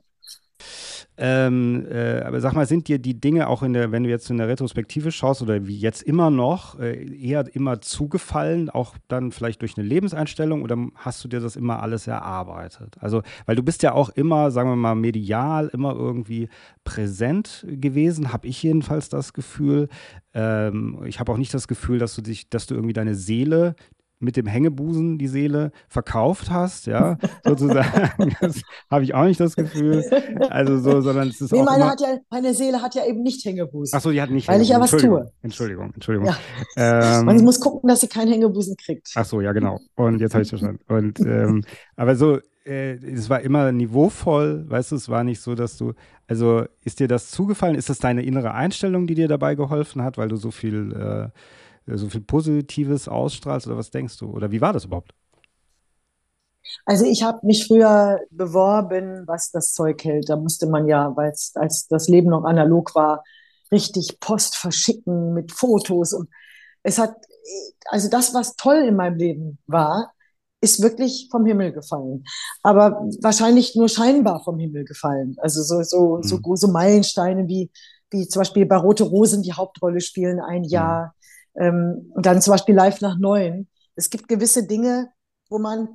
[1.18, 4.30] ähm, äh, aber sag mal, sind dir die Dinge auch in der, wenn du jetzt
[4.30, 9.32] in der Retrospektive schaust oder wie jetzt immer noch, äh, eher immer zugefallen, auch dann
[9.32, 12.98] vielleicht durch eine Lebenseinstellung oder hast du dir das immer alles erarbeitet?
[13.00, 16.50] Also, weil du bist ja auch immer, sagen wir mal, medial, immer irgendwie
[16.84, 19.88] präsent gewesen, habe ich jedenfalls das Gefühl.
[20.34, 23.76] Ähm, ich habe auch nicht das Gefühl, dass du dich, dass du irgendwie deine Seele
[24.20, 28.36] mit dem Hängebusen die Seele verkauft hast, ja, sozusagen.
[28.42, 30.04] das habe ich auch nicht das Gefühl.
[30.50, 31.92] Also so, sondern es ist nee, auch meine, immer...
[31.92, 33.96] hat ja, meine Seele hat ja eben nicht Hängebusen.
[33.96, 35.32] Ach so, die hat nicht Weil ich ja was tue.
[35.42, 36.34] Entschuldigung, Entschuldigung.
[36.76, 37.20] Ja.
[37.20, 39.12] Ähm, Man muss gucken, dass sie keinen Hängebusen kriegt.
[39.16, 39.80] Ach so, ja, genau.
[39.96, 40.80] Und jetzt habe ich verstanden.
[40.88, 41.64] Und, ähm,
[41.96, 45.94] aber so, äh, es war immer niveauvoll, weißt du, es war nicht so, dass du,
[46.28, 47.76] also ist dir das zugefallen?
[47.76, 51.30] Ist das deine innere Einstellung, die dir dabei geholfen hat, weil du so viel äh,
[51.88, 54.30] so viel Positives ausstrahlst oder was denkst du?
[54.32, 55.14] Oder wie war das überhaupt?
[56.86, 60.30] Also ich habe mich früher beworben, was das Zeug hält.
[60.30, 63.24] Da musste man ja, weil als das Leben noch analog war,
[63.72, 66.14] richtig Post verschicken mit Fotos.
[66.14, 66.30] Und
[66.84, 67.16] es hat,
[67.86, 70.12] also das, was toll in meinem Leben war,
[70.62, 72.24] ist wirklich vom Himmel gefallen.
[72.64, 75.36] Aber wahrscheinlich nur scheinbar vom Himmel gefallen.
[75.40, 76.56] Also so, so, mhm.
[76.56, 77.72] so, Meilensteine wie,
[78.10, 80.70] wie zum Beispiel bei Rote Rosen die Hauptrolle spielen ein mhm.
[80.70, 81.16] Jahr.
[81.58, 83.68] Ähm, und dann zum Beispiel live nach neun.
[83.96, 85.10] Es gibt gewisse Dinge,
[85.50, 85.88] wo man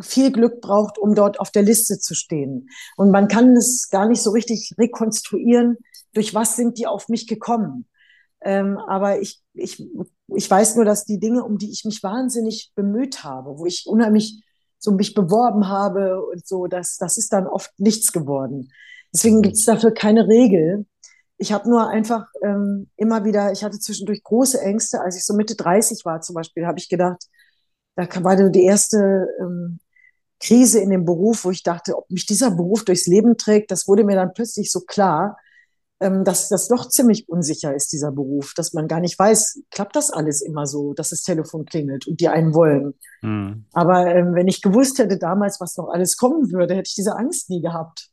[0.00, 2.68] viel Glück braucht, um dort auf der Liste zu stehen.
[2.96, 5.78] Und man kann es gar nicht so richtig rekonstruieren,
[6.12, 7.86] durch was sind die auf mich gekommen.
[8.42, 9.82] Ähm, aber ich, ich,
[10.34, 13.86] ich weiß nur, dass die Dinge, um die ich mich wahnsinnig bemüht habe, wo ich
[13.86, 14.42] unheimlich
[14.78, 18.70] so mich beworben habe und so, das, das ist dann oft nichts geworden.
[19.12, 20.86] Deswegen gibt es dafür keine Regel.
[21.38, 25.34] Ich habe nur einfach ähm, immer wieder, ich hatte zwischendurch große Ängste, als ich so
[25.34, 27.26] Mitte 30 war zum Beispiel, habe ich gedacht,
[27.94, 29.78] da war die erste ähm,
[30.40, 33.88] Krise in dem Beruf, wo ich dachte, ob mich dieser Beruf durchs Leben trägt, das
[33.88, 35.38] wurde mir dann plötzlich so klar,
[35.98, 39.96] ähm, dass das doch ziemlich unsicher ist, dieser Beruf, dass man gar nicht weiß, klappt
[39.96, 42.94] das alles immer so, dass das Telefon klingelt und die einen wollen.
[43.22, 43.64] Mhm.
[43.72, 47.16] Aber ähm, wenn ich gewusst hätte damals, was noch alles kommen würde, hätte ich diese
[47.16, 48.10] Angst nie gehabt.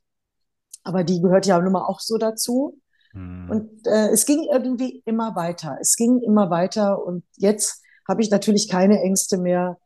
[0.84, 2.80] Aber die gehört ja nun mal auch so dazu.
[3.14, 3.49] Mhm.
[3.49, 5.78] Und äh, es ging irgendwie immer weiter.
[5.80, 9.78] Es ging immer weiter und jetzt habe ich natürlich keine Ängste mehr,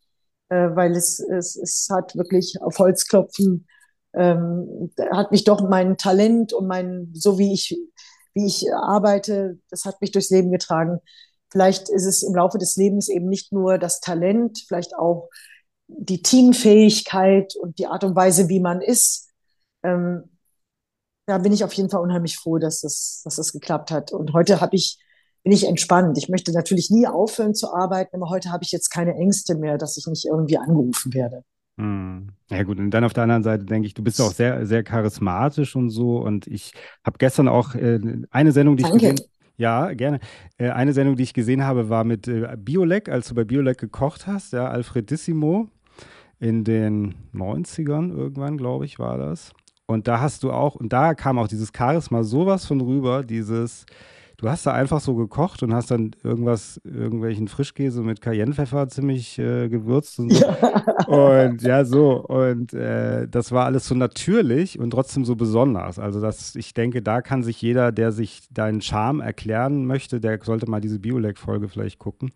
[0.49, 3.67] äh, weil es, es, es hat wirklich auf Holzklopfen,
[4.13, 7.77] ähm, hat mich doch mein Talent und mein, so wie ich,
[8.33, 10.99] wie ich arbeite, das hat mich durchs Leben getragen.
[11.51, 15.29] Vielleicht ist es im Laufe des Lebens eben nicht nur das Talent, vielleicht auch
[15.87, 19.29] die Teamfähigkeit und die Art und Weise, wie man ist.
[19.83, 20.36] Ähm,
[21.27, 24.11] da bin ich auf jeden Fall unheimlich froh, dass das, dass das geklappt hat.
[24.11, 24.97] Und heute habe ich
[25.43, 26.17] bin ich entspannt.
[26.17, 29.77] Ich möchte natürlich nie aufhören zu arbeiten, aber heute habe ich jetzt keine Ängste mehr,
[29.77, 31.43] dass ich nicht irgendwie angerufen werde.
[31.77, 32.29] Hm.
[32.49, 34.83] Ja gut, und dann auf der anderen Seite denke ich, du bist auch sehr, sehr
[34.83, 36.17] charismatisch und so.
[36.17, 36.73] Und ich
[37.05, 37.99] habe gestern auch äh,
[38.29, 38.97] eine Sendung, die Danke.
[38.97, 40.19] ich gesehen ja, gerne.
[40.57, 43.79] Äh, eine Sendung, die ich gesehen habe, war mit äh, Biolek, als du bei Biolek
[43.79, 45.67] gekocht hast, ja, Alfredissimo
[46.39, 49.51] in den 90ern irgendwann, glaube ich, war das.
[49.87, 53.85] Und da hast du auch, und da kam auch dieses Charisma sowas von rüber, dieses,
[54.39, 59.39] Du hast da einfach so gekocht und hast dann irgendwas, irgendwelchen Frischkäse mit Cayennepfeffer ziemlich
[59.39, 60.45] äh, gewürzt und so.
[60.45, 60.83] Ja.
[61.07, 62.21] Und ja, so.
[62.25, 65.99] Und äh, das war alles so natürlich und trotzdem so besonders.
[65.99, 70.37] Also, das, ich denke, da kann sich jeder, der sich deinen Charme erklären möchte, der
[70.43, 72.33] sollte mal diese Biolek-Folge vielleicht gucken.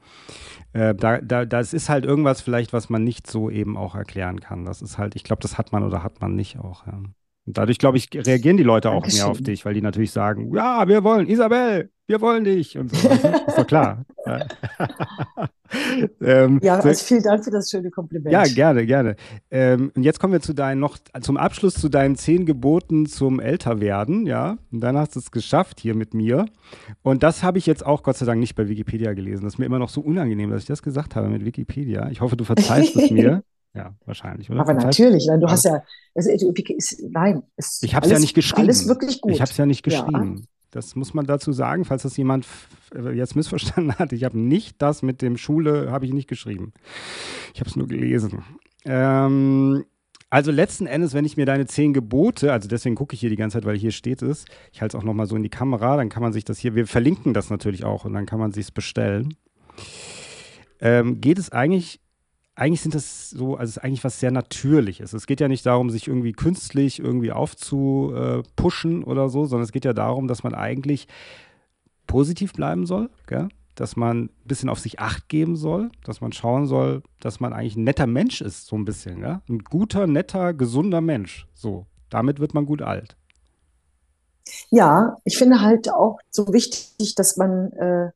[0.72, 4.40] Äh, da, da, das ist halt irgendwas vielleicht, was man nicht so eben auch erklären
[4.40, 4.64] kann.
[4.64, 6.88] Das ist halt, ich glaube, das hat man oder hat man nicht auch.
[6.88, 7.02] Ja.
[7.46, 10.54] Und dadurch, glaube ich, reagieren die Leute auch mehr auf dich, weil die natürlich sagen,
[10.54, 12.78] ja, wir wollen, Isabel, wir wollen dich.
[12.78, 13.10] Und so.
[13.10, 14.06] ist doch klar.
[14.28, 14.46] ja,
[16.22, 18.32] ähm, ja also vielen Dank für das schöne Kompliment.
[18.32, 19.16] Ja, gerne, gerne.
[19.50, 23.40] Ähm, und jetzt kommen wir zu deinen noch, zum Abschluss zu deinen zehn Geboten zum
[23.40, 24.58] Älterwerden, ja.
[24.72, 26.46] Und dann hast du es geschafft hier mit mir.
[27.02, 29.46] Und das habe ich jetzt auch Gott sei Dank nicht bei Wikipedia gelesen.
[29.46, 32.10] Das ist mir immer noch so unangenehm, dass ich das gesagt habe mit Wikipedia.
[32.12, 33.44] Ich hoffe, du verzeihst es mir.
[33.74, 34.60] Ja, wahrscheinlich, oder?
[34.60, 35.82] Aber natürlich, nein, du hast ja,
[36.14, 38.64] es, es, nein, es, ich habe es ja nicht geschrieben.
[38.64, 39.32] Alles wirklich gut.
[39.32, 40.38] Ich habe es ja nicht geschrieben.
[40.40, 40.44] Ja.
[40.72, 42.48] Das muss man dazu sagen, falls das jemand
[43.14, 44.14] jetzt missverstanden hat.
[44.14, 46.74] Ich habe nicht das mit dem Schule, habe ich nicht geschrieben.
[47.54, 48.44] Ich habe es nur gelesen.
[48.86, 49.86] Ähm,
[50.30, 53.36] also letzten Endes, wenn ich mir deine zehn Gebote, also deswegen gucke ich hier die
[53.36, 55.98] ganze Zeit, weil hier steht es, ich halte es auch nochmal so in die Kamera,
[55.98, 58.52] dann kann man sich das hier, wir verlinken das natürlich auch und dann kann man
[58.52, 59.36] sich es bestellen.
[60.80, 62.00] Ähm, geht es eigentlich
[62.56, 65.14] eigentlich sind das so, also es ist eigentlich was sehr Natürliches.
[65.14, 69.86] Es geht ja nicht darum, sich irgendwie künstlich irgendwie aufzupushen oder so, sondern es geht
[69.86, 71.08] ja darum, dass man eigentlich
[72.08, 73.48] positiv bleiben soll, gell?
[73.76, 77.54] dass man ein bisschen auf sich acht geben soll, dass man schauen soll, dass man
[77.54, 79.42] eigentlich ein netter Mensch ist, so ein bisschen, ja?
[79.48, 81.48] Ein guter, netter, gesunder Mensch.
[81.54, 83.16] So, damit wird man gut alt.
[84.70, 88.12] Ja, ich finde halt auch so wichtig, dass man äh,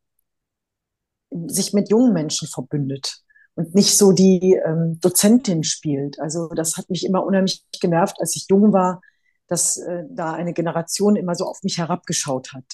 [1.48, 3.25] sich mit jungen Menschen verbündet
[3.56, 6.20] und nicht so die ähm, Dozentin spielt.
[6.20, 9.02] Also das hat mich immer unheimlich genervt, als ich jung war,
[9.48, 12.66] dass äh, da eine Generation immer so auf mich herabgeschaut hat.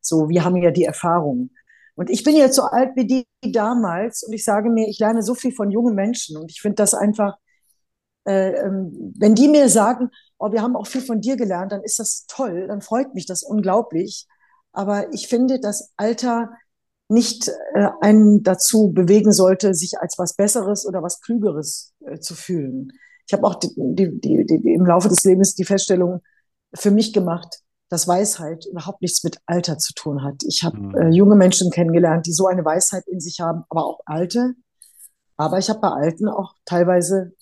[0.00, 1.50] So, wir haben ja die Erfahrung.
[1.94, 5.22] Und ich bin jetzt so alt wie die damals und ich sage mir, ich lerne
[5.22, 7.36] so viel von jungen Menschen und ich finde das einfach,
[8.26, 11.82] äh, ähm, wenn die mir sagen, oh, wir haben auch viel von dir gelernt, dann
[11.82, 14.26] ist das toll, dann freut mich das unglaublich.
[14.72, 16.50] Aber ich finde, das Alter
[17.08, 22.34] nicht äh, einen dazu bewegen sollte, sich als was Besseres oder was Klügeres äh, zu
[22.34, 22.92] fühlen.
[23.26, 26.20] Ich habe auch die, die, die, die, im Laufe des Lebens die Feststellung
[26.74, 30.42] für mich gemacht, dass Weisheit überhaupt nichts mit Alter zu tun hat.
[30.46, 30.94] Ich habe mhm.
[30.94, 34.54] äh, junge Menschen kennengelernt, die so eine Weisheit in sich haben, aber auch alte.
[35.36, 37.32] Aber ich habe bei Alten auch teilweise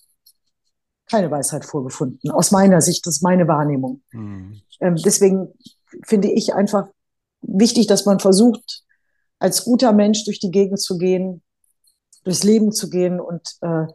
[1.09, 2.31] keine Weisheit vorgefunden.
[2.31, 4.01] Aus meiner Sicht, das ist meine Wahrnehmung.
[4.11, 4.61] Mhm.
[4.79, 5.53] Ähm, deswegen
[6.05, 6.87] finde ich einfach
[7.41, 8.83] wichtig, dass man versucht,
[9.43, 11.43] als guter Mensch durch die Gegend zu gehen,
[12.23, 13.87] durchs Leben zu gehen und äh,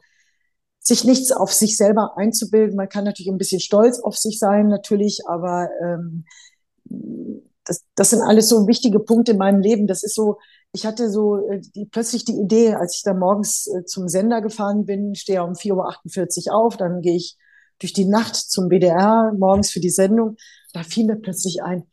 [0.79, 2.77] sich nichts auf sich selber einzubilden.
[2.77, 6.27] Man kann natürlich ein bisschen stolz auf sich sein, natürlich, aber ähm,
[7.65, 9.87] das, das sind alles so wichtige Punkte in meinem Leben.
[9.87, 10.37] Das ist so,
[10.73, 14.43] ich hatte so äh, die, plötzlich die Idee, als ich dann morgens äh, zum Sender
[14.43, 17.39] gefahren bin, stehe um 4.48 Uhr auf, dann gehe ich
[17.79, 20.37] durch die Nacht zum BDR morgens für die Sendung.
[20.75, 21.85] Da fiel mir plötzlich ein,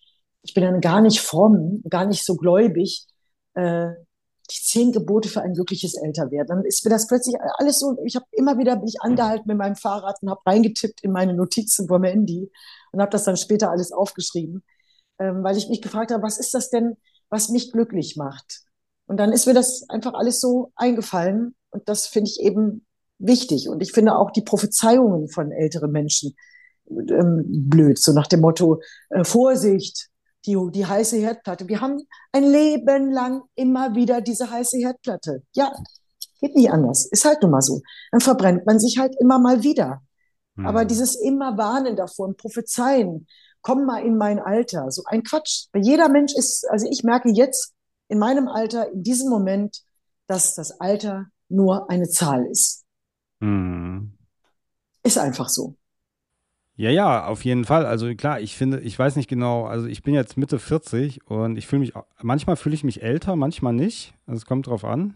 [0.41, 3.07] ich bin dann gar nicht fromm, gar nicht so gläubig.
[3.55, 3.93] Äh,
[4.51, 6.57] die zehn Gebote für ein glückliches Älterwerden.
[6.57, 9.57] Dann ist mir das plötzlich alles so, ich habe immer wieder bin ich angehalten mit
[9.57, 12.51] meinem Fahrrad und habe reingetippt in meine Notizen vom Handy
[12.91, 14.63] und habe das dann später alles aufgeschrieben,
[15.19, 16.97] ähm, weil ich mich gefragt habe, was ist das denn,
[17.29, 18.61] was mich glücklich macht?
[19.07, 22.85] Und dann ist mir das einfach alles so eingefallen und das finde ich eben
[23.17, 23.69] wichtig.
[23.69, 26.35] Und ich finde auch die Prophezeiungen von älteren Menschen
[26.89, 30.09] ähm, blöd, so nach dem Motto, äh, Vorsicht,
[30.45, 31.67] die, die heiße Herdplatte.
[31.67, 35.43] Wir haben ein Leben lang immer wieder diese heiße Herdplatte.
[35.53, 35.71] Ja,
[36.41, 37.07] geht nicht anders.
[37.11, 37.81] Ist halt nun mal so.
[38.11, 40.01] Dann verbrennt man sich halt immer mal wieder.
[40.55, 40.67] Mhm.
[40.67, 43.27] Aber dieses immer Warnen davor und Prophezeien,
[43.61, 45.67] komm mal in mein Alter, so ein Quatsch.
[45.75, 47.73] Jeder Mensch ist, also ich merke jetzt
[48.07, 49.81] in meinem Alter, in diesem Moment,
[50.27, 52.83] dass das Alter nur eine Zahl ist.
[53.39, 54.17] Mhm.
[55.03, 55.75] Ist einfach so.
[56.77, 57.85] Ja, ja, auf jeden Fall.
[57.85, 61.57] Also klar, ich finde, ich weiß nicht genau, also ich bin jetzt Mitte 40 und
[61.57, 64.13] ich fühle mich, manchmal fühle ich mich älter, manchmal nicht.
[64.27, 65.15] Also es kommt drauf an.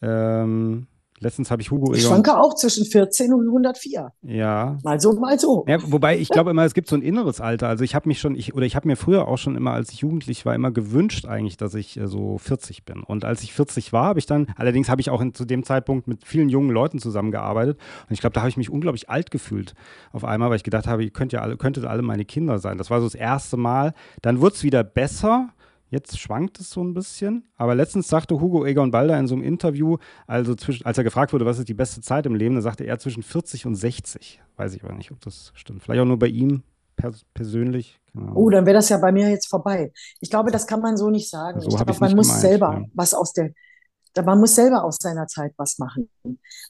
[0.00, 0.86] Ähm,
[1.24, 4.12] Letztens habe ich Hugo Ich schwanke auch zwischen 14 und 104.
[4.22, 4.78] Ja.
[4.84, 5.64] Mal so, mal so.
[5.66, 7.66] Ja, wobei ich glaube immer, es gibt so ein inneres Alter.
[7.68, 9.90] Also ich habe mich schon, ich, oder ich habe mir früher auch schon immer, als
[9.90, 13.02] ich jugendlich war, immer gewünscht eigentlich, dass ich äh, so 40 bin.
[13.02, 15.64] Und als ich 40 war, habe ich dann, allerdings habe ich auch in, zu dem
[15.64, 17.78] Zeitpunkt mit vielen jungen Leuten zusammengearbeitet.
[18.06, 19.74] Und ich glaube, da habe ich mich unglaublich alt gefühlt
[20.12, 22.76] auf einmal, weil ich gedacht habe, ihr könnt ja alle, könntet alle meine Kinder sein.
[22.76, 23.94] Das war so das erste Mal.
[24.20, 25.48] Dann wurde es wieder besser.
[25.94, 27.44] Jetzt schwankt es so ein bisschen.
[27.56, 31.32] Aber letztens sagte Hugo Egon Balder in so einem Interview, also zwischen, als er gefragt
[31.32, 34.42] wurde, was ist die beste Zeit im Leben, da sagte er zwischen 40 und 60.
[34.56, 35.84] Weiß ich aber nicht, ob das stimmt.
[35.84, 36.64] Vielleicht auch nur bei ihm
[36.96, 38.00] pers persönlich.
[38.12, 38.32] Genau.
[38.34, 39.92] Oh, dann wäre das ja bei mir jetzt vorbei.
[40.18, 41.60] Ich glaube, das kann man so nicht sagen.
[41.60, 42.84] So ich glaube, man muss gemeint, selber ja.
[42.94, 43.52] was aus der,
[44.24, 46.10] man muss selber aus seiner Zeit was machen.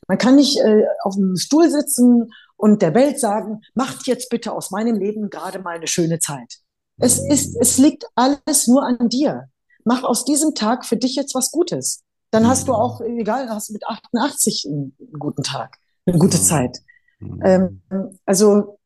[0.06, 4.52] Man kann nicht äh, auf dem Stuhl sitzen und der Welt sagen, macht jetzt bitte
[4.52, 6.60] aus meinem Leben gerade mal eine schöne Zeit.
[6.98, 9.48] Es ist, es liegt alles nur an dir.
[9.84, 12.02] Mach aus diesem Tag für dich jetzt was Gutes.
[12.30, 15.76] Dann hast du auch, egal, hast du mit 88 einen, guten Tag,
[16.06, 16.78] eine gute Zeit.
[17.42, 17.82] Ähm,
[18.26, 18.78] also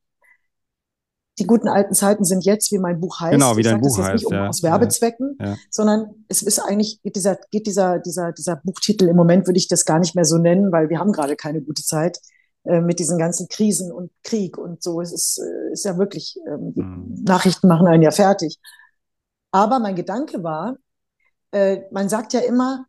[1.39, 3.33] die guten alten Zeiten sind jetzt, wie mein Buch heißt.
[3.33, 4.15] Genau, wie dein Buch heißt.
[4.15, 4.49] Nicht um, ja.
[4.49, 5.57] aus Werbezwecken, ja.
[5.71, 9.69] sondern es ist eigentlich, geht dieser, geht dieser, dieser, dieser Buchtitel, im Moment würde ich
[9.69, 12.19] das gar nicht mehr so nennen, weil wir haben gerade keine gute Zeit.
[12.65, 15.01] Äh, mit diesen ganzen Krisen und Krieg und so.
[15.01, 17.25] Es ist, äh, ist ja wirklich, ähm, mhm.
[17.25, 18.59] Nachrichten machen einen ja fertig.
[19.53, 20.77] Aber mein Gedanke war,
[21.53, 22.85] äh, man sagt ja immer,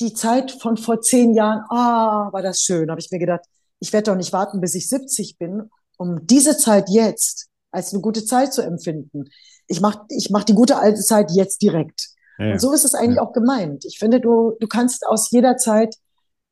[0.00, 3.44] die Zeit von vor zehn Jahren, ah, war das schön, habe ich mir gedacht,
[3.80, 8.02] ich werde doch nicht warten, bis ich 70 bin, um diese Zeit jetzt als eine
[8.02, 9.24] gute Zeit zu empfinden.
[9.66, 12.10] Ich mache ich mach die gute alte Zeit jetzt direkt.
[12.38, 13.22] Ja, und so ist es eigentlich ja.
[13.22, 13.84] auch gemeint.
[13.84, 15.96] Ich finde, du, du kannst aus jeder Zeit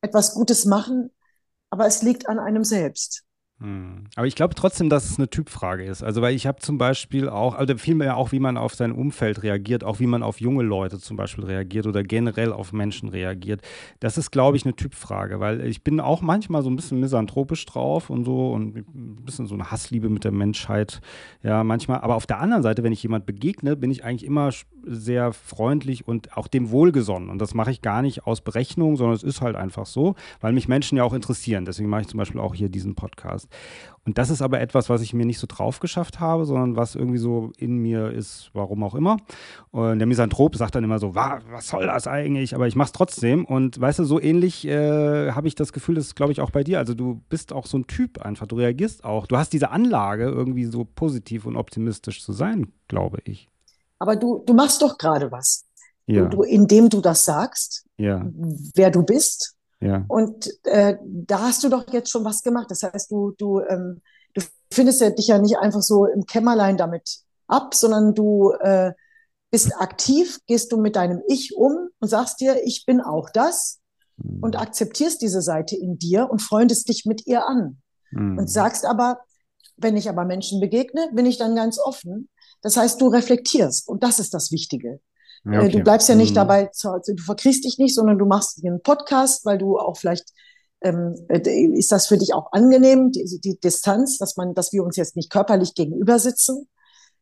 [0.01, 1.11] etwas Gutes machen,
[1.73, 3.25] aber es liegt an einem selbst.
[3.59, 4.05] Hm.
[4.17, 6.03] Aber ich glaube trotzdem, dass es eine Typfrage ist.
[6.03, 9.43] Also, weil ich habe zum Beispiel auch, also vielmehr auch, wie man auf sein Umfeld
[9.43, 13.63] reagiert, auch wie man auf junge Leute zum Beispiel reagiert oder generell auf Menschen reagiert.
[14.01, 17.65] Das ist, glaube ich, eine Typfrage, weil ich bin auch manchmal so ein bisschen misanthropisch
[17.65, 21.01] drauf und so und ein bisschen so eine Hassliebe mit der Menschheit.
[21.43, 22.01] Ja, manchmal.
[22.01, 24.51] Aber auf der anderen Seite, wenn ich jemand begegne, bin ich eigentlich immer
[24.85, 27.31] sehr freundlich und auch dem wohlgesonnen.
[27.31, 30.53] Und das mache ich gar nicht aus Berechnung, sondern es ist halt einfach so, weil
[30.53, 31.65] mich Menschen ja auch interessieren.
[31.65, 33.49] Deswegen mache ich zum Beispiel auch hier diesen Podcast.
[34.05, 36.97] Und das ist aber etwas, was ich mir nicht so drauf geschafft habe, sondern was
[36.97, 39.19] irgendwie so in mir ist, warum auch immer.
[39.71, 42.57] Und der Misanthrop sagt dann immer so, was soll das eigentlich?
[42.57, 43.45] Aber ich mache es trotzdem.
[43.45, 46.65] Und weißt du, so ähnlich äh, habe ich das Gefühl, das glaube ich, auch bei
[46.65, 46.79] dir.
[46.79, 48.49] Also du bist auch so ein Typ einfach.
[48.49, 49.29] Du reagierst auch.
[49.29, 53.52] Du hast diese Anlage, irgendwie so positiv und optimistisch zu sein, glaube ich.
[54.03, 55.65] Aber du, du machst doch gerade was.
[56.07, 56.27] Ja.
[56.27, 58.27] Du, indem du das sagst, ja.
[58.75, 60.05] wer du bist ja.
[60.07, 62.71] Und äh, da hast du doch jetzt schon was gemacht.
[62.71, 64.01] Das heißt, du, du, ähm,
[64.33, 64.43] du
[64.73, 67.19] findest ja dich ja nicht einfach so im Kämmerlein damit
[67.49, 68.93] ab, sondern du äh,
[69.51, 73.81] bist aktiv, gehst du mit deinem Ich um und sagst dir, ich bin auch das
[74.19, 74.43] mhm.
[74.43, 77.79] und akzeptierst diese Seite in dir und freundest dich mit ihr an.
[78.13, 78.39] Mhm.
[78.39, 79.19] Und sagst aber,
[79.77, 82.29] wenn ich aber Menschen begegne, bin ich dann ganz offen.
[82.63, 85.01] Das heißt, du reflektierst und das ist das Wichtige.
[85.45, 85.69] Ja, äh, okay.
[85.71, 86.37] Du bleibst ja nicht mhm.
[86.37, 90.33] dabei, du verkriegst dich nicht, sondern du machst einen Podcast, weil du auch vielleicht
[90.83, 91.41] ähm, äh,
[91.77, 95.17] ist das für dich auch angenehm, die, die, Distanz, dass man, dass wir uns jetzt
[95.17, 96.69] nicht körperlich gegenüber sitzen.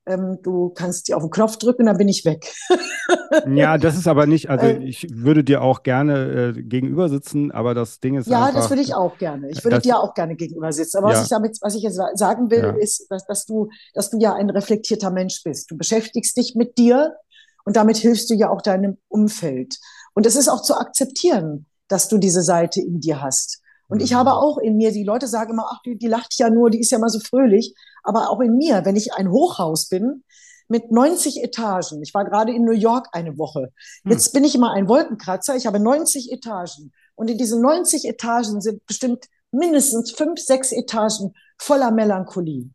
[0.06, 2.52] Ähm, du kannst dir auf den Knopf drücken, dann bin ich weg.
[3.54, 7.50] ja, das ist aber nicht, also äh, ich würde dir auch gerne äh, gegenüber sitzen,
[7.52, 8.26] aber das Ding ist.
[8.26, 9.50] Ja, einfach, das würde ich auch gerne.
[9.50, 10.98] Ich würde das, dir auch gerne gegenüber sitzen.
[10.98, 11.16] Aber ja.
[11.16, 12.70] was ich damit, was ich jetzt sagen will, ja.
[12.70, 15.70] ist, dass, dass du, dass du ja ein reflektierter Mensch bist.
[15.70, 17.16] Du beschäftigst dich mit dir
[17.64, 19.78] Und damit hilfst du ja auch deinem Umfeld.
[20.14, 23.60] Und es ist auch zu akzeptieren, dass du diese Seite in dir hast.
[23.90, 24.36] Und ich habe mhm.
[24.36, 26.90] auch in mir, die Leute sagen immer, ach, die, die lacht ja nur, die ist
[26.90, 27.74] ja mal so fröhlich.
[28.02, 30.24] Aber auch in mir, wenn ich ein Hochhaus bin,
[30.68, 32.00] mit 90 Etagen.
[32.00, 33.72] Ich war gerade in New York eine Woche.
[34.04, 34.12] Hm.
[34.12, 35.56] Jetzt bin ich immer ein Wolkenkratzer.
[35.56, 36.92] Ich habe 90 Etagen.
[37.16, 42.70] Und in diesen 90 Etagen sind bestimmt mindestens fünf, sechs Etagen voller Melancholie.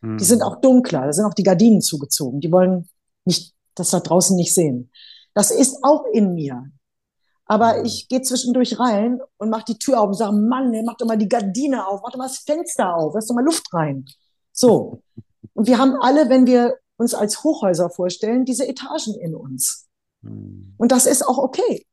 [0.00, 0.18] Mhm.
[0.18, 2.40] Die sind auch dunkler, da sind auch die Gardinen zugezogen.
[2.40, 2.88] Die wollen
[3.24, 4.90] nicht, das da draußen nicht sehen.
[5.34, 6.70] Das ist auch in mir.
[7.50, 10.96] Aber ich gehe zwischendurch rein und mache die Tür auf und sage, Mann, ey, mach
[10.96, 13.74] doch mal die Gardine auf, mach doch mal das Fenster auf, lass doch mal Luft
[13.74, 14.04] rein.
[14.52, 15.02] So.
[15.54, 19.88] Und wir haben alle, wenn wir uns als Hochhäuser vorstellen, diese Etagen in uns.
[20.20, 20.74] Mhm.
[20.76, 21.84] Und das ist auch okay.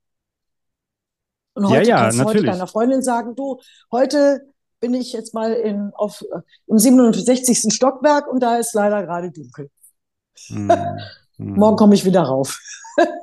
[1.55, 3.59] Und heute ja, ja, kannst du heute deiner Freundin sagen, du,
[3.91, 6.23] heute bin ich jetzt mal in, auf,
[6.67, 7.73] im 67.
[7.73, 9.71] Stockwerk und da ist leider gerade dunkel.
[10.49, 10.71] Mm,
[11.39, 12.59] Morgen komme ich wieder rauf.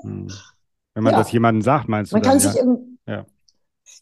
[0.02, 0.26] mm.
[0.94, 1.18] Wenn man ja.
[1.18, 2.16] das jemandem sagt, meinst du?
[2.16, 3.26] Man kann sich im, ja.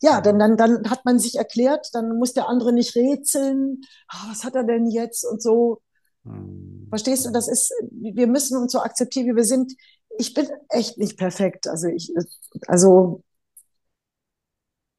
[0.00, 3.80] ja, dann, dann, dann hat man sich erklärt, dann muss der andere nicht rätseln,
[4.12, 5.80] oh, was hat er denn jetzt und so.
[6.24, 6.88] Mm.
[6.90, 9.72] Verstehst du, das ist, wir müssen uns so akzeptieren, wie wir sind.
[10.18, 11.66] Ich bin echt nicht perfekt.
[11.66, 12.12] Also ich,
[12.66, 13.22] also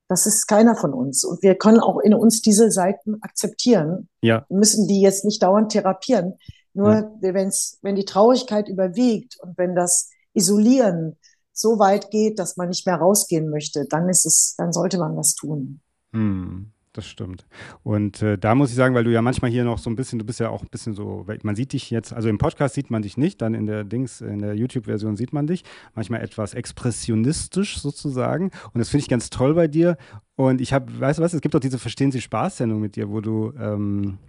[0.08, 1.24] das ist keiner von uns.
[1.24, 4.10] Und wir können auch in uns diese Seiten akzeptieren.
[4.22, 4.46] Ja.
[4.50, 6.40] Wir müssen die jetzt nicht dauernd therapieren.
[6.74, 7.34] Nur ja.
[7.34, 11.18] wenn's, wenn die Traurigkeit überwiegt und wenn das Isolieren
[11.54, 15.16] so weit geht, dass man nicht mehr rausgehen möchte, dann ist es, dann sollte man
[15.16, 15.80] was tun.
[16.12, 17.46] Hm das stimmt.
[17.82, 20.20] Und äh, da muss ich sagen, weil du ja manchmal hier noch so ein bisschen,
[20.20, 22.92] du bist ja auch ein bisschen so, man sieht dich jetzt, also im Podcast sieht
[22.92, 25.64] man dich nicht, dann in der Dings, in der YouTube-Version sieht man dich,
[25.96, 28.52] manchmal etwas expressionistisch sozusagen.
[28.74, 29.98] Und das finde ich ganz toll bei dir.
[30.36, 33.10] Und ich habe, weißt du was, es gibt doch diese Verstehen Sie Spaß-Sendung mit dir,
[33.10, 34.20] wo du ähm,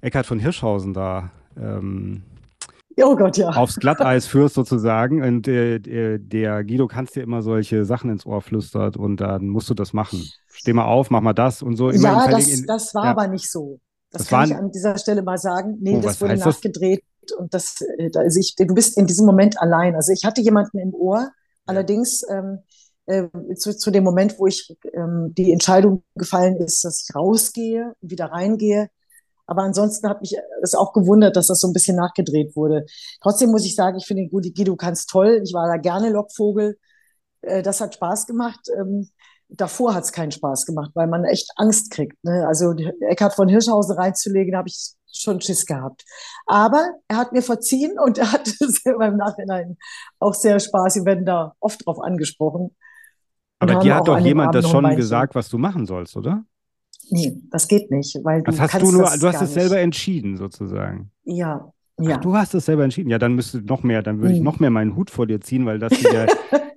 [0.00, 2.22] Eckhard von Hirschhausen da ähm,
[3.02, 3.48] Oh Gott, ja.
[3.50, 5.22] aufs Glatteis führst sozusagen.
[5.22, 9.68] Und äh, der Guido kannst dir immer solche Sachen ins Ohr flüstert und dann musst
[9.70, 10.24] du das machen.
[10.48, 11.90] Steh mal auf, mach mal das und so.
[11.90, 13.10] ja, das, in, das war ja.
[13.10, 13.80] aber nicht so.
[14.10, 15.78] Das, das kann waren, ich an dieser Stelle mal sagen.
[15.80, 17.36] Nee, oh, das wurde nachgedreht das?
[17.36, 19.96] und das, äh, also ich, du bist in diesem Moment allein.
[19.96, 21.30] Also ich hatte jemanden im Ohr,
[21.66, 22.60] allerdings ähm,
[23.06, 27.94] äh, zu, zu dem Moment, wo ich ähm, die Entscheidung gefallen ist, dass ich rausgehe,
[28.00, 28.88] wieder reingehe,
[29.46, 32.86] aber ansonsten hat mich es auch gewundert, dass das so ein bisschen nachgedreht wurde.
[33.20, 35.40] Trotzdem muss ich sagen, ich finde Guido, Guido ganz toll.
[35.44, 36.78] Ich war da gerne Lockvogel.
[37.42, 38.60] Äh, das hat Spaß gemacht.
[38.78, 39.10] Ähm,
[39.48, 42.22] davor hat es keinen Spaß gemacht, weil man echt Angst kriegt.
[42.24, 42.46] Ne?
[42.46, 46.04] Also Eckhard von Hirschhausen reinzulegen, habe ich schon Schiss gehabt.
[46.46, 49.76] Aber er hat mir verziehen und er hat selber im Nachhinein
[50.18, 50.96] auch sehr Spaß.
[50.96, 52.74] Wir werden da oft drauf angesprochen.
[53.60, 56.44] Aber dir hat doch jemand das schon gesagt, was du machen sollst, oder?
[57.10, 60.36] Nee, das geht nicht, weil du das hast du nur, du hast es selber entschieden
[60.36, 61.10] sozusagen.
[61.24, 62.16] Ja, ja.
[62.16, 63.10] Ach, du hast es selber entschieden.
[63.10, 64.44] Ja, dann müsste noch mehr, dann würde ich hm.
[64.44, 66.26] noch mehr meinen Hut vor dir ziehen, weil das ja,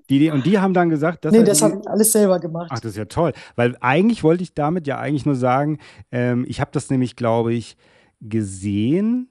[0.10, 2.70] die, und die haben dann gesagt, dass nee, das habe ich alles selber gemacht.
[2.72, 5.80] Ach, das ist ja toll, weil eigentlich wollte ich damit ja eigentlich nur sagen,
[6.12, 7.78] ähm, ich habe das nämlich, glaube ich,
[8.22, 9.30] gesehen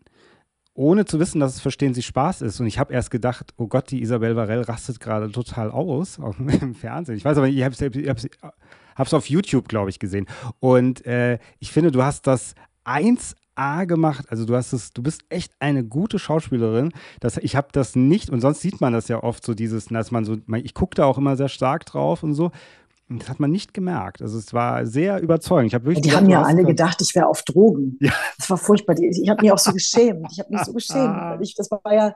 [0.74, 2.60] ohne zu wissen, dass es Verstehen Sie Spaß ist.
[2.60, 6.39] Und ich habe erst gedacht, oh Gott, die Isabel Varell rastet gerade total aus auf,
[6.39, 7.16] im Fernsehen.
[7.16, 8.28] Ich weiß aber, ich habe es
[8.97, 10.27] habe es auf YouTube, glaube ich, gesehen.
[10.59, 12.55] Und äh, ich finde, du hast das
[12.85, 14.27] 1A gemacht.
[14.28, 16.93] Also du hast es, du bist echt eine gute Schauspielerin.
[17.20, 20.10] Das, ich habe das nicht, und sonst sieht man das ja oft so, dieses, dass
[20.10, 22.51] man so, ich gucke da auch immer sehr stark drauf und so.
[23.08, 24.20] Das hat man nicht gemerkt.
[24.20, 25.68] Also es war sehr überzeugend.
[25.68, 27.98] Ich hab wirklich die gedacht, haben ja alle gedacht, ich wäre auf Drogen.
[28.06, 28.12] Ja.
[28.36, 28.96] Das war furchtbar.
[28.98, 30.26] Ich habe mich auch so geschämt.
[30.32, 31.16] Ich habe mich so geschämt.
[31.16, 32.14] Weil ich, das war ja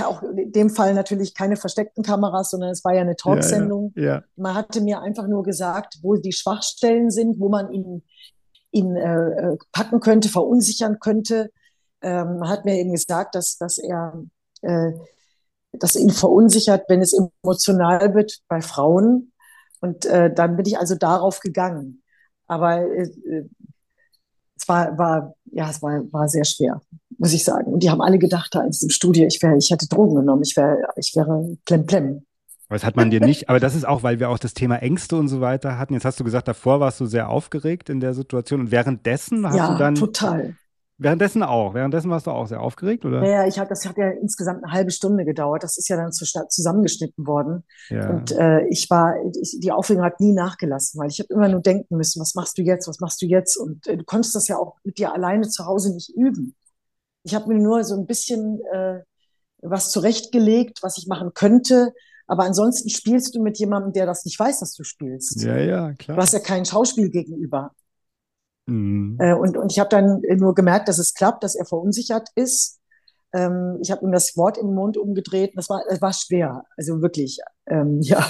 [0.00, 3.92] auch in dem Fall natürlich keine versteckten Kameras, sondern es war ja eine Talksendung.
[3.94, 4.22] Ja, ja.
[4.36, 8.02] Man hatte mir einfach nur gesagt, wo die Schwachstellen sind, wo man ihn,
[8.70, 11.50] ihn äh, packen könnte, verunsichern könnte.
[12.00, 14.22] Ähm, man hat mir eben gesagt, dass, dass er
[14.62, 14.92] äh,
[15.72, 19.31] dass ihn verunsichert, wenn es emotional wird bei Frauen
[19.82, 22.02] und äh, dann bin ich also darauf gegangen.
[22.46, 23.08] Aber äh,
[24.56, 26.80] es war, war, ja, es war, war sehr schwer,
[27.18, 27.72] muss ich sagen.
[27.72, 30.42] Und die haben alle gedacht, da in diesem Studio, ich wäre, ich hätte Drogen genommen,
[30.42, 32.24] ich wäre, ich wäre plemplem.
[32.68, 35.16] Das hat man dir nicht, aber das ist auch, weil wir auch das Thema Ängste
[35.16, 35.92] und so weiter hatten.
[35.92, 39.56] Jetzt hast du gesagt, davor warst du sehr aufgeregt in der Situation und währenddessen hast
[39.56, 39.94] ja, du dann.
[39.94, 40.56] Total.
[41.02, 41.74] Währenddessen auch.
[41.74, 43.24] Währenddessen warst du auch sehr aufgeregt, oder?
[43.24, 45.62] Ja, ich hab, das hat ja insgesamt eine halbe Stunde gedauert.
[45.62, 47.64] Das ist ja dann zusammengeschnitten worden.
[47.88, 48.10] Ja.
[48.10, 51.60] Und äh, ich war, ich, die Aufregung hat nie nachgelassen, weil ich habe immer nur
[51.60, 53.56] denken müssen, was machst du jetzt, was machst du jetzt?
[53.56, 56.54] Und äh, du konntest das ja auch mit dir alleine zu Hause nicht üben.
[57.24, 59.00] Ich habe mir nur so ein bisschen äh,
[59.62, 61.92] was zurechtgelegt, was ich machen könnte.
[62.26, 65.42] Aber ansonsten spielst du mit jemandem, der das nicht weiß, dass du spielst.
[65.42, 66.16] Ja, ja, klar.
[66.16, 67.72] Du hast ja kein Schauspiel gegenüber.
[68.66, 69.16] Mhm.
[69.20, 72.80] Äh, und, und ich habe dann nur gemerkt, dass es klappt, dass er verunsichert ist.
[73.32, 75.52] Ähm, ich habe ihm das Wort im Mund umgedreht.
[75.56, 76.64] Das war, das war schwer.
[76.76, 78.24] Also wirklich, ähm, ja.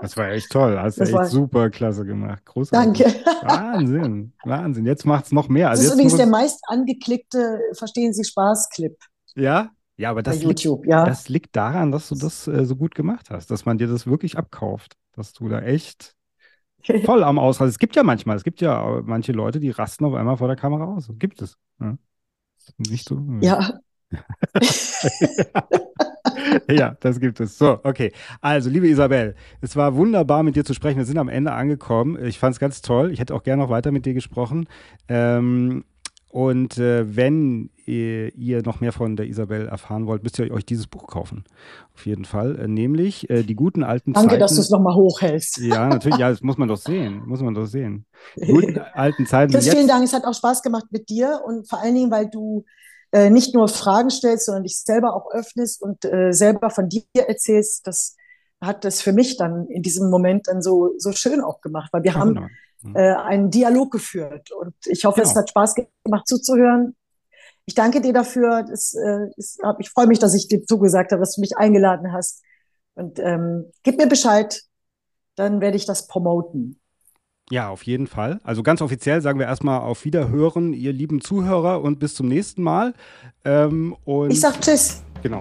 [0.00, 0.78] Das war echt toll.
[0.78, 1.24] Hast du echt war...
[1.26, 2.44] super klasse gemacht.
[2.44, 3.02] Großartig.
[3.02, 3.24] Danke.
[3.42, 4.32] Wahnsinn.
[4.44, 4.86] Wahnsinn.
[4.86, 5.70] Jetzt macht es noch mehr.
[5.70, 8.96] Also das ist übrigens der meist angeklickte Verstehen Sie Spaß-Clip.
[9.34, 9.70] Ja?
[9.96, 11.04] Ja, aber das, YouTube, liegt, ja.
[11.04, 14.06] das liegt daran, dass du das äh, so gut gemacht hast, dass man dir das
[14.06, 16.14] wirklich abkauft, dass du da echt
[17.04, 17.68] voll am Ausrasten.
[17.68, 20.56] Es gibt ja manchmal, es gibt ja manche Leute, die rasten auf einmal vor der
[20.56, 21.10] Kamera aus.
[21.18, 21.56] Gibt es.
[21.80, 21.96] Ja.
[22.78, 23.20] Nicht so.
[23.40, 23.80] Ja.
[26.70, 27.58] ja, das gibt es.
[27.58, 28.12] So, okay.
[28.40, 30.98] Also, liebe Isabel, es war wunderbar, mit dir zu sprechen.
[30.98, 32.22] Wir sind am Ende angekommen.
[32.24, 33.12] Ich fand es ganz toll.
[33.12, 34.66] Ich hätte auch gerne noch weiter mit dir gesprochen.
[35.08, 35.84] Ähm,
[36.32, 40.64] und äh, wenn ihr, ihr, noch mehr von der Isabel erfahren wollt, müsst ihr euch
[40.64, 41.44] dieses Buch kaufen.
[41.94, 42.58] Auf jeden Fall.
[42.58, 44.40] Äh, nämlich äh, die guten alten Danke, Zeiten.
[44.40, 45.58] dass du es nochmal hochhältst.
[45.58, 46.18] Ja, natürlich.
[46.18, 47.20] Ja, das muss man doch sehen.
[47.26, 48.06] Muss man doch sehen.
[48.36, 49.52] Die guten alten Zeiten.
[49.52, 50.04] Chris, vielen Dank.
[50.04, 52.64] Es hat auch Spaß gemacht mit dir und vor allen Dingen, weil du
[53.12, 57.02] äh, nicht nur Fragen stellst, sondern dich selber auch öffnest und äh, selber von dir
[57.14, 57.86] erzählst.
[57.86, 58.16] Das
[58.58, 62.04] hat das für mich dann in diesem Moment dann so, so schön auch gemacht, weil
[62.04, 62.46] wir ja, haben genau.
[62.94, 64.50] Äh, einen Dialog geführt.
[64.52, 65.30] Und ich hoffe, genau.
[65.30, 66.96] es hat Spaß gemacht zuzuhören.
[67.64, 68.64] Ich danke dir dafür.
[68.68, 72.12] Das, äh, das, ich freue mich, dass ich dir zugesagt habe, dass du mich eingeladen
[72.12, 72.42] hast.
[72.94, 74.62] Und ähm, gib mir Bescheid,
[75.36, 76.78] dann werde ich das promoten.
[77.50, 78.40] Ja, auf jeden Fall.
[78.44, 82.62] Also ganz offiziell sagen wir erstmal auf Wiederhören, ihr lieben Zuhörer, und bis zum nächsten
[82.62, 82.94] Mal.
[83.44, 83.96] Ähm,
[84.28, 85.02] ich sag Tschüss.
[85.22, 85.40] Genau.